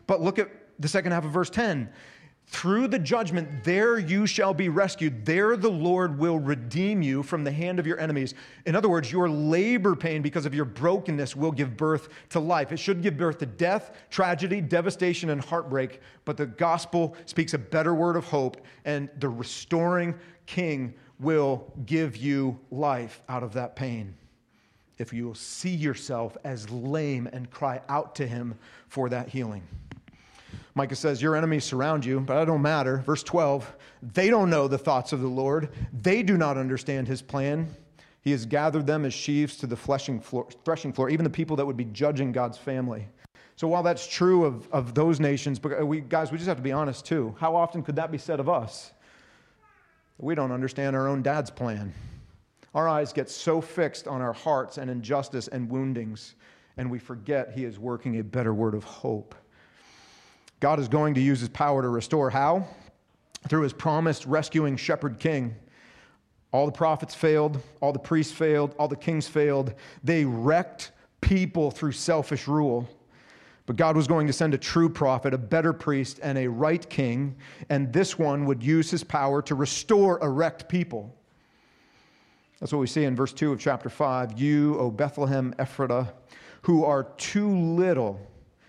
But 0.08 0.22
look 0.22 0.40
at 0.40 0.50
the 0.80 0.88
second 0.88 1.12
half 1.12 1.26
of 1.26 1.32
verse 1.32 1.50
10. 1.50 1.90
Through 2.52 2.88
the 2.88 2.98
judgment, 2.98 3.64
there 3.64 4.00
you 4.00 4.26
shall 4.26 4.56
be 4.56 4.70
rescued. 4.70 5.24
There 5.24 5.56
the 5.56 5.70
Lord 5.70 6.18
will 6.18 6.40
redeem 6.40 7.04
you 7.04 7.22
from 7.22 7.44
the 7.44 7.52
hand 7.52 7.78
of 7.78 7.86
your 7.86 8.00
enemies. 8.00 8.34
In 8.66 8.76
other 8.76 8.90
words, 8.90 9.12
your 9.12 9.30
labor 9.30 9.96
pain 9.96 10.24
because 10.24 10.48
of 10.48 10.56
your 10.56 10.66
brokenness 10.66 11.36
will 11.36 11.52
give 11.52 11.78
birth 11.78 12.10
to 12.30 12.40
life. 12.40 12.72
It 12.72 12.80
should 12.80 13.04
give 13.04 13.18
birth 13.18 13.38
to 13.38 13.46
death, 13.46 13.92
tragedy, 14.10 14.62
devastation, 14.62 15.30
and 15.30 15.46
heartbreak. 15.46 16.02
But 16.26 16.38
the 16.38 16.48
gospel 16.48 17.16
speaks 17.28 17.54
a 17.54 17.60
better 17.60 17.94
word 17.94 18.16
of 18.16 18.26
hope, 18.26 18.66
and 18.84 19.10
the 19.20 19.30
restoring 19.30 20.16
king 20.48 20.96
will 21.20 21.72
give 21.86 22.18
you 22.18 22.60
life 22.72 23.22
out 23.28 23.44
of 23.44 23.54
that 23.54 23.76
pain. 23.76 24.16
If 24.98 25.14
you 25.14 25.26
will 25.26 25.36
see 25.36 25.74
yourself 25.74 26.38
as 26.44 26.70
lame 26.70 27.28
and 27.32 27.50
cry 27.52 27.82
out 27.90 28.16
to 28.16 28.28
him 28.28 28.56
for 28.88 29.10
that 29.10 29.30
healing. 29.30 29.64
Micah 30.76 30.96
says, 30.96 31.22
Your 31.22 31.36
enemies 31.36 31.64
surround 31.64 32.06
you, 32.06 32.20
but 32.20 32.36
that 32.36 32.46
don't 32.46 32.62
matter. 32.62 32.98
Verse 33.06 33.24
12, 33.24 33.76
they 34.14 34.30
don't 34.30 34.50
know 34.50 34.68
the 34.68 34.78
thoughts 34.78 35.14
of 35.14 35.22
the 35.22 35.28
Lord. 35.28 35.70
They 35.94 36.24
do 36.24 36.38
not 36.38 36.58
understand 36.58 37.08
his 37.08 37.22
plan. 37.22 37.74
He 38.22 38.32
has 38.32 38.46
gathered 38.46 38.86
them 38.86 39.06
as 39.06 39.14
sheaves 39.14 39.58
to 39.58 39.68
the 39.68 39.76
threshing 39.76 40.20
floor, 40.20 40.48
threshing 40.66 40.94
floor, 40.94 41.10
even 41.10 41.24
the 41.24 41.30
people 41.30 41.56
that 41.56 41.66
would 41.66 41.78
be 41.78 41.86
judging 41.86 42.32
God's 42.32 42.58
family. 42.58 43.08
So 43.56 43.68
while 43.68 43.84
that's 43.84 44.08
true 44.08 44.46
of, 44.46 44.70
of 44.72 44.94
those 44.94 45.20
nations, 45.20 45.60
but 45.60 45.82
uh, 45.82 45.86
we, 45.86 46.02
guys, 46.02 46.32
we 46.32 46.38
just 46.38 46.48
have 46.48 46.58
to 46.58 46.64
be 46.64 46.72
honest 46.72 47.06
too. 47.06 47.36
How 47.40 47.56
often 47.56 47.84
could 47.84 47.96
that 47.98 48.12
be 48.12 48.18
said 48.18 48.40
of 48.40 48.48
us? 48.48 48.92
We 50.22 50.36
don't 50.36 50.52
understand 50.52 50.98
our 50.98 51.08
own 51.08 51.22
dad's 51.22 51.50
plan. 51.50 51.94
Our 52.76 52.90
eyes 52.90 53.14
get 53.14 53.30
so 53.30 53.62
fixed 53.62 54.06
on 54.06 54.22
our 54.22 54.34
hearts 54.34 54.78
and 54.78 54.92
injustice 54.92 55.48
and 55.48 55.70
woundings, 55.70 56.36
and 56.76 56.92
we 56.92 57.00
forget 57.00 57.54
He 57.54 57.64
is 57.64 57.80
working 57.80 58.20
a 58.20 58.24
better 58.24 58.54
word 58.54 58.76
of 58.76 58.84
hope. 58.84 59.34
God 60.60 60.78
is 60.78 60.90
going 60.90 61.14
to 61.14 61.22
use 61.22 61.40
His 61.40 61.48
power 61.48 61.82
to 61.82 61.88
restore. 61.88 62.30
How? 62.30 62.68
Through 63.48 63.62
His 63.62 63.72
promised 63.72 64.26
rescuing 64.26 64.76
shepherd 64.76 65.20
king. 65.20 65.56
All 66.52 66.66
the 66.66 66.72
prophets 66.74 67.16
failed, 67.16 67.62
all 67.80 67.94
the 67.94 68.00
priests 68.00 68.34
failed, 68.34 68.76
all 68.78 68.90
the 68.90 68.98
kings 68.98 69.28
failed. 69.28 69.74
They 70.04 70.26
wrecked 70.26 70.92
people 71.22 71.72
through 71.72 71.94
selfish 71.94 72.46
rule. 72.46 72.90
But 73.70 73.76
God 73.76 73.96
was 73.96 74.08
going 74.08 74.26
to 74.26 74.34
send 74.34 74.56
a 74.56 74.58
true 74.58 74.90
prophet, 74.90 75.32
a 75.32 75.38
better 75.38 75.74
priest, 75.74 76.20
and 76.24 76.40
a 76.40 76.48
right 76.48 76.90
king, 76.90 77.36
and 77.70 77.94
this 77.94 78.18
one 78.18 78.46
would 78.46 78.64
use 78.64 78.90
his 78.90 79.04
power 79.04 79.44
to 79.44 79.54
restore 79.54 80.18
a 80.24 80.28
wrecked 80.28 80.68
people. 80.68 81.16
That's 82.60 82.74
what 82.74 82.80
we 82.80 82.88
see 82.88 83.04
in 83.04 83.16
verse 83.16 83.32
2 83.32 83.52
of 83.52 83.60
chapter 83.60 83.88
5. 83.88 84.40
You, 84.40 84.76
O 84.80 84.90
Bethlehem 84.90 85.54
Ephratah, 85.60 86.12
who 86.64 86.84
are 86.84 87.04
too 87.18 87.56
little. 87.56 88.20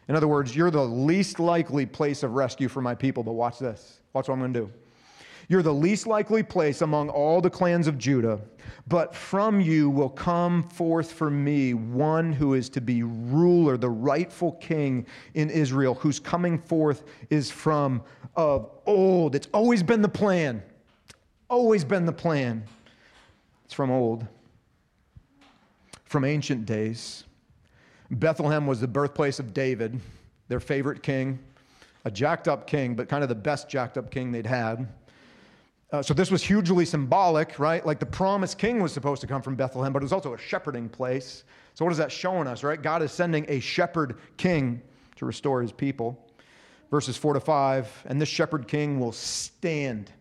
In 0.09 0.17
other 0.17 0.29
words, 0.29 0.55
you're 0.55 0.71
the 0.71 0.85
least 0.85 1.41
likely 1.41 1.87
place 1.87 2.23
of 2.23 2.35
rescue 2.35 2.69
for 2.69 2.83
my 2.83 2.95
people. 2.95 3.23
But 3.23 3.33
watch 3.33 3.59
this. 3.59 4.01
Watch 4.13 4.29
what 4.29 4.35
I'm 4.35 4.41
going 4.41 4.53
to 4.53 4.61
do. 4.61 4.73
You're 5.51 5.63
the 5.65 5.75
least 5.75 6.07
likely 6.07 6.45
place 6.45 6.81
among 6.81 7.09
all 7.09 7.41
the 7.41 7.51
clans 7.51 7.89
of 7.89 7.99
Judah, 7.99 8.41
but 8.87 9.17
from 9.17 9.61
you 9.61 9.91
will 9.91 10.09
come 10.09 10.63
forth 10.63 11.11
for 11.11 11.29
me 11.29 11.75
one 11.75 12.33
who 12.33 12.55
is 12.55 12.69
to 12.69 12.81
be 12.81 13.03
ruler, 13.03 13.77
the 13.77 13.91
rightful 13.91 14.53
king 14.53 15.07
in 15.35 15.51
Israel, 15.51 15.95
whose 15.95 16.21
coming 16.21 16.57
forth 16.57 17.03
is 17.31 17.51
from 17.51 18.01
of 18.37 18.71
old. 18.87 19.35
It's 19.35 19.49
always 19.53 19.83
been 19.83 20.03
the 20.03 20.09
plan. 20.09 20.63
Always 21.49 21.83
been 21.83 22.07
the 22.07 22.13
plan. 22.13 22.63
It's 23.65 23.75
from 23.75 23.91
old, 23.91 24.25
from 26.05 26.25
ancient 26.25 26.65
days. 26.65 27.25
Bethlehem 28.09 28.69
was 28.69 28.81
the 28.81 28.87
birthplace 28.87 29.41
of 29.41 29.53
David, 29.53 29.99
their 30.47 30.61
favorite 30.61 31.03
king, 31.03 31.41
a 32.05 32.11
jacked 32.11 32.47
up 32.47 32.69
king, 32.69 32.95
but 32.95 33.09
kind 33.09 33.25
of 33.25 33.29
the 33.29 33.35
best 33.35 33.69
jacked 33.69 33.99
up 33.99 34.13
king 34.13 34.31
they'd 34.31 34.47
had. 34.47 34.87
Uh, 35.93 36.01
so 36.01 36.15
this 36.15 36.31
was 36.31 36.43
hugely 36.43 36.85
symbolic, 36.85 37.59
right? 37.59 37.85
Like 37.85 37.99
the 37.99 38.07
promised 38.07 38.59
king 38.59 38.81
was 38.81 38.93
supposed 38.93 39.21
to 39.23 39.27
come 39.27 39.43
from 39.43 39.57
Bethlehem, 39.57 39.93
but 39.93 40.03
it 40.03 40.05
was 40.05 40.13
also 40.13 40.35
a 40.35 40.39
shepherding 40.39 40.89
place. 40.89 41.43
So 41.75 41.85
what 41.85 41.91
is 41.91 41.99
that 41.99 42.13
showing 42.13 42.47
us, 42.47 42.63
right? 42.63 42.81
God 42.81 43.03
is 43.03 43.11
sending 43.11 43.45
a 43.49 43.59
shepherd 43.59 44.19
king 44.37 44.83
to 45.17 45.27
restore 45.27 45.61
his 45.61 45.73
people. 45.73 46.27
Verses 46.91 47.17
4 47.17 47.35
to 47.35 47.41
5, 47.41 48.05
and 48.07 48.21
this 48.21 48.29
shepherd 48.29 48.69
king 48.69 49.01
will 49.01 49.13
stand. 49.13 50.13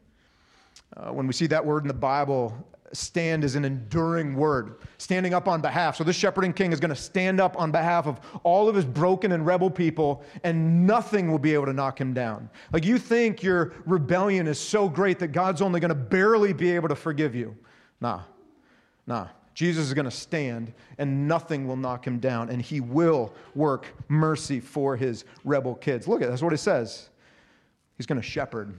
Uh, 0.95 1.11
when 1.11 1.27
we 1.27 1.33
see 1.33 1.47
that 1.47 1.65
word 1.65 1.83
in 1.83 1.87
the 1.87 1.93
Bible, 1.93 2.55
stand 2.93 3.43
is 3.43 3.55
an 3.55 3.65
enduring 3.65 4.35
word, 4.35 4.77
standing 4.97 5.33
up 5.33 5.47
on 5.47 5.61
behalf. 5.61 5.95
So 5.95 6.03
this 6.03 6.15
shepherding 6.15 6.53
king 6.53 6.71
is 6.71 6.79
going 6.79 6.89
to 6.89 6.95
stand 6.95 7.39
up 7.39 7.59
on 7.59 7.71
behalf 7.71 8.07
of 8.07 8.19
all 8.43 8.67
of 8.67 8.75
his 8.75 8.85
broken 8.85 9.31
and 9.31 9.45
rebel 9.45 9.69
people, 9.69 10.23
and 10.43 10.85
nothing 10.85 11.31
will 11.31 11.39
be 11.39 11.53
able 11.53 11.65
to 11.65 11.73
knock 11.73 11.99
him 11.99 12.13
down. 12.13 12.49
Like 12.73 12.85
you 12.85 12.97
think 12.97 13.43
your 13.43 13.73
rebellion 13.85 14.47
is 14.47 14.59
so 14.59 14.89
great 14.89 15.19
that 15.19 15.29
God's 15.29 15.61
only 15.61 15.79
going 15.79 15.89
to 15.89 15.95
barely 15.95 16.53
be 16.53 16.71
able 16.71 16.89
to 16.89 16.95
forgive 16.95 17.35
you. 17.35 17.55
Nah, 18.01 18.21
nah. 19.05 19.27
Jesus 19.55 19.87
is 19.87 19.93
going 19.93 20.05
to 20.05 20.11
stand 20.11 20.71
and 20.99 21.27
nothing 21.27 21.67
will 21.67 21.75
knock 21.75 22.07
him 22.07 22.17
down, 22.19 22.49
and 22.49 22.61
he 22.61 22.79
will 22.79 23.33
work 23.55 23.87
mercy 24.07 24.61
for 24.61 24.95
his 24.95 25.25
rebel 25.43 25.75
kids. 25.75 26.07
Look 26.07 26.21
at 26.21 26.29
that's 26.29 26.41
what 26.41 26.53
it 26.53 26.59
says. 26.59 27.09
He's 27.97 28.05
going 28.05 28.21
to 28.21 28.25
shepherd. 28.25 28.73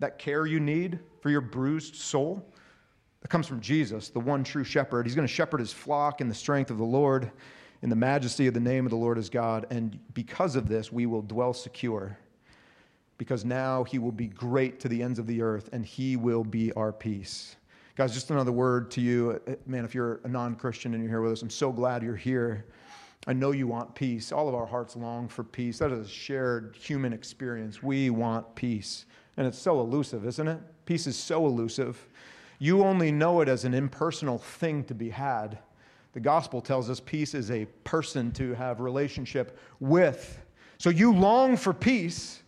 That 0.00 0.18
care 0.18 0.44
you 0.44 0.60
need 0.60 0.98
for 1.22 1.30
your 1.30 1.40
bruised 1.40 1.96
soul, 1.96 2.44
that 3.20 3.28
comes 3.28 3.46
from 3.46 3.60
Jesus, 3.60 4.08
the 4.10 4.20
one 4.20 4.44
true 4.44 4.64
shepherd. 4.64 5.06
He's 5.06 5.14
going 5.14 5.26
to 5.26 5.32
shepherd 5.32 5.60
his 5.60 5.72
flock 5.72 6.20
in 6.20 6.28
the 6.28 6.34
strength 6.34 6.70
of 6.70 6.78
the 6.78 6.84
Lord, 6.84 7.30
in 7.82 7.90
the 7.90 7.96
majesty 7.96 8.46
of 8.46 8.54
the 8.54 8.60
name 8.60 8.86
of 8.86 8.90
the 8.90 8.96
Lord 8.96 9.18
as 9.18 9.28
God. 9.28 9.66
And 9.70 9.98
because 10.14 10.56
of 10.56 10.68
this, 10.68 10.92
we 10.92 11.06
will 11.06 11.22
dwell 11.22 11.52
secure. 11.52 12.18
Because 13.16 13.44
now 13.44 13.82
he 13.82 13.98
will 13.98 14.12
be 14.12 14.28
great 14.28 14.78
to 14.80 14.88
the 14.88 15.02
ends 15.02 15.18
of 15.18 15.26
the 15.26 15.42
earth, 15.42 15.68
and 15.72 15.84
he 15.84 16.16
will 16.16 16.44
be 16.44 16.72
our 16.74 16.92
peace. 16.92 17.56
Guys, 17.96 18.14
just 18.14 18.30
another 18.30 18.52
word 18.52 18.92
to 18.92 19.00
you. 19.00 19.40
Man, 19.66 19.84
if 19.84 19.92
you're 19.92 20.20
a 20.22 20.28
non 20.28 20.54
Christian 20.54 20.94
and 20.94 21.02
you're 21.02 21.10
here 21.10 21.20
with 21.20 21.32
us, 21.32 21.42
I'm 21.42 21.50
so 21.50 21.72
glad 21.72 22.04
you're 22.04 22.14
here. 22.14 22.64
I 23.26 23.32
know 23.32 23.50
you 23.50 23.66
want 23.66 23.92
peace. 23.96 24.30
All 24.30 24.48
of 24.48 24.54
our 24.54 24.66
hearts 24.66 24.94
long 24.94 25.26
for 25.26 25.42
peace. 25.42 25.80
That 25.80 25.90
is 25.90 26.06
a 26.06 26.08
shared 26.08 26.76
human 26.80 27.12
experience. 27.12 27.82
We 27.82 28.10
want 28.10 28.54
peace. 28.54 29.04
And 29.36 29.48
it's 29.48 29.58
so 29.58 29.80
elusive, 29.80 30.24
isn't 30.26 30.46
it? 30.46 30.60
Peace 30.86 31.08
is 31.08 31.16
so 31.16 31.46
elusive. 31.46 32.06
You 32.58 32.82
only 32.82 33.12
know 33.12 33.40
it 33.40 33.48
as 33.48 33.64
an 33.64 33.74
impersonal 33.74 34.38
thing 34.38 34.84
to 34.84 34.94
be 34.94 35.10
had. 35.10 35.58
The 36.12 36.20
gospel 36.20 36.60
tells 36.60 36.90
us 36.90 37.00
peace 37.00 37.34
is 37.34 37.50
a 37.50 37.66
person 37.84 38.32
to 38.32 38.54
have 38.54 38.80
relationship 38.80 39.58
with. 39.78 40.40
So 40.78 40.90
you 40.90 41.12
long 41.12 41.56
for 41.56 41.72
peace. 41.72 42.42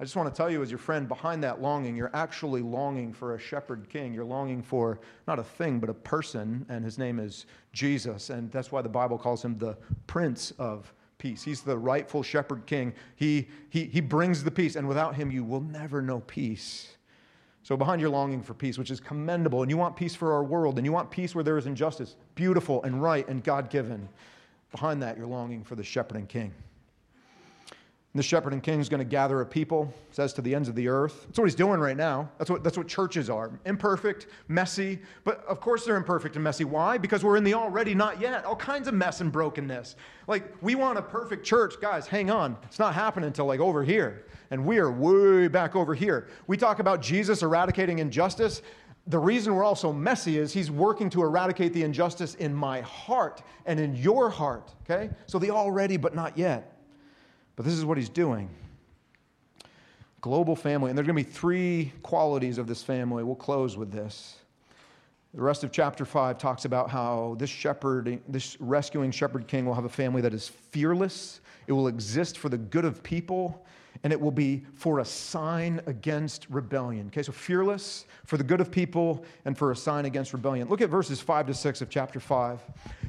I 0.00 0.04
just 0.04 0.16
want 0.16 0.28
to 0.28 0.36
tell 0.36 0.50
you, 0.50 0.60
as 0.60 0.70
your 0.70 0.78
friend, 0.78 1.06
behind 1.06 1.42
that 1.44 1.62
longing, 1.62 1.94
you're 1.94 2.14
actually 2.14 2.60
longing 2.60 3.12
for 3.12 3.36
a 3.36 3.38
shepherd 3.38 3.88
king. 3.88 4.12
You're 4.12 4.24
longing 4.24 4.60
for 4.60 4.98
not 5.28 5.38
a 5.38 5.44
thing, 5.44 5.78
but 5.78 5.88
a 5.88 5.94
person, 5.94 6.66
and 6.68 6.84
his 6.84 6.98
name 6.98 7.20
is 7.20 7.46
Jesus. 7.72 8.30
And 8.30 8.50
that's 8.50 8.72
why 8.72 8.82
the 8.82 8.88
Bible 8.88 9.16
calls 9.16 9.44
him 9.44 9.56
the 9.56 9.76
Prince 10.08 10.52
of 10.58 10.92
Peace. 11.18 11.44
He's 11.44 11.62
the 11.62 11.78
rightful 11.78 12.24
shepherd 12.24 12.66
king. 12.66 12.92
He, 13.14 13.48
he, 13.70 13.84
he 13.84 14.00
brings 14.00 14.42
the 14.42 14.50
peace, 14.50 14.74
and 14.74 14.88
without 14.88 15.14
him, 15.14 15.30
you 15.30 15.44
will 15.44 15.60
never 15.60 16.02
know 16.02 16.20
peace. 16.20 16.93
So, 17.64 17.78
behind 17.78 17.98
your 17.98 18.10
longing 18.10 18.42
for 18.42 18.52
peace, 18.52 18.76
which 18.76 18.90
is 18.90 19.00
commendable, 19.00 19.62
and 19.62 19.70
you 19.70 19.78
want 19.78 19.96
peace 19.96 20.14
for 20.14 20.34
our 20.34 20.44
world, 20.44 20.76
and 20.76 20.84
you 20.84 20.92
want 20.92 21.10
peace 21.10 21.34
where 21.34 21.42
there 21.42 21.56
is 21.56 21.64
injustice, 21.64 22.14
beautiful 22.34 22.82
and 22.82 23.02
right 23.02 23.26
and 23.26 23.42
God 23.42 23.70
given, 23.70 24.06
behind 24.70 25.02
that, 25.02 25.16
you're 25.16 25.26
longing 25.26 25.64
for 25.64 25.74
the 25.74 25.82
shepherding 25.82 26.26
king. 26.26 26.52
And 28.14 28.20
the 28.20 28.24
shepherding 28.24 28.60
king 28.60 28.78
is 28.78 28.88
going 28.88 29.00
to 29.00 29.04
gather 29.04 29.40
a 29.40 29.46
people, 29.46 29.92
says 30.12 30.32
to 30.34 30.40
the 30.40 30.54
ends 30.54 30.68
of 30.68 30.76
the 30.76 30.86
earth. 30.86 31.24
That's 31.26 31.36
what 31.36 31.46
he's 31.46 31.56
doing 31.56 31.80
right 31.80 31.96
now. 31.96 32.30
That's 32.38 32.48
what, 32.48 32.62
that's 32.62 32.78
what 32.78 32.86
churches 32.86 33.28
are 33.28 33.50
imperfect, 33.66 34.28
messy. 34.46 35.00
But 35.24 35.44
of 35.46 35.60
course 35.60 35.84
they're 35.84 35.96
imperfect 35.96 36.36
and 36.36 36.44
messy. 36.44 36.62
Why? 36.62 36.96
Because 36.96 37.24
we're 37.24 37.36
in 37.36 37.42
the 37.42 37.54
already 37.54 37.92
not 37.92 38.20
yet. 38.20 38.44
All 38.44 38.54
kinds 38.54 38.86
of 38.86 38.94
mess 38.94 39.20
and 39.20 39.32
brokenness. 39.32 39.96
Like, 40.28 40.44
we 40.62 40.76
want 40.76 40.96
a 40.96 41.02
perfect 41.02 41.44
church. 41.44 41.80
Guys, 41.80 42.06
hang 42.06 42.30
on. 42.30 42.56
It's 42.62 42.78
not 42.78 42.94
happening 42.94 43.26
until 43.26 43.46
like 43.46 43.58
over 43.58 43.82
here. 43.82 44.26
And 44.52 44.64
we 44.64 44.78
are 44.78 44.92
way 44.92 45.48
back 45.48 45.74
over 45.74 45.92
here. 45.92 46.28
We 46.46 46.56
talk 46.56 46.78
about 46.78 47.02
Jesus 47.02 47.42
eradicating 47.42 47.98
injustice. 47.98 48.62
The 49.08 49.18
reason 49.18 49.56
we're 49.56 49.64
all 49.64 49.74
so 49.74 49.92
messy 49.92 50.38
is 50.38 50.52
he's 50.52 50.70
working 50.70 51.10
to 51.10 51.22
eradicate 51.24 51.72
the 51.72 51.82
injustice 51.82 52.36
in 52.36 52.54
my 52.54 52.80
heart 52.82 53.42
and 53.66 53.80
in 53.80 53.96
your 53.96 54.30
heart. 54.30 54.72
Okay? 54.84 55.10
So 55.26 55.40
the 55.40 55.50
already 55.50 55.96
but 55.96 56.14
not 56.14 56.38
yet. 56.38 56.73
But 57.56 57.64
this 57.64 57.74
is 57.74 57.84
what 57.84 57.98
he's 57.98 58.08
doing. 58.08 58.48
Global 60.20 60.56
family, 60.56 60.90
and 60.90 60.98
there's 60.98 61.06
going 61.06 61.18
to 61.18 61.24
be 61.24 61.30
three 61.30 61.92
qualities 62.02 62.58
of 62.58 62.66
this 62.66 62.82
family. 62.82 63.22
We'll 63.22 63.34
close 63.34 63.76
with 63.76 63.92
this. 63.92 64.36
The 65.34 65.42
rest 65.42 65.64
of 65.64 65.72
chapter 65.72 66.04
5 66.04 66.38
talks 66.38 66.64
about 66.64 66.90
how 66.90 67.34
this 67.38 67.50
shepherd, 67.50 68.20
this 68.28 68.56
rescuing 68.60 69.10
shepherd 69.10 69.48
king 69.48 69.66
will 69.66 69.74
have 69.74 69.84
a 69.84 69.88
family 69.88 70.22
that 70.22 70.32
is 70.32 70.48
fearless. 70.48 71.40
It 71.66 71.72
will 71.72 71.88
exist 71.88 72.38
for 72.38 72.48
the 72.48 72.58
good 72.58 72.84
of 72.84 73.02
people 73.02 73.64
and 74.04 74.12
it 74.12 74.20
will 74.20 74.30
be 74.30 74.62
for 74.74 74.98
a 75.00 75.04
sign 75.04 75.80
against 75.86 76.46
rebellion. 76.50 77.06
Okay, 77.06 77.22
so 77.22 77.32
fearless 77.32 78.04
for 78.26 78.36
the 78.36 78.44
good 78.44 78.60
of 78.60 78.70
people 78.70 79.24
and 79.46 79.56
for 79.56 79.72
a 79.72 79.76
sign 79.76 80.04
against 80.04 80.34
rebellion. 80.34 80.68
Look 80.68 80.82
at 80.82 80.90
verses 80.90 81.22
5 81.22 81.46
to 81.46 81.54
6 81.54 81.80
of 81.80 81.88
chapter 81.88 82.20
5. 82.20 82.60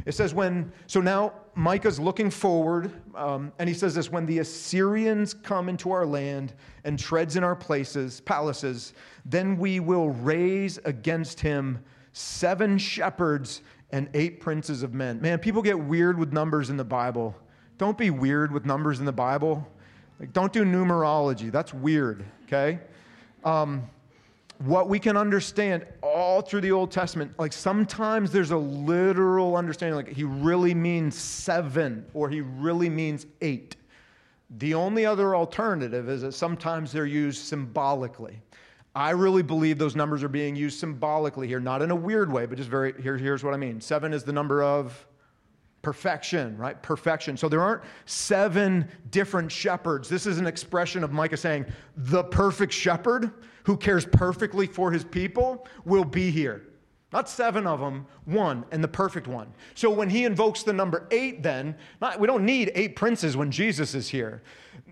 It 0.05 0.13
says, 0.13 0.33
when, 0.33 0.71
so 0.87 1.01
now 1.01 1.33
Micah's 1.53 1.99
looking 1.99 2.29
forward, 2.29 2.93
um, 3.13 3.51
and 3.59 3.67
he 3.67 3.75
says 3.75 3.93
this 3.93 4.09
when 4.09 4.25
the 4.25 4.39
Assyrians 4.39 5.33
come 5.33 5.67
into 5.67 5.91
our 5.91 6.05
land 6.05 6.53
and 6.85 6.97
treads 6.97 7.35
in 7.35 7.43
our 7.43 7.57
places, 7.57 8.21
palaces, 8.21 8.93
then 9.25 9.57
we 9.57 9.81
will 9.81 10.09
raise 10.09 10.79
against 10.85 11.41
him 11.41 11.83
seven 12.13 12.77
shepherds 12.77 13.61
and 13.91 14.09
eight 14.13 14.39
princes 14.39 14.81
of 14.81 14.93
men. 14.93 15.19
Man, 15.21 15.39
people 15.39 15.61
get 15.61 15.77
weird 15.77 16.17
with 16.17 16.31
numbers 16.31 16.69
in 16.69 16.77
the 16.77 16.85
Bible. 16.85 17.35
Don't 17.77 17.97
be 17.97 18.09
weird 18.09 18.53
with 18.53 18.65
numbers 18.65 18.99
in 18.99 19.05
the 19.05 19.11
Bible. 19.11 19.67
Like, 20.19 20.33
don't 20.33 20.53
do 20.53 20.63
numerology. 20.63 21.51
That's 21.51 21.73
weird, 21.73 22.25
okay? 22.45 22.79
Um, 23.43 23.83
what 24.59 24.87
we 24.87 24.99
can 24.99 25.17
understand 25.17 25.85
all 26.01 26.41
through 26.41 26.61
the 26.61 26.71
Old 26.71 26.91
Testament, 26.91 27.33
like 27.37 27.51
sometimes 27.51 28.31
there's 28.31 28.51
a 28.51 28.57
literal 28.57 29.57
understanding, 29.57 29.95
like 29.95 30.07
he 30.07 30.23
really 30.23 30.73
means 30.73 31.15
seven 31.15 32.05
or 32.13 32.29
he 32.29 32.41
really 32.41 32.89
means 32.89 33.25
eight. 33.41 33.75
The 34.57 34.73
only 34.73 35.05
other 35.05 35.35
alternative 35.35 36.07
is 36.07 36.21
that 36.21 36.33
sometimes 36.33 36.91
they're 36.91 37.05
used 37.05 37.43
symbolically. 37.43 38.41
I 38.95 39.09
really 39.09 39.43
believe 39.43 39.77
those 39.77 39.95
numbers 39.95 40.23
are 40.23 40.29
being 40.29 40.55
used 40.55 40.79
symbolically 40.79 41.47
here, 41.47 41.59
not 41.59 41.81
in 41.81 41.91
a 41.91 41.95
weird 41.95 42.31
way, 42.31 42.45
but 42.45 42.57
just 42.57 42.69
very, 42.69 42.93
here, 43.01 43.17
here's 43.17 43.43
what 43.43 43.53
I 43.53 43.57
mean. 43.57 43.81
Seven 43.81 44.13
is 44.13 44.23
the 44.23 44.31
number 44.31 44.63
of 44.63 45.05
perfection, 45.85 46.57
right? 46.57 46.81
Perfection. 46.81 47.37
So 47.37 47.47
there 47.47 47.61
aren't 47.61 47.83
seven 48.05 48.89
different 49.11 49.51
shepherds. 49.51 50.09
This 50.09 50.25
is 50.25 50.39
an 50.39 50.47
expression 50.47 51.03
of 51.03 51.11
Micah 51.11 51.37
saying, 51.37 51.67
the 51.95 52.23
perfect 52.23 52.73
shepherd 52.73 53.29
who 53.65 53.77
cares 53.77 54.03
perfectly 54.03 54.65
for 54.65 54.91
his 54.91 55.03
people 55.03 55.67
will 55.85 56.03
be 56.03 56.31
here. 56.31 56.69
Not 57.13 57.29
seven 57.29 57.67
of 57.67 57.79
them, 57.79 58.07
one, 58.25 58.65
and 58.71 58.83
the 58.83 58.87
perfect 58.87 59.27
one. 59.27 59.53
So 59.75 59.91
when 59.91 60.09
he 60.09 60.25
invokes 60.25 60.63
the 60.63 60.73
number 60.73 61.07
eight, 61.11 61.43
then, 61.43 61.75
not, 62.01 62.19
we 62.19 62.25
don't 62.25 62.47
need 62.47 62.71
eight 62.73 62.95
princes 62.95 63.37
when 63.37 63.51
Jesus 63.51 63.93
is 63.93 64.09
here. 64.09 64.41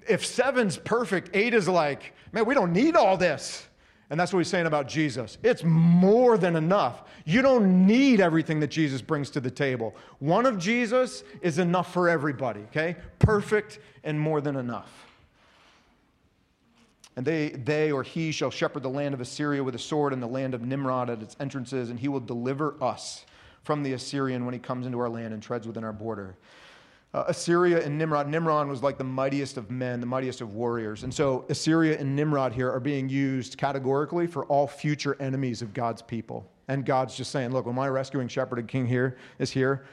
If 0.07 0.23
seven's 0.23 0.77
perfect, 0.77 1.31
eight 1.33 1.55
is 1.55 1.67
like, 1.67 2.13
man, 2.33 2.45
we 2.45 2.53
don't 2.53 2.71
need 2.71 2.95
all 2.95 3.17
this. 3.17 3.67
And 4.09 4.19
that's 4.19 4.33
what 4.33 4.39
he's 4.39 4.49
saying 4.49 4.65
about 4.65 4.87
Jesus. 4.87 5.37
It's 5.43 5.63
more 5.63 6.37
than 6.37 6.55
enough. 6.55 7.03
You 7.25 7.41
don't 7.41 7.87
need 7.87 8.19
everything 8.19 8.59
that 8.59 8.67
Jesus 8.67 9.01
brings 9.01 9.29
to 9.31 9.39
the 9.39 9.49
table. 9.49 9.95
One 10.19 10.45
of 10.45 10.59
Jesus 10.59 11.23
is 11.41 11.57
enough 11.57 11.91
for 11.93 12.09
everybody, 12.09 12.61
okay? 12.61 12.97
Perfect 13.19 13.79
and 14.03 14.19
more 14.19 14.41
than 14.41 14.55
enough. 14.55 15.07
And 17.15 17.25
they, 17.25 17.49
they 17.49 17.91
or 17.91 18.03
he 18.03 18.31
shall 18.31 18.51
shepherd 18.51 18.83
the 18.83 18.89
land 18.89 19.13
of 19.13 19.21
Assyria 19.21 19.63
with 19.63 19.75
a 19.75 19.79
sword 19.79 20.13
and 20.13 20.21
the 20.21 20.27
land 20.27 20.53
of 20.53 20.61
Nimrod 20.61 21.09
at 21.09 21.21
its 21.21 21.35
entrances, 21.39 21.89
and 21.89 21.99
he 21.99 22.07
will 22.07 22.19
deliver 22.19 22.75
us 22.81 23.25
from 23.63 23.83
the 23.83 23.93
Assyrian 23.93 24.45
when 24.45 24.53
he 24.53 24.59
comes 24.59 24.85
into 24.85 24.99
our 24.99 25.09
land 25.09 25.33
and 25.33 25.41
treads 25.41 25.67
within 25.67 25.83
our 25.83 25.93
border. 25.93 26.35
Uh, 27.13 27.25
Assyria 27.27 27.83
and 27.85 27.95
Nimrod. 27.95 28.27
Nimrod 28.27 28.67
was 28.67 28.81
like 28.81 28.97
the 28.97 29.03
mightiest 29.03 29.57
of 29.57 29.69
men, 29.69 29.99
the 29.99 30.05
mightiest 30.05 30.41
of 30.41 30.55
warriors. 30.55 31.03
And 31.03 31.13
so 31.13 31.45
Assyria 31.47 31.99
and 31.99 32.15
Nimrod 32.15 32.53
here 32.53 32.71
are 32.71 32.79
being 32.79 33.07
used 33.07 33.55
categorically 33.57 34.25
for 34.25 34.45
all 34.45 34.65
future 34.65 35.15
enemies 35.19 35.61
of 35.61 35.73
God's 35.75 36.01
people. 36.01 36.49
And 36.69 36.85
God's 36.85 37.15
just 37.15 37.29
saying, 37.29 37.51
look, 37.51 37.67
when 37.67 37.75
my 37.75 37.87
rescuing 37.87 38.27
shepherd 38.27 38.57
and 38.57 38.67
king 38.67 38.87
here 38.87 39.17
is 39.37 39.51
here, 39.51 39.85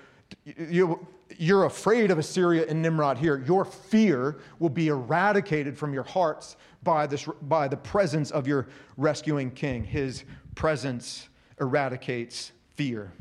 you, 0.45 1.07
you're 1.37 1.65
afraid 1.65 2.11
of 2.11 2.19
Assyria 2.19 2.65
and 2.69 2.81
Nimrod 2.81 3.19
here. 3.19 3.45
Your 3.47 3.67
fear 3.67 4.39
will 4.59 4.71
be 4.71 4.89
eradicated 4.89 5.77
from 5.77 5.93
your 5.93 6.05
hearts 6.05 6.57
by, 6.83 7.07
this, 7.07 7.29
by 7.43 7.69
the 7.69 7.77
presence 7.77 8.31
of 8.31 8.47
your 8.47 8.69
rescuing 8.97 9.51
king. 9.51 9.85
His 9.85 10.25
presence 10.55 11.29
eradicates 11.61 12.53
fear. 12.77 13.13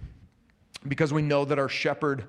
Because 0.87 1.11
we 1.11 1.21
know 1.21 1.43
that 1.43 1.59
our 1.59 1.67
shepherd 1.67 2.25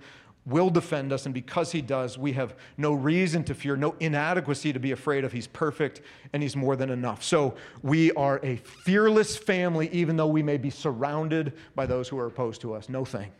will 0.50 0.68
defend 0.68 1.12
us, 1.12 1.24
and 1.24 1.34
because 1.34 1.72
he 1.72 1.80
does, 1.80 2.18
we 2.18 2.32
have 2.32 2.54
no 2.76 2.92
reason 2.92 3.44
to 3.44 3.54
fear, 3.54 3.76
no 3.76 3.94
inadequacy 4.00 4.72
to 4.72 4.78
be 4.78 4.92
afraid 4.92 5.24
of. 5.24 5.32
He's 5.32 5.46
perfect 5.46 6.02
and 6.32 6.42
he's 6.42 6.56
more 6.56 6.76
than 6.76 6.90
enough. 6.90 7.22
So 7.22 7.54
we 7.82 8.12
are 8.12 8.40
a 8.42 8.56
fearless 8.56 9.36
family, 9.36 9.88
even 9.92 10.16
though 10.16 10.26
we 10.26 10.42
may 10.42 10.58
be 10.58 10.70
surrounded 10.70 11.54
by 11.74 11.86
those 11.86 12.08
who 12.08 12.18
are 12.18 12.26
opposed 12.26 12.60
to 12.62 12.74
us. 12.74 12.88
No 12.88 13.04
thing. 13.04 13.30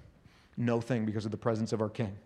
No 0.56 0.80
thing 0.80 1.04
because 1.04 1.24
of 1.24 1.30
the 1.30 1.36
presence 1.36 1.72
of 1.72 1.80
our 1.80 1.88
King. 1.88 2.16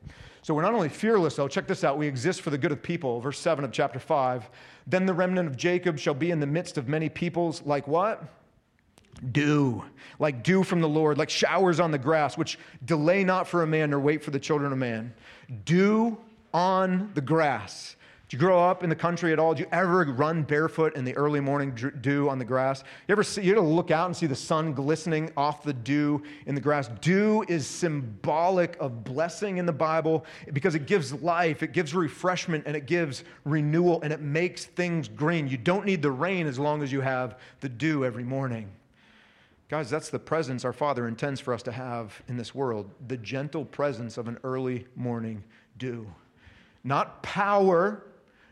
So 0.42 0.52
we're 0.52 0.62
not 0.62 0.74
only 0.74 0.88
fearless, 0.90 1.36
though, 1.36 1.48
check 1.48 1.66
this 1.66 1.84
out. 1.84 1.96
We 1.96 2.06
exist 2.06 2.42
for 2.42 2.50
the 2.50 2.58
good 2.58 2.72
of 2.72 2.82
people. 2.82 3.20
Verse 3.20 3.38
7 3.38 3.64
of 3.64 3.72
chapter 3.72 3.98
5. 3.98 4.50
Then 4.86 5.06
the 5.06 5.14
remnant 5.14 5.48
of 5.48 5.56
Jacob 5.56 5.98
shall 5.98 6.14
be 6.14 6.30
in 6.30 6.40
the 6.40 6.46
midst 6.46 6.76
of 6.76 6.86
many 6.86 7.08
peoples, 7.08 7.62
like 7.62 7.88
what? 7.88 8.22
Dew, 9.32 9.84
like 10.18 10.42
dew 10.42 10.62
from 10.64 10.80
the 10.80 10.88
Lord, 10.88 11.18
like 11.18 11.30
showers 11.30 11.80
on 11.80 11.90
the 11.90 11.98
grass, 11.98 12.36
which 12.36 12.58
delay 12.84 13.24
not 13.24 13.48
for 13.48 13.62
a 13.62 13.66
man 13.66 13.90
nor 13.90 14.00
wait 14.00 14.22
for 14.22 14.30
the 14.30 14.40
children 14.40 14.72
of 14.72 14.78
man. 14.78 15.14
Dew 15.64 16.18
on 16.52 17.10
the 17.14 17.20
grass. 17.20 17.96
Did 18.28 18.40
you 18.40 18.46
grow 18.46 18.58
up 18.58 18.82
in 18.82 18.88
the 18.88 18.96
country 18.96 19.34
at 19.34 19.38
all? 19.38 19.52
Did 19.52 19.64
you 19.64 19.68
ever 19.70 20.02
run 20.04 20.42
barefoot 20.42 20.96
in 20.96 21.04
the 21.04 21.14
early 21.14 21.40
morning 21.40 21.74
dew 22.00 22.30
on 22.30 22.38
the 22.38 22.44
grass? 22.44 22.82
You 23.06 23.12
ever 23.12 23.22
see, 23.22 23.42
you 23.42 23.52
ever 23.52 23.60
look 23.60 23.90
out 23.90 24.06
and 24.06 24.16
see 24.16 24.26
the 24.26 24.34
sun 24.34 24.72
glistening 24.72 25.30
off 25.36 25.62
the 25.62 25.74
dew 25.74 26.22
in 26.46 26.54
the 26.54 26.60
grass? 26.60 26.88
Dew 27.02 27.44
is 27.48 27.66
symbolic 27.66 28.78
of 28.80 29.04
blessing 29.04 29.58
in 29.58 29.66
the 29.66 29.72
Bible 29.72 30.24
because 30.54 30.74
it 30.74 30.86
gives 30.86 31.12
life, 31.12 31.62
it 31.62 31.72
gives 31.72 31.94
refreshment, 31.94 32.64
and 32.66 32.74
it 32.74 32.86
gives 32.86 33.24
renewal, 33.44 34.00
and 34.00 34.10
it 34.10 34.22
makes 34.22 34.64
things 34.64 35.06
green. 35.06 35.46
You 35.46 35.58
don't 35.58 35.84
need 35.84 36.00
the 36.00 36.10
rain 36.10 36.46
as 36.46 36.58
long 36.58 36.82
as 36.82 36.90
you 36.90 37.02
have 37.02 37.38
the 37.60 37.68
dew 37.68 38.06
every 38.06 38.24
morning. 38.24 38.70
Guys, 39.68 39.88
that's 39.88 40.10
the 40.10 40.18
presence 40.18 40.64
our 40.64 40.74
Father 40.74 41.08
intends 41.08 41.40
for 41.40 41.54
us 41.54 41.62
to 41.62 41.72
have 41.72 42.22
in 42.28 42.36
this 42.36 42.54
world 42.54 42.90
the 43.08 43.16
gentle 43.16 43.64
presence 43.64 44.18
of 44.18 44.28
an 44.28 44.38
early 44.44 44.86
morning 44.94 45.42
dew. 45.78 46.06
Not 46.84 47.22
power, 47.22 48.04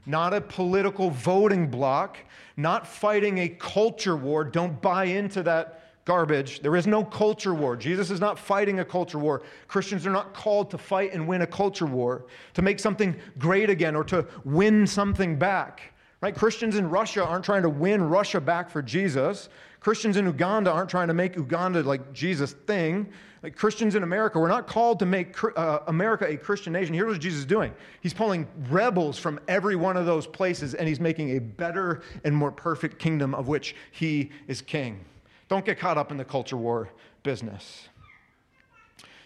not 0.06 0.32
a 0.32 0.40
political 0.40 1.10
voting 1.10 1.68
block, 1.68 2.16
not 2.56 2.86
fighting 2.86 3.38
a 3.38 3.48
culture 3.48 4.16
war. 4.16 4.42
Don't 4.42 4.80
buy 4.80 5.04
into 5.04 5.42
that 5.42 5.80
garbage. 6.06 6.60
There 6.60 6.76
is 6.76 6.86
no 6.86 7.04
culture 7.04 7.54
war. 7.54 7.76
Jesus 7.76 8.10
is 8.10 8.18
not 8.18 8.38
fighting 8.38 8.80
a 8.80 8.84
culture 8.84 9.18
war. 9.18 9.42
Christians 9.68 10.06
are 10.06 10.10
not 10.10 10.32
called 10.32 10.70
to 10.70 10.78
fight 10.78 11.12
and 11.12 11.28
win 11.28 11.42
a 11.42 11.46
culture 11.46 11.86
war, 11.86 12.24
to 12.54 12.62
make 12.62 12.80
something 12.80 13.14
great 13.38 13.68
again 13.68 13.94
or 13.94 14.04
to 14.04 14.26
win 14.44 14.86
something 14.86 15.38
back. 15.38 15.92
Right? 16.22 16.34
Christians 16.34 16.76
in 16.76 16.88
Russia 16.88 17.24
aren't 17.24 17.44
trying 17.44 17.62
to 17.62 17.68
win 17.68 18.02
Russia 18.02 18.40
back 18.40 18.70
for 18.70 18.80
Jesus. 18.80 19.48
Christians 19.82 20.16
in 20.16 20.26
Uganda 20.26 20.70
aren't 20.70 20.88
trying 20.88 21.08
to 21.08 21.14
make 21.14 21.34
Uganda 21.34 21.82
like 21.82 22.12
Jesus' 22.12 22.52
thing. 22.52 23.08
Like 23.42 23.56
Christians 23.56 23.96
in 23.96 24.04
America, 24.04 24.38
we're 24.38 24.46
not 24.46 24.68
called 24.68 25.00
to 25.00 25.06
make 25.06 25.36
uh, 25.56 25.80
America 25.88 26.24
a 26.24 26.36
Christian 26.36 26.72
nation. 26.72 26.94
Here's 26.94 27.10
what 27.10 27.20
Jesus 27.20 27.40
is 27.40 27.46
doing 27.46 27.74
He's 28.00 28.14
pulling 28.14 28.46
rebels 28.70 29.18
from 29.18 29.40
every 29.48 29.74
one 29.74 29.96
of 29.96 30.06
those 30.06 30.24
places, 30.24 30.74
and 30.74 30.86
He's 30.86 31.00
making 31.00 31.36
a 31.36 31.40
better 31.40 32.02
and 32.22 32.34
more 32.34 32.52
perfect 32.52 33.00
kingdom 33.00 33.34
of 33.34 33.48
which 33.48 33.74
He 33.90 34.30
is 34.46 34.62
king. 34.62 35.04
Don't 35.48 35.64
get 35.64 35.80
caught 35.80 35.98
up 35.98 36.12
in 36.12 36.16
the 36.16 36.24
culture 36.24 36.56
war 36.56 36.88
business. 37.24 37.88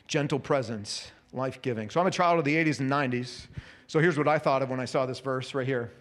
Gentle 0.08 0.40
presence, 0.40 1.10
life 1.34 1.60
giving. 1.60 1.90
So 1.90 2.00
I'm 2.00 2.06
a 2.06 2.10
child 2.10 2.38
of 2.38 2.46
the 2.46 2.54
80s 2.54 2.80
and 2.80 2.90
90s. 2.90 3.48
So 3.88 4.00
here's 4.00 4.16
what 4.16 4.26
I 4.26 4.38
thought 4.38 4.62
of 4.62 4.70
when 4.70 4.80
I 4.80 4.86
saw 4.86 5.04
this 5.04 5.20
verse 5.20 5.52
right 5.52 5.66
here. 5.66 5.92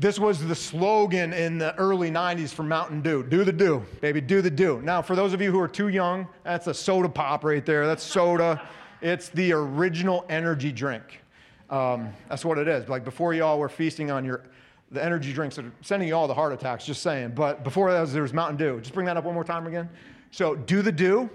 This 0.00 0.18
was 0.18 0.42
the 0.42 0.54
slogan 0.54 1.34
in 1.34 1.58
the 1.58 1.76
early 1.76 2.10
90s 2.10 2.54
for 2.54 2.62
Mountain 2.62 3.02
Dew. 3.02 3.22
Do 3.22 3.44
the 3.44 3.52
dew, 3.52 3.84
baby, 4.00 4.22
do 4.22 4.40
the 4.40 4.50
dew. 4.50 4.80
Now, 4.80 5.02
for 5.02 5.14
those 5.14 5.34
of 5.34 5.42
you 5.42 5.52
who 5.52 5.60
are 5.60 5.68
too 5.68 5.88
young, 5.88 6.26
that's 6.42 6.66
a 6.68 6.72
soda 6.72 7.10
pop 7.10 7.44
right 7.44 7.64
there. 7.66 7.86
That's 7.86 8.02
soda. 8.02 8.66
It's 9.02 9.30
the 9.30 9.52
original 9.54 10.26
energy 10.28 10.72
drink. 10.72 11.22
Um, 11.70 12.12
that's 12.28 12.44
what 12.44 12.58
it 12.58 12.68
is. 12.68 12.86
Like 12.86 13.02
before 13.02 13.32
y'all 13.32 13.58
were 13.58 13.70
feasting 13.70 14.10
on 14.10 14.26
your 14.26 14.44
the 14.90 15.02
energy 15.02 15.32
drinks 15.32 15.56
that 15.56 15.64
are 15.64 15.72
sending 15.80 16.06
you 16.06 16.14
all 16.14 16.28
the 16.28 16.34
heart 16.34 16.52
attacks, 16.52 16.84
just 16.84 17.00
saying. 17.00 17.32
But 17.34 17.64
before 17.64 17.90
that, 17.90 18.06
there 18.08 18.20
was 18.20 18.34
Mountain 18.34 18.58
Dew. 18.58 18.78
Just 18.78 18.92
bring 18.92 19.06
that 19.06 19.16
up 19.16 19.24
one 19.24 19.32
more 19.32 19.42
time 19.42 19.66
again. 19.66 19.88
So, 20.32 20.54
do 20.54 20.82
the 20.82 20.92
dew. 20.92 21.30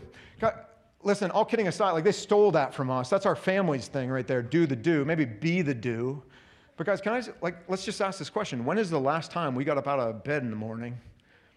Listen, 1.01 1.31
all 1.31 1.43
kidding 1.43 1.67
aside, 1.67 1.93
like 1.93 2.03
they 2.03 2.11
stole 2.11 2.51
that 2.51 2.71
from 2.71 2.91
us. 2.91 3.09
That's 3.09 3.25
our 3.25 3.35
family's 3.35 3.87
thing 3.87 4.11
right 4.11 4.27
there. 4.27 4.43
Do 4.43 4.67
the 4.67 4.75
dew. 4.75 5.05
Maybe 5.05 5.25
be 5.25 5.63
the 5.63 5.73
dew. 5.73 6.21
But 6.77 6.87
guys, 6.87 7.01
can 7.01 7.13
I 7.13 7.21
like 7.41 7.57
let's 7.69 7.85
just 7.85 8.01
ask 8.01 8.19
this 8.19 8.29
question. 8.29 8.65
When 8.65 8.77
is 8.77 8.89
the 8.89 8.99
last 8.99 9.31
time 9.31 9.55
we 9.55 9.63
got 9.63 9.77
up 9.77 9.87
out 9.87 9.99
of 9.99 10.23
bed 10.23 10.43
in 10.43 10.49
the 10.49 10.55
morning 10.55 10.97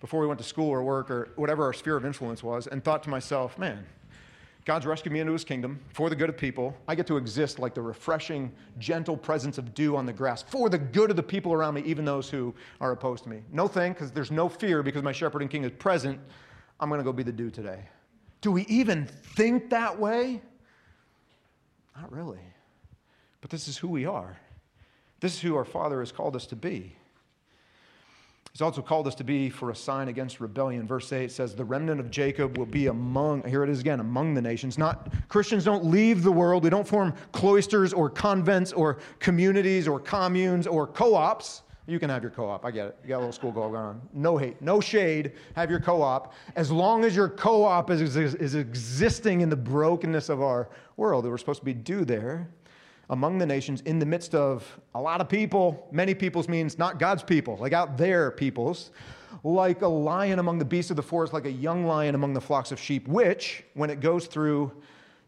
before 0.01 0.21
we 0.21 0.27
went 0.27 0.39
to 0.39 0.45
school 0.47 0.71
or 0.71 0.83
work 0.83 1.11
or 1.11 1.31
whatever 1.37 1.65
our 1.65 1.73
sphere 1.73 1.97
of 1.97 2.05
influence 2.05 2.43
was 2.43 2.69
and 2.69 2.85
thought 2.85 3.03
to 3.03 3.11
myself, 3.11 3.59
man, 3.59 3.85
God's 4.65 4.87
rescued 4.87 5.13
me 5.13 5.21
into 5.21 5.33
his 5.33 5.45
kingdom 5.45 5.81
for 5.93 6.11
the 6.11 6.15
good 6.15 6.29
of 6.29 6.37
people. 6.37 6.77
I 6.87 6.95
get 6.95 7.07
to 7.09 7.17
exist 7.17 7.59
like 7.59 7.75
the 7.75 7.81
refreshing, 7.81 8.53
gentle 8.79 9.17
presence 9.17 9.59
of 9.59 9.75
dew 9.75 9.97
on 9.97 10.07
the 10.07 10.13
grass 10.13 10.43
for 10.43 10.69
the 10.69 10.79
good 10.79 11.11
of 11.11 11.17
the 11.17 11.23
people 11.23 11.53
around 11.53 11.75
me, 11.75 11.83
even 11.87 12.05
those 12.05 12.29
who 12.29 12.55
are 12.81 12.93
opposed 12.93 13.25
to 13.25 13.31
me. 13.31 13.41
No 13.51 13.67
thing, 13.67 13.95
because 13.95 14.13
there's 14.13 14.31
no 14.31 14.49
fear 14.49 14.83
because 14.83 15.03
my 15.03 15.11
shepherding 15.11 15.49
king 15.49 15.65
is 15.65 15.73
present. 15.79 16.21
I'm 16.79 16.91
going 16.91 17.01
to 17.01 17.05
go 17.05 17.13
be 17.13 17.23
the 17.23 17.33
dew 17.33 17.51
today. 17.51 17.81
Do 18.41 18.53
we 18.53 18.67
even 18.67 19.07
think 19.07 19.71
that 19.71 19.99
way? 19.99 20.43
Not 21.97 22.13
really. 22.13 22.39
But 23.41 23.51
this 23.51 23.69
is 23.69 23.79
who 23.79 23.89
we 23.89 24.05
are. 24.05 24.39
This 25.21 25.35
is 25.35 25.41
who 25.41 25.57
our 25.57 25.65
Father 25.65 26.01
has 26.01 26.13
called 26.13 26.37
us 26.37 26.47
to 26.47 26.57
be. 26.57 26.95
He's 28.53 28.63
also 28.63 28.83
called 28.83 29.07
us 29.07 29.15
to 29.17 29.25
be 29.25 29.51
for 29.51 29.71
a 29.71 29.77
sign 29.77 30.09
against 30.09 30.41
rebellion. 30.41 30.87
Verse 30.87 31.13
8 31.13 31.31
says, 31.31 31.55
The 31.55 31.65
remnant 31.65 32.01
of 32.01 32.11
Jacob 32.11 32.59
will 32.59 32.67
be 32.67 32.89
among, 32.89 33.47
here 33.49 33.63
it 33.63 33.71
is 33.71 33.79
again, 33.81 34.01
among 34.01 34.35
the 34.35 34.43
nations. 34.43 34.79
Not 34.79 35.13
Christians 35.29 35.65
don't 35.65 35.85
leave 35.85 36.23
the 36.23 36.33
world. 36.33 36.65
We 36.65 36.71
don't 36.71 36.87
form 36.87 37.15
cloisters 37.31 37.93
or 37.93 38.11
convents 38.11 38.73
or 38.73 38.99
communities 39.21 39.87
or 39.87 40.01
communes 40.01 40.67
or 40.67 40.87
co 40.87 41.15
ops. 41.15 41.63
You 41.87 41.99
can 41.99 42.11
have 42.11 42.23
your 42.23 42.31
co 42.33 42.49
op. 42.49 42.65
I 42.65 42.71
get 42.71 42.89
it. 42.89 42.99
You 43.03 43.09
got 43.09 43.17
a 43.17 43.21
little 43.21 43.33
school 43.33 43.53
going 43.53 43.75
on. 43.75 44.03
No 44.13 44.37
hate, 44.37 44.61
no 44.61 44.81
shade. 44.81 45.33
Have 45.55 45.71
your 45.71 45.81
co 45.81 46.03
op. 46.03 46.35
As 46.55 46.71
long 46.71 47.05
as 47.05 47.15
your 47.17 47.29
co 47.29 47.65
op 47.65 47.91
is, 47.91 48.17
is, 48.17 48.35
is 48.35 48.55
existing 48.55 49.41
in 49.41 49.49
the 49.49 49.57
brokenness 49.57 50.29
of 50.29 50.43
our 50.43 50.69
world 50.97 51.25
that 51.25 51.31
we're 51.31 51.39
supposed 51.39 51.61
to 51.61 51.65
be 51.65 51.75
dew 51.75 52.05
there, 52.05 52.51
among 53.11 53.39
the 53.39 53.47
nations 53.47 53.81
in 53.83 53.99
the 53.99 54.07
midst 54.07 54.35
of 54.35 54.79
a 54.95 55.01
lot 55.01 55.21
of 55.21 55.29
people. 55.29 55.89
Many 55.91 56.15
peoples 56.15 56.49
means 56.49 56.79
not 56.79 56.99
God's 56.99 57.23
people, 57.23 57.57
like 57.57 57.73
out 57.73 57.97
there 57.97 58.31
peoples. 58.31 58.91
like 59.45 59.83
a 59.83 59.89
lion 59.89 60.39
among 60.39 60.59
the 60.59 60.65
beasts 60.65 60.91
of 60.91 60.97
the 60.97 61.03
forest, 61.03 61.33
like 61.33 61.45
a 61.45 61.51
young 61.51 61.87
lion 61.87 62.15
among 62.15 62.33
the 62.33 62.41
flocks 62.41 62.73
of 62.73 62.81
sheep, 62.81 63.07
which, 63.07 63.65
when 63.75 63.91
it 63.91 64.01
goes 64.01 64.27
through, 64.27 64.73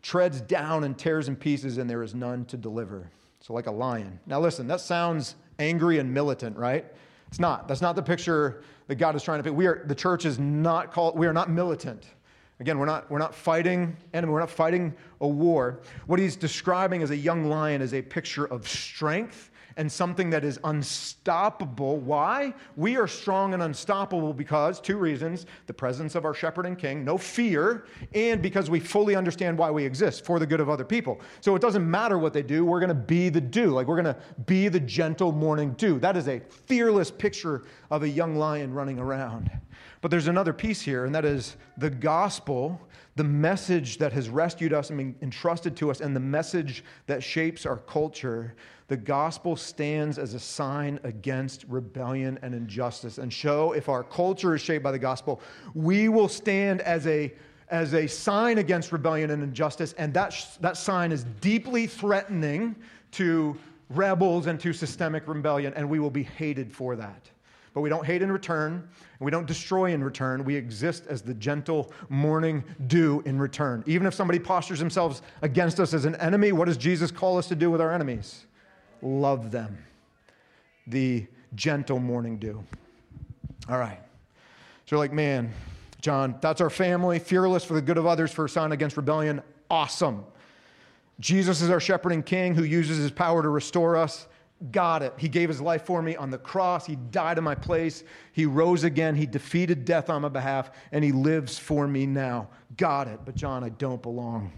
treads 0.02 0.40
down 0.40 0.84
and 0.84 0.98
tears 0.98 1.28
in 1.28 1.36
pieces, 1.36 1.78
and 1.78 1.88
there 1.88 2.02
is 2.02 2.14
none 2.14 2.44
to 2.46 2.56
deliver. 2.56 3.10
So, 3.40 3.52
like 3.52 3.66
a 3.66 3.70
lion. 3.70 4.18
Now, 4.26 4.40
listen, 4.40 4.66
that 4.66 4.80
sounds 4.80 5.36
angry 5.58 5.98
and 5.98 6.12
militant, 6.12 6.56
right? 6.56 6.84
It's 7.28 7.38
not. 7.38 7.68
That's 7.68 7.80
not 7.80 7.96
the 7.96 8.02
picture 8.02 8.62
that 8.88 8.96
God 8.96 9.14
is 9.14 9.22
trying 9.22 9.38
to 9.38 9.44
paint. 9.44 9.54
We 9.54 9.66
are, 9.66 9.84
the 9.86 9.94
church 9.94 10.24
is 10.24 10.38
not 10.38 10.92
called, 10.92 11.16
we 11.16 11.26
are 11.26 11.32
not 11.32 11.48
militant. 11.48 12.06
Again, 12.60 12.78
we're 12.78 12.86
not, 12.86 13.10
we're 13.10 13.18
not 13.18 13.34
fighting 13.34 13.96
enemy, 14.12 14.32
we're 14.32 14.40
not 14.40 14.50
fighting 14.50 14.94
a 15.22 15.26
war. 15.26 15.80
What 16.06 16.20
he's 16.20 16.36
describing 16.36 17.02
as 17.02 17.10
a 17.10 17.16
young 17.16 17.46
lion 17.46 17.80
is 17.80 17.94
a 17.94 18.02
picture 18.02 18.44
of 18.44 18.68
strength 18.68 19.50
and 19.80 19.90
something 19.90 20.28
that 20.28 20.44
is 20.44 20.60
unstoppable. 20.64 21.96
Why? 21.96 22.52
We 22.76 22.98
are 22.98 23.08
strong 23.08 23.54
and 23.54 23.62
unstoppable 23.62 24.34
because 24.34 24.78
two 24.78 24.98
reasons 24.98 25.46
the 25.66 25.72
presence 25.72 26.14
of 26.14 26.26
our 26.26 26.34
shepherd 26.34 26.66
and 26.66 26.78
king, 26.78 27.02
no 27.02 27.16
fear, 27.16 27.86
and 28.12 28.42
because 28.42 28.68
we 28.68 28.78
fully 28.78 29.16
understand 29.16 29.56
why 29.56 29.70
we 29.70 29.82
exist 29.82 30.26
for 30.26 30.38
the 30.38 30.44
good 30.44 30.60
of 30.60 30.68
other 30.68 30.84
people. 30.84 31.18
So 31.40 31.56
it 31.56 31.62
doesn't 31.62 31.90
matter 31.90 32.18
what 32.18 32.34
they 32.34 32.42
do, 32.42 32.62
we're 32.62 32.78
going 32.78 32.90
to 32.90 32.94
be 32.94 33.30
the 33.30 33.40
dew. 33.40 33.70
Like 33.70 33.86
we're 33.86 34.02
going 34.02 34.14
to 34.14 34.20
be 34.44 34.68
the 34.68 34.80
gentle 34.80 35.32
morning 35.32 35.72
dew. 35.72 35.98
That 35.98 36.14
is 36.14 36.28
a 36.28 36.40
fearless 36.66 37.10
picture 37.10 37.62
of 37.90 38.02
a 38.02 38.08
young 38.08 38.36
lion 38.36 38.74
running 38.74 38.98
around. 38.98 39.50
But 40.02 40.10
there's 40.10 40.28
another 40.28 40.52
piece 40.52 40.82
here, 40.82 41.06
and 41.06 41.14
that 41.14 41.24
is 41.24 41.56
the 41.78 41.90
gospel, 41.90 42.80
the 43.16 43.24
message 43.24 43.98
that 43.98 44.12
has 44.12 44.28
rescued 44.28 44.72
us 44.72 44.90
and 44.90 44.98
been 44.98 45.14
entrusted 45.22 45.76
to 45.78 45.90
us, 45.90 46.00
and 46.00 46.14
the 46.14 46.20
message 46.20 46.84
that 47.06 47.22
shapes 47.22 47.66
our 47.66 47.76
culture. 47.76 48.54
The 48.90 48.96
gospel 48.96 49.54
stands 49.54 50.18
as 50.18 50.34
a 50.34 50.40
sign 50.40 50.98
against 51.04 51.64
rebellion 51.68 52.40
and 52.42 52.52
injustice 52.52 53.18
and 53.18 53.32
show 53.32 53.70
if 53.70 53.88
our 53.88 54.02
culture 54.02 54.52
is 54.52 54.60
shaped 54.60 54.82
by 54.82 54.90
the 54.90 54.98
gospel, 54.98 55.40
we 55.74 56.08
will 56.08 56.26
stand 56.26 56.80
as 56.80 57.06
a 57.06 57.32
as 57.68 57.94
a 57.94 58.08
sign 58.08 58.58
against 58.58 58.90
rebellion 58.90 59.30
and 59.30 59.44
injustice, 59.44 59.92
and 59.92 60.12
that, 60.14 60.34
that 60.60 60.76
sign 60.76 61.12
is 61.12 61.22
deeply 61.40 61.86
threatening 61.86 62.74
to 63.12 63.56
rebels 63.90 64.48
and 64.48 64.58
to 64.58 64.72
systemic 64.72 65.28
rebellion, 65.28 65.72
and 65.74 65.88
we 65.88 66.00
will 66.00 66.10
be 66.10 66.24
hated 66.24 66.72
for 66.72 66.96
that. 66.96 67.30
But 67.74 67.82
we 67.82 67.90
don't 67.90 68.04
hate 68.04 68.22
in 68.22 68.32
return, 68.32 68.72
and 68.72 69.20
we 69.20 69.30
don't 69.30 69.46
destroy 69.46 69.92
in 69.92 70.02
return. 70.02 70.44
We 70.44 70.56
exist 70.56 71.04
as 71.08 71.22
the 71.22 71.34
gentle 71.34 71.92
morning 72.08 72.64
dew 72.88 73.22
in 73.24 73.38
return. 73.38 73.84
Even 73.86 74.08
if 74.08 74.14
somebody 74.14 74.40
postures 74.40 74.80
themselves 74.80 75.22
against 75.42 75.78
us 75.78 75.94
as 75.94 76.06
an 76.06 76.16
enemy, 76.16 76.50
what 76.50 76.64
does 76.64 76.76
Jesus 76.76 77.12
call 77.12 77.38
us 77.38 77.46
to 77.46 77.54
do 77.54 77.70
with 77.70 77.80
our 77.80 77.92
enemies? 77.92 78.46
Love 79.02 79.50
them. 79.50 79.78
The 80.86 81.26
gentle 81.54 81.98
morning 81.98 82.38
dew. 82.38 82.62
All 83.68 83.78
right. 83.78 84.00
So 84.86 84.98
like, 84.98 85.12
man, 85.12 85.52
John, 86.00 86.36
that's 86.40 86.60
our 86.60 86.70
family, 86.70 87.18
fearless 87.18 87.64
for 87.64 87.74
the 87.74 87.82
good 87.82 87.98
of 87.98 88.06
others, 88.06 88.32
for 88.32 88.46
a 88.46 88.48
sign 88.48 88.72
against 88.72 88.96
rebellion. 88.96 89.42
Awesome. 89.70 90.24
Jesus 91.20 91.60
is 91.60 91.70
our 91.70 91.80
shepherding 91.80 92.22
king 92.22 92.54
who 92.54 92.64
uses 92.64 92.98
his 92.98 93.10
power 93.10 93.42
to 93.42 93.48
restore 93.48 93.96
us. 93.96 94.26
Got 94.72 95.02
it. 95.02 95.14
He 95.16 95.28
gave 95.28 95.48
his 95.48 95.60
life 95.60 95.86
for 95.86 96.02
me 96.02 96.16
on 96.16 96.30
the 96.30 96.38
cross. 96.38 96.86
He 96.86 96.96
died 96.96 97.38
in 97.38 97.44
my 97.44 97.54
place. 97.54 98.04
He 98.32 98.46
rose 98.46 98.84
again. 98.84 99.14
He 99.14 99.26
defeated 99.26 99.84
death 99.84 100.10
on 100.10 100.22
my 100.22 100.28
behalf, 100.28 100.70
and 100.92 101.02
he 101.02 101.12
lives 101.12 101.58
for 101.58 101.86
me 101.86 102.04
now. 102.04 102.48
Got 102.76 103.08
it. 103.08 103.20
But, 103.24 103.36
John, 103.36 103.64
I 103.64 103.70
don't 103.70 104.02
belong. 104.02 104.52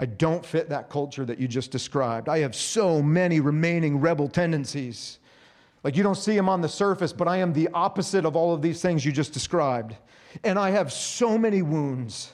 I 0.00 0.06
don't 0.06 0.44
fit 0.44 0.68
that 0.68 0.90
culture 0.90 1.24
that 1.24 1.38
you 1.38 1.48
just 1.48 1.70
described. 1.70 2.28
I 2.28 2.38
have 2.38 2.54
so 2.54 3.02
many 3.02 3.40
remaining 3.40 4.00
rebel 4.00 4.28
tendencies. 4.28 5.18
Like 5.82 5.96
you 5.96 6.02
don't 6.02 6.16
see 6.16 6.34
them 6.34 6.48
on 6.48 6.60
the 6.60 6.68
surface, 6.68 7.12
but 7.12 7.28
I 7.28 7.38
am 7.38 7.52
the 7.52 7.68
opposite 7.74 8.24
of 8.24 8.36
all 8.36 8.54
of 8.54 8.62
these 8.62 8.80
things 8.80 9.04
you 9.04 9.12
just 9.12 9.32
described. 9.32 9.94
And 10.42 10.58
I 10.58 10.70
have 10.70 10.92
so 10.92 11.38
many 11.38 11.62
wounds. 11.62 12.32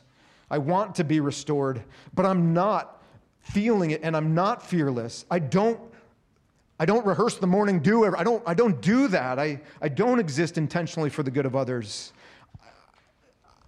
I 0.51 0.59
want 0.59 0.95
to 0.97 1.05
be 1.05 1.21
restored, 1.21 1.83
but 2.15 2.27
I'm 2.27 2.55
not 2.55 3.03
feeling 3.41 3.91
it 3.91 4.01
and 4.03 4.17
I'm 4.17 4.35
not 4.35 4.65
fearless. 4.65 5.25
I 5.31 5.39
don't 5.39 5.81
I 6.81 6.87
don't 6.87 7.05
rehearse 7.05 7.37
the 7.37 7.47
morning 7.47 7.81
dew. 7.81 8.07
I 8.07 8.25
don't, 8.25 8.43
I 8.47 8.55
don't 8.55 8.81
do 8.81 9.07
that. 9.09 9.39
I, 9.39 9.61
I 9.83 9.91
don't 9.91 10.19
exist 10.19 10.57
intentionally 10.57 11.11
for 11.11 11.23
the 11.23 11.31
good 11.31 11.45
of 11.45 11.55
others. 11.55 12.15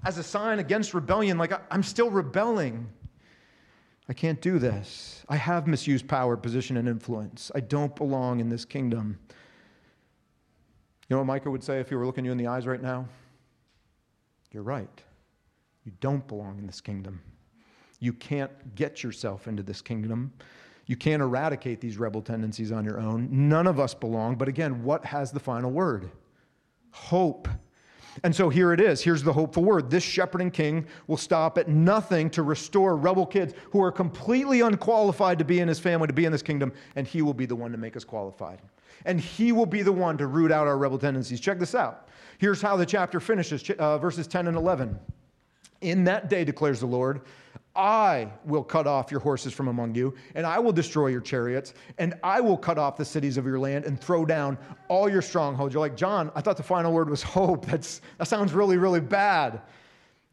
As 0.02 0.16
a 0.16 0.22
sign 0.22 0.60
against 0.60 0.94
rebellion, 0.94 1.36
like 1.36 1.52
I, 1.52 1.60
I'm 1.70 1.82
still 1.82 2.10
rebelling. 2.10 2.88
I 4.08 4.12
can't 4.12 4.40
do 4.40 4.58
this. 4.58 5.24
I 5.28 5.36
have 5.36 5.66
misused 5.66 6.08
power, 6.08 6.36
position, 6.36 6.76
and 6.76 6.88
influence. 6.88 7.50
I 7.54 7.60
don't 7.60 7.94
belong 7.94 8.40
in 8.40 8.48
this 8.48 8.64
kingdom. 8.64 9.18
You 9.30 11.14
know 11.14 11.18
what 11.18 11.26
Micah 11.26 11.50
would 11.50 11.62
say 11.62 11.78
if 11.78 11.88
he 11.88 11.94
were 11.94 12.06
looking 12.06 12.24
you 12.24 12.32
in 12.32 12.38
the 12.38 12.46
eyes 12.46 12.66
right 12.66 12.82
now? 12.82 13.06
You're 14.50 14.62
right. 14.62 15.02
You 15.84 15.92
don't 16.00 16.26
belong 16.26 16.58
in 16.58 16.66
this 16.66 16.80
kingdom. 16.80 17.20
You 18.00 18.12
can't 18.12 18.74
get 18.74 19.02
yourself 19.02 19.46
into 19.46 19.62
this 19.62 19.80
kingdom. 19.80 20.32
You 20.86 20.96
can't 20.96 21.22
eradicate 21.22 21.80
these 21.80 21.96
rebel 21.96 22.22
tendencies 22.22 22.72
on 22.72 22.84
your 22.84 22.98
own. 22.98 23.28
None 23.30 23.66
of 23.66 23.78
us 23.78 23.94
belong. 23.94 24.36
But 24.36 24.48
again, 24.48 24.82
what 24.82 25.04
has 25.04 25.30
the 25.30 25.40
final 25.40 25.70
word? 25.70 26.10
Hope. 26.90 27.48
And 28.22 28.34
so 28.34 28.48
here 28.48 28.72
it 28.72 28.80
is. 28.80 29.02
Here's 29.02 29.22
the 29.22 29.32
hopeful 29.32 29.64
word. 29.64 29.90
This 29.90 30.02
shepherding 30.02 30.50
king 30.50 30.86
will 31.06 31.16
stop 31.16 31.56
at 31.58 31.68
nothing 31.68 32.28
to 32.30 32.42
restore 32.42 32.96
rebel 32.96 33.26
kids 33.26 33.54
who 33.70 33.82
are 33.82 33.92
completely 33.92 34.60
unqualified 34.60 35.38
to 35.38 35.44
be 35.44 35.60
in 35.60 35.68
his 35.68 35.78
family, 35.78 36.06
to 36.06 36.12
be 36.12 36.24
in 36.24 36.32
this 36.32 36.42
kingdom, 36.42 36.72
and 36.96 37.06
he 37.06 37.22
will 37.22 37.34
be 37.34 37.46
the 37.46 37.56
one 37.56 37.72
to 37.72 37.78
make 37.78 37.96
us 37.96 38.04
qualified. 38.04 38.60
And 39.04 39.18
he 39.18 39.52
will 39.52 39.66
be 39.66 39.82
the 39.82 39.92
one 39.92 40.18
to 40.18 40.26
root 40.26 40.52
out 40.52 40.66
our 40.66 40.76
rebel 40.76 40.98
tendencies. 40.98 41.40
Check 41.40 41.58
this 41.58 41.74
out. 41.74 42.08
Here's 42.38 42.60
how 42.60 42.76
the 42.76 42.86
chapter 42.86 43.20
finishes 43.20 43.68
uh, 43.70 43.98
verses 43.98 44.26
10 44.26 44.46
and 44.46 44.56
11. 44.56 44.98
In 45.80 46.04
that 46.04 46.28
day, 46.28 46.44
declares 46.44 46.80
the 46.80 46.86
Lord, 46.86 47.22
I 47.74 48.28
will 48.44 48.62
cut 48.62 48.86
off 48.86 49.10
your 49.10 49.20
horses 49.20 49.52
from 49.52 49.68
among 49.68 49.94
you, 49.94 50.14
and 50.34 50.46
I 50.46 50.58
will 50.58 50.72
destroy 50.72 51.06
your 51.06 51.20
chariots, 51.22 51.72
and 51.98 52.14
I 52.22 52.40
will 52.40 52.58
cut 52.58 52.76
off 52.76 52.96
the 52.96 53.04
cities 53.04 53.38
of 53.38 53.46
your 53.46 53.58
land 53.58 53.86
and 53.86 53.98
throw 53.98 54.26
down 54.26 54.58
all 54.88 55.08
your 55.08 55.22
strongholds. 55.22 55.72
You're 55.72 55.80
like, 55.80 55.96
John, 55.96 56.30
I 56.34 56.42
thought 56.42 56.58
the 56.58 56.62
final 56.62 56.92
word 56.92 57.08
was 57.08 57.22
hope. 57.22 57.64
That's, 57.72 58.02
that 58.18 58.28
sounds 58.28 58.52
really, 58.52 58.76
really 58.76 59.00
bad. 59.00 59.62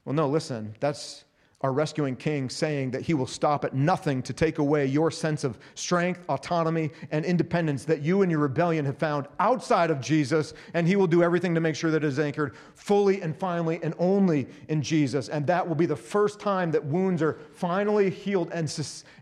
Well, 0.06 0.16
no, 0.16 0.28
listen, 0.28 0.74
that's 0.80 1.24
our 1.62 1.74
rescuing 1.74 2.16
king 2.16 2.50
saying 2.50 2.92
that 2.92 3.02
he 3.02 3.14
will 3.14 3.28
stop 3.28 3.66
at 3.66 3.74
nothing 3.74 4.22
to 4.22 4.32
take 4.32 4.60
away 4.60 4.86
your 4.86 5.12
sense 5.12 5.44
of 5.44 5.60
strength, 5.76 6.22
autonomy, 6.30 6.90
and 7.12 7.26
independence 7.26 7.84
that 7.84 8.02
you 8.02 8.22
and 8.22 8.32
your 8.32 8.40
rebellion 8.40 8.86
have 8.86 8.98
found 8.98 9.28
outside 9.40 9.92
of 9.92 10.00
Jesus, 10.00 10.54
and 10.74 10.88
he 10.88 10.96
will 10.96 11.08
do 11.08 11.22
everything 11.22 11.54
to 11.54 11.60
make 11.60 11.76
sure 11.76 11.92
that 11.92 12.04
it 12.04 12.08
is 12.08 12.20
anchored 12.20 12.56
fully 12.76 13.22
and 13.22 13.36
finally 13.36 13.80
and 13.84 13.94
only 14.00 14.48
in 14.70 14.82
Jesus. 14.82 15.28
And 15.28 15.46
that 15.48 15.68
will 15.68 15.76
be 15.76 15.86
the 15.86 15.96
first 15.96 16.40
time 16.40 16.72
that 16.72 16.84
wounds 16.84 17.22
are 17.22 17.40
finally 17.54 18.10
healed 18.10 18.50
and, 18.54 18.70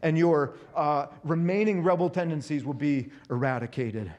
and 0.03 0.17
your 0.17 0.53
uh, 0.75 1.07
remaining 1.23 1.83
rebel 1.83 2.09
tendencies 2.09 2.63
will 2.63 2.73
be 2.73 3.09
eradicated. 3.31 4.11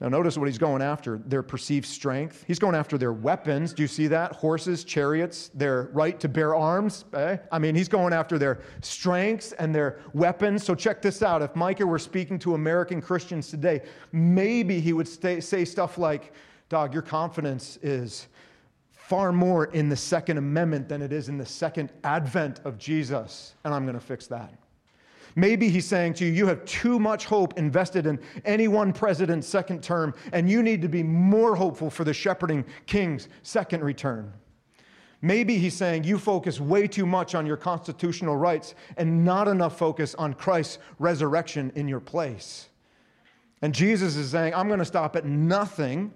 Now, 0.00 0.08
notice 0.08 0.38
what 0.38 0.48
he's 0.48 0.56
going 0.56 0.80
after 0.80 1.18
their 1.26 1.42
perceived 1.42 1.84
strength. 1.84 2.44
He's 2.46 2.58
going 2.58 2.74
after 2.74 2.96
their 2.96 3.12
weapons. 3.12 3.74
Do 3.74 3.82
you 3.82 3.88
see 3.88 4.06
that? 4.06 4.32
Horses, 4.32 4.82
chariots, 4.82 5.50
their 5.52 5.90
right 5.92 6.18
to 6.20 6.28
bear 6.28 6.54
arms. 6.54 7.04
Eh? 7.12 7.36
I 7.52 7.58
mean, 7.58 7.74
he's 7.74 7.88
going 7.88 8.14
after 8.14 8.38
their 8.38 8.62
strengths 8.80 9.52
and 9.52 9.74
their 9.74 10.00
weapons. 10.14 10.64
So, 10.64 10.74
check 10.74 11.02
this 11.02 11.22
out. 11.22 11.42
If 11.42 11.54
Micah 11.54 11.86
were 11.86 11.98
speaking 11.98 12.38
to 12.40 12.54
American 12.54 13.02
Christians 13.02 13.48
today, 13.48 13.82
maybe 14.12 14.80
he 14.80 14.94
would 14.94 15.08
stay, 15.08 15.40
say 15.40 15.66
stuff 15.66 15.98
like, 15.98 16.32
Dog, 16.70 16.94
your 16.94 17.02
confidence 17.02 17.80
is 17.82 18.28
far 18.92 19.32
more 19.32 19.64
in 19.66 19.88
the 19.88 19.96
Second 19.96 20.38
Amendment 20.38 20.88
than 20.88 21.02
it 21.02 21.12
is 21.12 21.28
in 21.28 21.36
the 21.36 21.44
second 21.44 21.92
advent 22.04 22.60
of 22.64 22.78
Jesus. 22.78 23.56
And 23.64 23.74
I'm 23.74 23.84
going 23.84 23.98
to 23.98 24.04
fix 24.04 24.28
that. 24.28 24.54
Maybe 25.36 25.68
he's 25.68 25.86
saying 25.86 26.14
to 26.14 26.24
you, 26.24 26.32
you 26.32 26.46
have 26.46 26.64
too 26.64 26.98
much 26.98 27.26
hope 27.26 27.58
invested 27.58 28.06
in 28.06 28.18
any 28.44 28.68
one 28.68 28.92
president's 28.92 29.46
second 29.46 29.82
term, 29.82 30.14
and 30.32 30.48
you 30.48 30.62
need 30.62 30.82
to 30.82 30.88
be 30.88 31.02
more 31.02 31.54
hopeful 31.54 31.90
for 31.90 32.04
the 32.04 32.14
shepherding 32.14 32.64
king's 32.86 33.28
second 33.42 33.84
return. 33.84 34.32
Maybe 35.22 35.58
he's 35.58 35.74
saying 35.74 36.04
you 36.04 36.18
focus 36.18 36.60
way 36.60 36.88
too 36.88 37.04
much 37.04 37.34
on 37.34 37.44
your 37.44 37.58
constitutional 37.58 38.36
rights 38.36 38.74
and 38.96 39.24
not 39.24 39.48
enough 39.48 39.76
focus 39.76 40.14
on 40.14 40.32
Christ's 40.32 40.78
resurrection 40.98 41.70
in 41.74 41.88
your 41.88 42.00
place. 42.00 42.68
And 43.62 43.74
Jesus 43.74 44.16
is 44.16 44.30
saying, 44.30 44.54
I'm 44.54 44.68
going 44.68 44.78
to 44.78 44.84
stop 44.86 45.16
at 45.16 45.26
nothing 45.26 46.12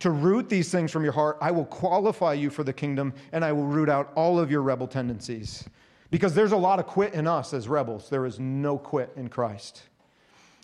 to 0.00 0.10
root 0.10 0.50
these 0.50 0.70
things 0.70 0.92
from 0.92 1.02
your 1.02 1.14
heart. 1.14 1.38
I 1.40 1.50
will 1.50 1.64
qualify 1.64 2.34
you 2.34 2.50
for 2.50 2.62
the 2.62 2.72
kingdom 2.74 3.14
and 3.32 3.42
I 3.42 3.52
will 3.52 3.66
root 3.66 3.88
out 3.88 4.12
all 4.14 4.38
of 4.38 4.50
your 4.50 4.60
rebel 4.60 4.86
tendencies. 4.86 5.66
Because 6.10 6.34
there's 6.34 6.52
a 6.52 6.56
lot 6.56 6.78
of 6.78 6.86
quit 6.86 7.14
in 7.14 7.26
us 7.26 7.52
as 7.52 7.68
rebels. 7.68 8.08
There 8.08 8.26
is 8.26 8.38
no 8.38 8.78
quit 8.78 9.12
in 9.16 9.28
Christ. 9.28 9.82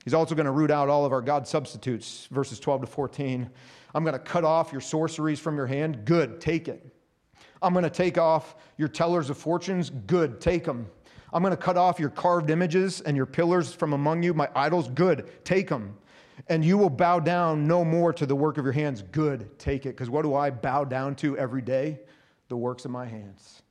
He's 0.05 0.15
also 0.15 0.35
going 0.35 0.47
to 0.47 0.53
root 0.53 0.71
out 0.71 0.89
all 0.89 1.05
of 1.05 1.13
our 1.13 1.23
God 1.23 1.47
substitutes, 1.47 2.27
verses 2.31 2.59
12 2.59 2.83
to 2.83 2.87
14. 2.87 3.49
I'm 3.95 4.05
going 4.05 4.15
to 4.15 4.19
cut 4.19 4.45
off 4.45 4.73
your 4.73 4.81
sorceries 4.81 5.39
from 5.39 5.57
your 5.57 5.67
hand. 5.67 6.05
Good, 6.05 6.41
take 6.41 6.69
it. 6.69 6.85
I'm 7.61 7.73
going 7.73 7.85
to 7.85 7.91
take 7.91 8.19
off 8.19 8.57
your 8.77 8.89
tellers 8.89 9.31
of 9.31 9.39
fortunes. 9.39 9.91
Good, 9.91 10.41
take 10.41 10.65
them. 10.65 10.89
I'm 11.33 11.43
going 11.43 11.53
to 11.53 11.63
cut 11.63 11.77
off 11.77 12.01
your 12.01 12.11
carved 12.11 12.51
images 12.51 13.01
and 13.01 13.17
your 13.17 13.27
pillars 13.27 13.73
from 13.73 13.93
among 13.93 14.23
you, 14.23 14.35
my 14.35 14.49
idols. 14.55 14.89
Good, 14.89 15.45
take 15.45 15.69
them. 15.69 15.97
And 16.49 16.65
you 16.65 16.77
will 16.77 16.91
bow 16.91 17.21
down 17.21 17.67
no 17.69 17.85
more 17.85 18.13
to 18.15 18.27
the 18.27 18.35
work 18.35 18.59
of 18.59 18.65
your 18.65 18.73
hands. 18.73 19.03
Good, 19.03 19.59
take 19.59 19.87
it. 19.87 19.91
Because 19.91 20.11
what 20.11 20.23
do 20.23 20.35
I 20.35 20.51
bow 20.51 20.85
down 20.85 21.15
to 21.17 21.39
every 21.39 21.63
day? 21.63 22.01
The 22.49 22.57
works 22.57 22.85
of 22.85 22.91
my 22.91 23.07
hands. 23.07 23.62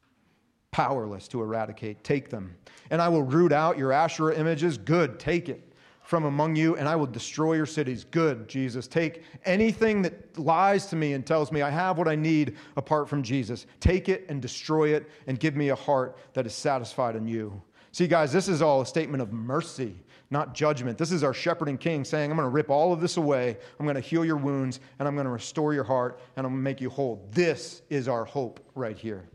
Powerless 0.72 1.28
to 1.30 1.42
eradicate. 1.42 2.04
Take 2.04 2.30
them. 2.30 2.56
And 2.90 3.02
I 3.02 3.10
will 3.10 3.24
root 3.24 3.52
out 3.52 3.78
your 3.78 3.92
Asherah 3.92 4.36
images. 4.36 4.78
Good, 4.78 5.20
take 5.20 5.50
it 5.50 5.72
from 6.04 6.26
among 6.26 6.56
you, 6.56 6.76
and 6.76 6.90
I 6.90 6.96
will 6.96 7.08
destroy 7.08 7.54
your 7.54 7.66
cities. 7.66 8.04
Good, 8.04 8.48
Jesus. 8.48 8.88
Take 8.88 9.24
anything 9.46 10.02
that 10.02 10.38
lies 10.38 10.88
to 10.88 10.96
me 10.96 11.14
and 11.14 11.26
tells 11.26 11.52
me 11.52 11.62
I 11.62 11.70
have 11.70 11.98
what 11.98 12.08
I 12.08 12.16
need 12.16 12.58
apart 12.76 13.08
from 13.08 13.24
Jesus. 13.24 13.66
Take 13.80 14.10
it 14.10 14.26
and 14.28 14.42
destroy 14.42 14.94
it 14.94 15.10
and 15.28 15.40
give 15.40 15.56
me 15.56 15.70
a 15.70 15.76
heart 15.76 16.18
that 16.34 16.46
is 16.46 16.54
satisfied 16.54 17.16
in 17.16 17.28
you. 17.28 17.62
See, 17.94 18.08
guys, 18.08 18.32
this 18.32 18.48
is 18.48 18.62
all 18.62 18.82
a 18.82 18.86
statement 18.86 19.22
of 19.22 19.32
mercy, 19.32 19.96
not 20.30 20.54
judgment. 20.54 20.98
This 20.98 21.12
is 21.12 21.24
our 21.24 21.34
shepherding 21.34 21.78
king 21.78 22.06
saying, 22.06 22.32
I'm 22.32 22.38
going 22.38 22.46
to 22.46 22.54
rip 22.54 22.70
all 22.70 22.94
of 22.94 23.02
this 23.02 23.18
away. 23.18 23.58
I'm 23.80 23.86
going 23.86 23.96
to 23.96 24.02
heal 24.02 24.26
your 24.26 24.38
wounds, 24.38 24.80
and 25.00 25.08
I'm 25.08 25.16
going 25.16 25.26
to 25.26 25.32
restore 25.32 25.74
your 25.74 25.84
heart, 25.84 26.20
and 26.36 26.46
I'm 26.46 26.54
going 26.54 26.62
to 26.62 26.64
make 26.64 26.82
you 26.82 26.90
whole. 26.90 27.28
This 27.32 27.82
is 27.90 28.08
our 28.08 28.26
hope 28.26 28.60
right 28.76 28.98
here. 28.98 29.31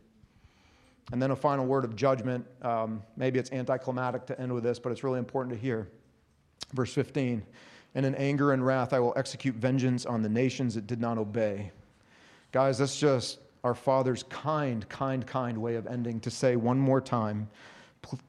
And 1.12 1.22
then 1.22 1.30
a 1.30 1.36
final 1.36 1.66
word 1.66 1.84
of 1.84 1.94
judgment. 1.94 2.44
Um, 2.62 3.02
maybe 3.16 3.38
it's 3.38 3.52
anticlimactic 3.52 4.26
to 4.26 4.40
end 4.40 4.52
with 4.52 4.64
this, 4.64 4.78
but 4.78 4.90
it's 4.90 5.04
really 5.04 5.18
important 5.18 5.54
to 5.54 5.61
hear. 5.61 5.88
Verse 6.72 6.92
15 6.92 7.44
And 7.94 8.07
in 8.07 8.14
anger 8.16 8.52
and 8.52 8.64
wrath 8.64 8.92
I 8.92 8.98
will 8.98 9.12
execute 9.16 9.54
vengeance 9.54 10.04
on 10.04 10.22
the 10.22 10.28
nations 10.28 10.74
that 10.74 10.86
did 10.86 11.00
not 11.00 11.18
obey. 11.18 11.70
Guys, 12.52 12.78
that's 12.78 12.98
just 12.98 13.38
our 13.62 13.74
Father's 13.74 14.22
kind, 14.24 14.88
kind, 14.88 15.26
kind 15.26 15.59
way 15.59 15.76
of 15.76 15.86
ending 15.86 16.20
to 16.20 16.30
say 16.30 16.57
one 16.57 16.78
more 16.78 17.00
time 17.00 17.48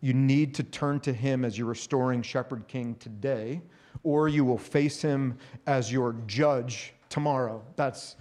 you 0.02 0.14
need 0.14 0.56
to 0.56 0.64
turn 0.64 1.00
to 1.02 1.14
Him 1.14 1.46
as 1.46 1.58
your 1.58 1.68
restoring 1.68 2.22
shepherd 2.22 2.68
king 2.68 2.96
today, 2.96 3.62
or 4.04 4.28
you 4.28 4.46
will 4.46 4.58
face 4.58 5.02
Him 5.02 5.38
as 5.66 5.92
your 5.92 6.16
judge 6.26 6.94
tomorrow. 7.10 7.64
That's 7.76 8.16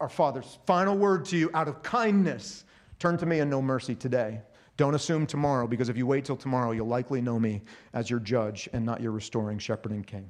our 0.00 0.08
Father's 0.08 0.58
final 0.66 0.96
word 0.96 1.24
to 1.26 1.36
you 1.36 1.50
out 1.54 1.68
of 1.68 1.82
kindness. 1.82 2.64
Turn 2.98 3.16
to 3.18 3.26
me 3.26 3.40
and 3.40 3.50
know 3.50 3.62
mercy 3.62 3.94
today. 3.94 4.40
Don't 4.76 4.94
assume 4.94 5.26
tomorrow, 5.26 5.66
because 5.66 5.88
if 5.88 5.96
you 5.96 6.06
wait 6.06 6.24
till 6.24 6.36
tomorrow, 6.36 6.70
you'll 6.70 6.86
likely 6.86 7.20
know 7.20 7.38
me 7.38 7.62
as 7.92 8.08
your 8.08 8.20
judge 8.20 8.68
and 8.72 8.84
not 8.84 9.00
your 9.00 9.12
restoring 9.12 9.58
shepherd 9.58 9.92
and 9.92 10.06
king. 10.06 10.28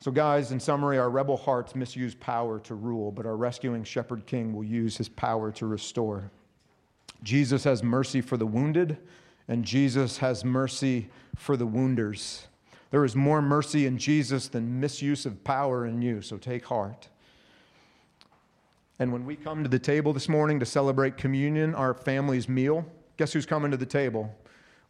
So, 0.00 0.10
guys, 0.10 0.52
in 0.52 0.60
summary, 0.60 0.98
our 0.98 1.10
rebel 1.10 1.36
hearts 1.36 1.74
misuse 1.74 2.14
power 2.14 2.60
to 2.60 2.74
rule, 2.74 3.10
but 3.10 3.26
our 3.26 3.36
rescuing 3.36 3.84
shepherd 3.84 4.26
king 4.26 4.54
will 4.54 4.64
use 4.64 4.96
his 4.96 5.08
power 5.08 5.50
to 5.52 5.66
restore. 5.66 6.30
Jesus 7.22 7.64
has 7.64 7.82
mercy 7.82 8.20
for 8.20 8.36
the 8.36 8.46
wounded, 8.46 8.98
and 9.48 9.64
Jesus 9.64 10.18
has 10.18 10.44
mercy 10.44 11.08
for 11.36 11.56
the 11.56 11.66
wounders. 11.66 12.46
There 12.90 13.04
is 13.04 13.16
more 13.16 13.42
mercy 13.42 13.86
in 13.86 13.98
Jesus 13.98 14.46
than 14.48 14.78
misuse 14.78 15.26
of 15.26 15.42
power 15.42 15.84
in 15.84 16.00
you, 16.00 16.22
so 16.22 16.36
take 16.36 16.66
heart. 16.66 17.08
And 18.98 19.12
when 19.12 19.24
we 19.24 19.36
come 19.36 19.62
to 19.62 19.68
the 19.68 19.78
table 19.78 20.12
this 20.12 20.28
morning 20.28 20.58
to 20.58 20.66
celebrate 20.66 21.16
communion, 21.16 21.74
our 21.74 21.94
family's 21.94 22.48
meal, 22.48 22.84
guess 23.16 23.32
who's 23.32 23.46
coming 23.46 23.70
to 23.70 23.76
the 23.76 23.86
table? 23.86 24.34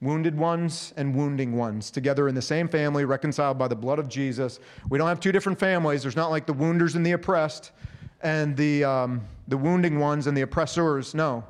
Wounded 0.00 0.36
ones 0.36 0.94
and 0.96 1.14
wounding 1.14 1.56
ones, 1.56 1.90
together 1.90 2.26
in 2.28 2.34
the 2.34 2.40
same 2.40 2.68
family, 2.68 3.04
reconciled 3.04 3.58
by 3.58 3.68
the 3.68 3.76
blood 3.76 3.98
of 3.98 4.08
Jesus. 4.08 4.60
We 4.88 4.96
don't 4.96 5.08
have 5.08 5.20
two 5.20 5.32
different 5.32 5.58
families. 5.58 6.02
There's 6.02 6.16
not 6.16 6.30
like 6.30 6.46
the 6.46 6.54
wounders 6.54 6.94
and 6.94 7.04
the 7.04 7.12
oppressed 7.12 7.72
and 8.22 8.56
the, 8.56 8.84
um, 8.84 9.20
the 9.48 9.58
wounding 9.58 9.98
ones 9.98 10.26
and 10.26 10.36
the 10.36 10.42
oppressors. 10.42 11.14
No. 11.14 11.44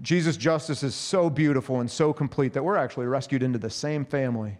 Jesus' 0.00 0.36
justice 0.36 0.82
is 0.82 0.94
so 0.94 1.28
beautiful 1.28 1.80
and 1.80 1.90
so 1.90 2.12
complete 2.12 2.52
that 2.52 2.62
we're 2.62 2.76
actually 2.76 3.06
rescued 3.06 3.42
into 3.42 3.58
the 3.58 3.70
same 3.70 4.04
family 4.04 4.58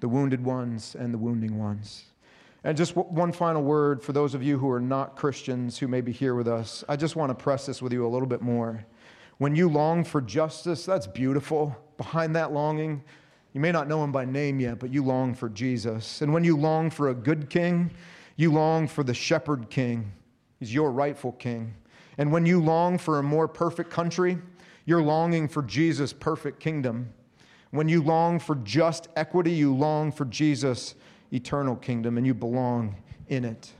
the 0.00 0.08
wounded 0.08 0.44
ones 0.44 0.94
and 0.98 1.12
the 1.12 1.18
wounding 1.18 1.58
ones. 1.58 2.04
And 2.66 2.76
just 2.76 2.96
one 2.96 3.30
final 3.30 3.62
word 3.62 4.02
for 4.02 4.12
those 4.12 4.34
of 4.34 4.42
you 4.42 4.58
who 4.58 4.68
are 4.68 4.80
not 4.80 5.14
Christians 5.14 5.78
who 5.78 5.86
may 5.86 6.00
be 6.00 6.10
here 6.10 6.34
with 6.34 6.48
us. 6.48 6.82
I 6.88 6.96
just 6.96 7.14
want 7.14 7.30
to 7.30 7.34
press 7.36 7.64
this 7.64 7.80
with 7.80 7.92
you 7.92 8.04
a 8.04 8.08
little 8.08 8.26
bit 8.26 8.42
more. 8.42 8.84
When 9.38 9.54
you 9.54 9.68
long 9.68 10.02
for 10.02 10.20
justice, 10.20 10.84
that's 10.84 11.06
beautiful. 11.06 11.76
Behind 11.96 12.34
that 12.34 12.50
longing, 12.50 13.04
you 13.52 13.60
may 13.60 13.70
not 13.70 13.86
know 13.86 14.02
him 14.02 14.10
by 14.10 14.24
name 14.24 14.58
yet, 14.58 14.80
but 14.80 14.92
you 14.92 15.04
long 15.04 15.32
for 15.32 15.48
Jesus. 15.48 16.22
And 16.22 16.34
when 16.34 16.42
you 16.42 16.56
long 16.56 16.90
for 16.90 17.10
a 17.10 17.14
good 17.14 17.50
king, 17.50 17.92
you 18.34 18.50
long 18.50 18.88
for 18.88 19.04
the 19.04 19.14
shepherd 19.14 19.70
king. 19.70 20.10
He's 20.58 20.74
your 20.74 20.90
rightful 20.90 21.32
king. 21.34 21.72
And 22.18 22.32
when 22.32 22.46
you 22.46 22.60
long 22.60 22.98
for 22.98 23.20
a 23.20 23.22
more 23.22 23.46
perfect 23.46 23.90
country, 23.90 24.38
you're 24.86 25.02
longing 25.02 25.46
for 25.46 25.62
Jesus' 25.62 26.12
perfect 26.12 26.58
kingdom. 26.58 27.10
When 27.70 27.88
you 27.88 28.02
long 28.02 28.40
for 28.40 28.56
just 28.56 29.06
equity, 29.14 29.52
you 29.52 29.72
long 29.72 30.10
for 30.10 30.24
Jesus' 30.24 30.96
eternal 31.32 31.76
kingdom 31.76 32.18
and 32.18 32.26
you 32.26 32.34
belong 32.34 32.96
in 33.28 33.44
it. 33.44 33.72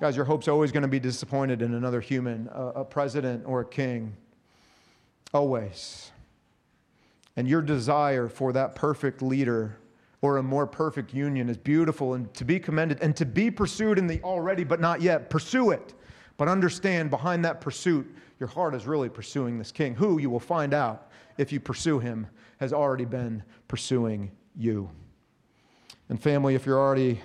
Guys, 0.00 0.16
your 0.16 0.24
hope's 0.24 0.48
always 0.48 0.72
going 0.72 0.82
to 0.82 0.88
be 0.88 1.00
disappointed 1.00 1.62
in 1.62 1.74
another 1.74 2.00
human, 2.00 2.48
a, 2.52 2.66
a 2.66 2.84
president 2.84 3.44
or 3.46 3.60
a 3.60 3.64
king. 3.64 4.16
Always. 5.32 6.10
And 7.36 7.48
your 7.48 7.62
desire 7.62 8.28
for 8.28 8.52
that 8.52 8.74
perfect 8.74 9.22
leader 9.22 9.78
or 10.20 10.38
a 10.38 10.42
more 10.42 10.66
perfect 10.66 11.12
union 11.12 11.48
is 11.48 11.56
beautiful 11.56 12.14
and 12.14 12.32
to 12.34 12.44
be 12.44 12.58
commended 12.58 12.98
and 13.02 13.14
to 13.16 13.26
be 13.26 13.50
pursued 13.50 13.98
in 13.98 14.06
the 14.06 14.20
already 14.22 14.64
but 14.64 14.80
not 14.80 15.02
yet. 15.02 15.30
Pursue 15.30 15.70
it. 15.70 15.94
But 16.36 16.48
understand 16.48 17.10
behind 17.10 17.44
that 17.44 17.60
pursuit, 17.60 18.12
your 18.40 18.48
heart 18.48 18.74
is 18.74 18.86
really 18.86 19.08
pursuing 19.08 19.58
this 19.58 19.70
king, 19.70 19.94
who 19.94 20.18
you 20.18 20.30
will 20.30 20.40
find 20.40 20.74
out 20.74 21.10
if 21.38 21.52
you 21.52 21.60
pursue 21.60 21.98
him 21.98 22.26
has 22.58 22.72
already 22.72 23.04
been 23.04 23.42
pursuing 23.68 24.30
you. 24.56 24.90
And 26.08 26.20
family, 26.20 26.54
if 26.54 26.66
you're 26.66 26.78
already 26.78 27.20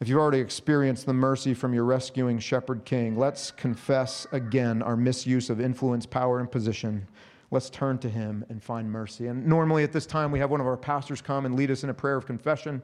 if 0.00 0.08
you've 0.08 0.18
already 0.18 0.40
experienced 0.40 1.06
the 1.06 1.14
mercy 1.14 1.54
from 1.54 1.72
your 1.72 1.84
rescuing 1.84 2.38
shepherd 2.38 2.84
king, 2.84 3.16
let's 3.16 3.50
confess 3.52 4.26
again 4.32 4.82
our 4.82 4.96
misuse 4.96 5.48
of 5.48 5.60
influence, 5.60 6.04
power, 6.04 6.40
and 6.40 6.50
position. 6.50 7.06
Let's 7.50 7.70
turn 7.70 7.98
to 7.98 8.10
him 8.10 8.44
and 8.48 8.62
find 8.62 8.90
mercy. 8.90 9.28
And 9.28 9.46
normally 9.46 9.84
at 9.84 9.92
this 9.92 10.04
time, 10.04 10.32
we 10.32 10.40
have 10.40 10.50
one 10.50 10.60
of 10.60 10.66
our 10.66 10.76
pastors 10.76 11.22
come 11.22 11.46
and 11.46 11.54
lead 11.54 11.70
us 11.70 11.84
in 11.84 11.90
a 11.90 11.94
prayer 11.94 12.16
of 12.16 12.26
confession. 12.26 12.82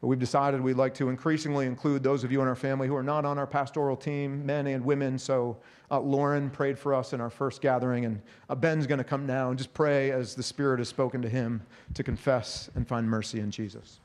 But 0.00 0.08
we've 0.08 0.18
decided 0.18 0.60
we'd 0.60 0.76
like 0.76 0.94
to 0.94 1.08
increasingly 1.08 1.66
include 1.66 2.02
those 2.02 2.22
of 2.22 2.30
you 2.30 2.42
in 2.42 2.46
our 2.46 2.54
family 2.54 2.86
who 2.86 2.94
are 2.96 3.02
not 3.02 3.24
on 3.24 3.38
our 3.38 3.46
pastoral 3.46 3.96
team, 3.96 4.44
men 4.44 4.66
and 4.66 4.84
women. 4.84 5.18
So 5.18 5.56
uh, 5.90 6.00
Lauren 6.00 6.50
prayed 6.50 6.78
for 6.78 6.92
us 6.92 7.12
in 7.12 7.20
our 7.20 7.30
first 7.30 7.62
gathering, 7.62 8.04
and 8.04 8.20
uh, 8.50 8.54
Ben's 8.54 8.86
going 8.86 8.98
to 8.98 9.04
come 9.04 9.26
now 9.26 9.48
and 9.48 9.56
just 9.58 9.72
pray 9.72 10.10
as 10.10 10.34
the 10.34 10.42
Spirit 10.42 10.78
has 10.80 10.88
spoken 10.88 11.22
to 11.22 11.28
him 11.28 11.62
to 11.94 12.02
confess 12.04 12.68
and 12.74 12.86
find 12.86 13.08
mercy 13.08 13.40
in 13.40 13.50
Jesus. 13.50 14.00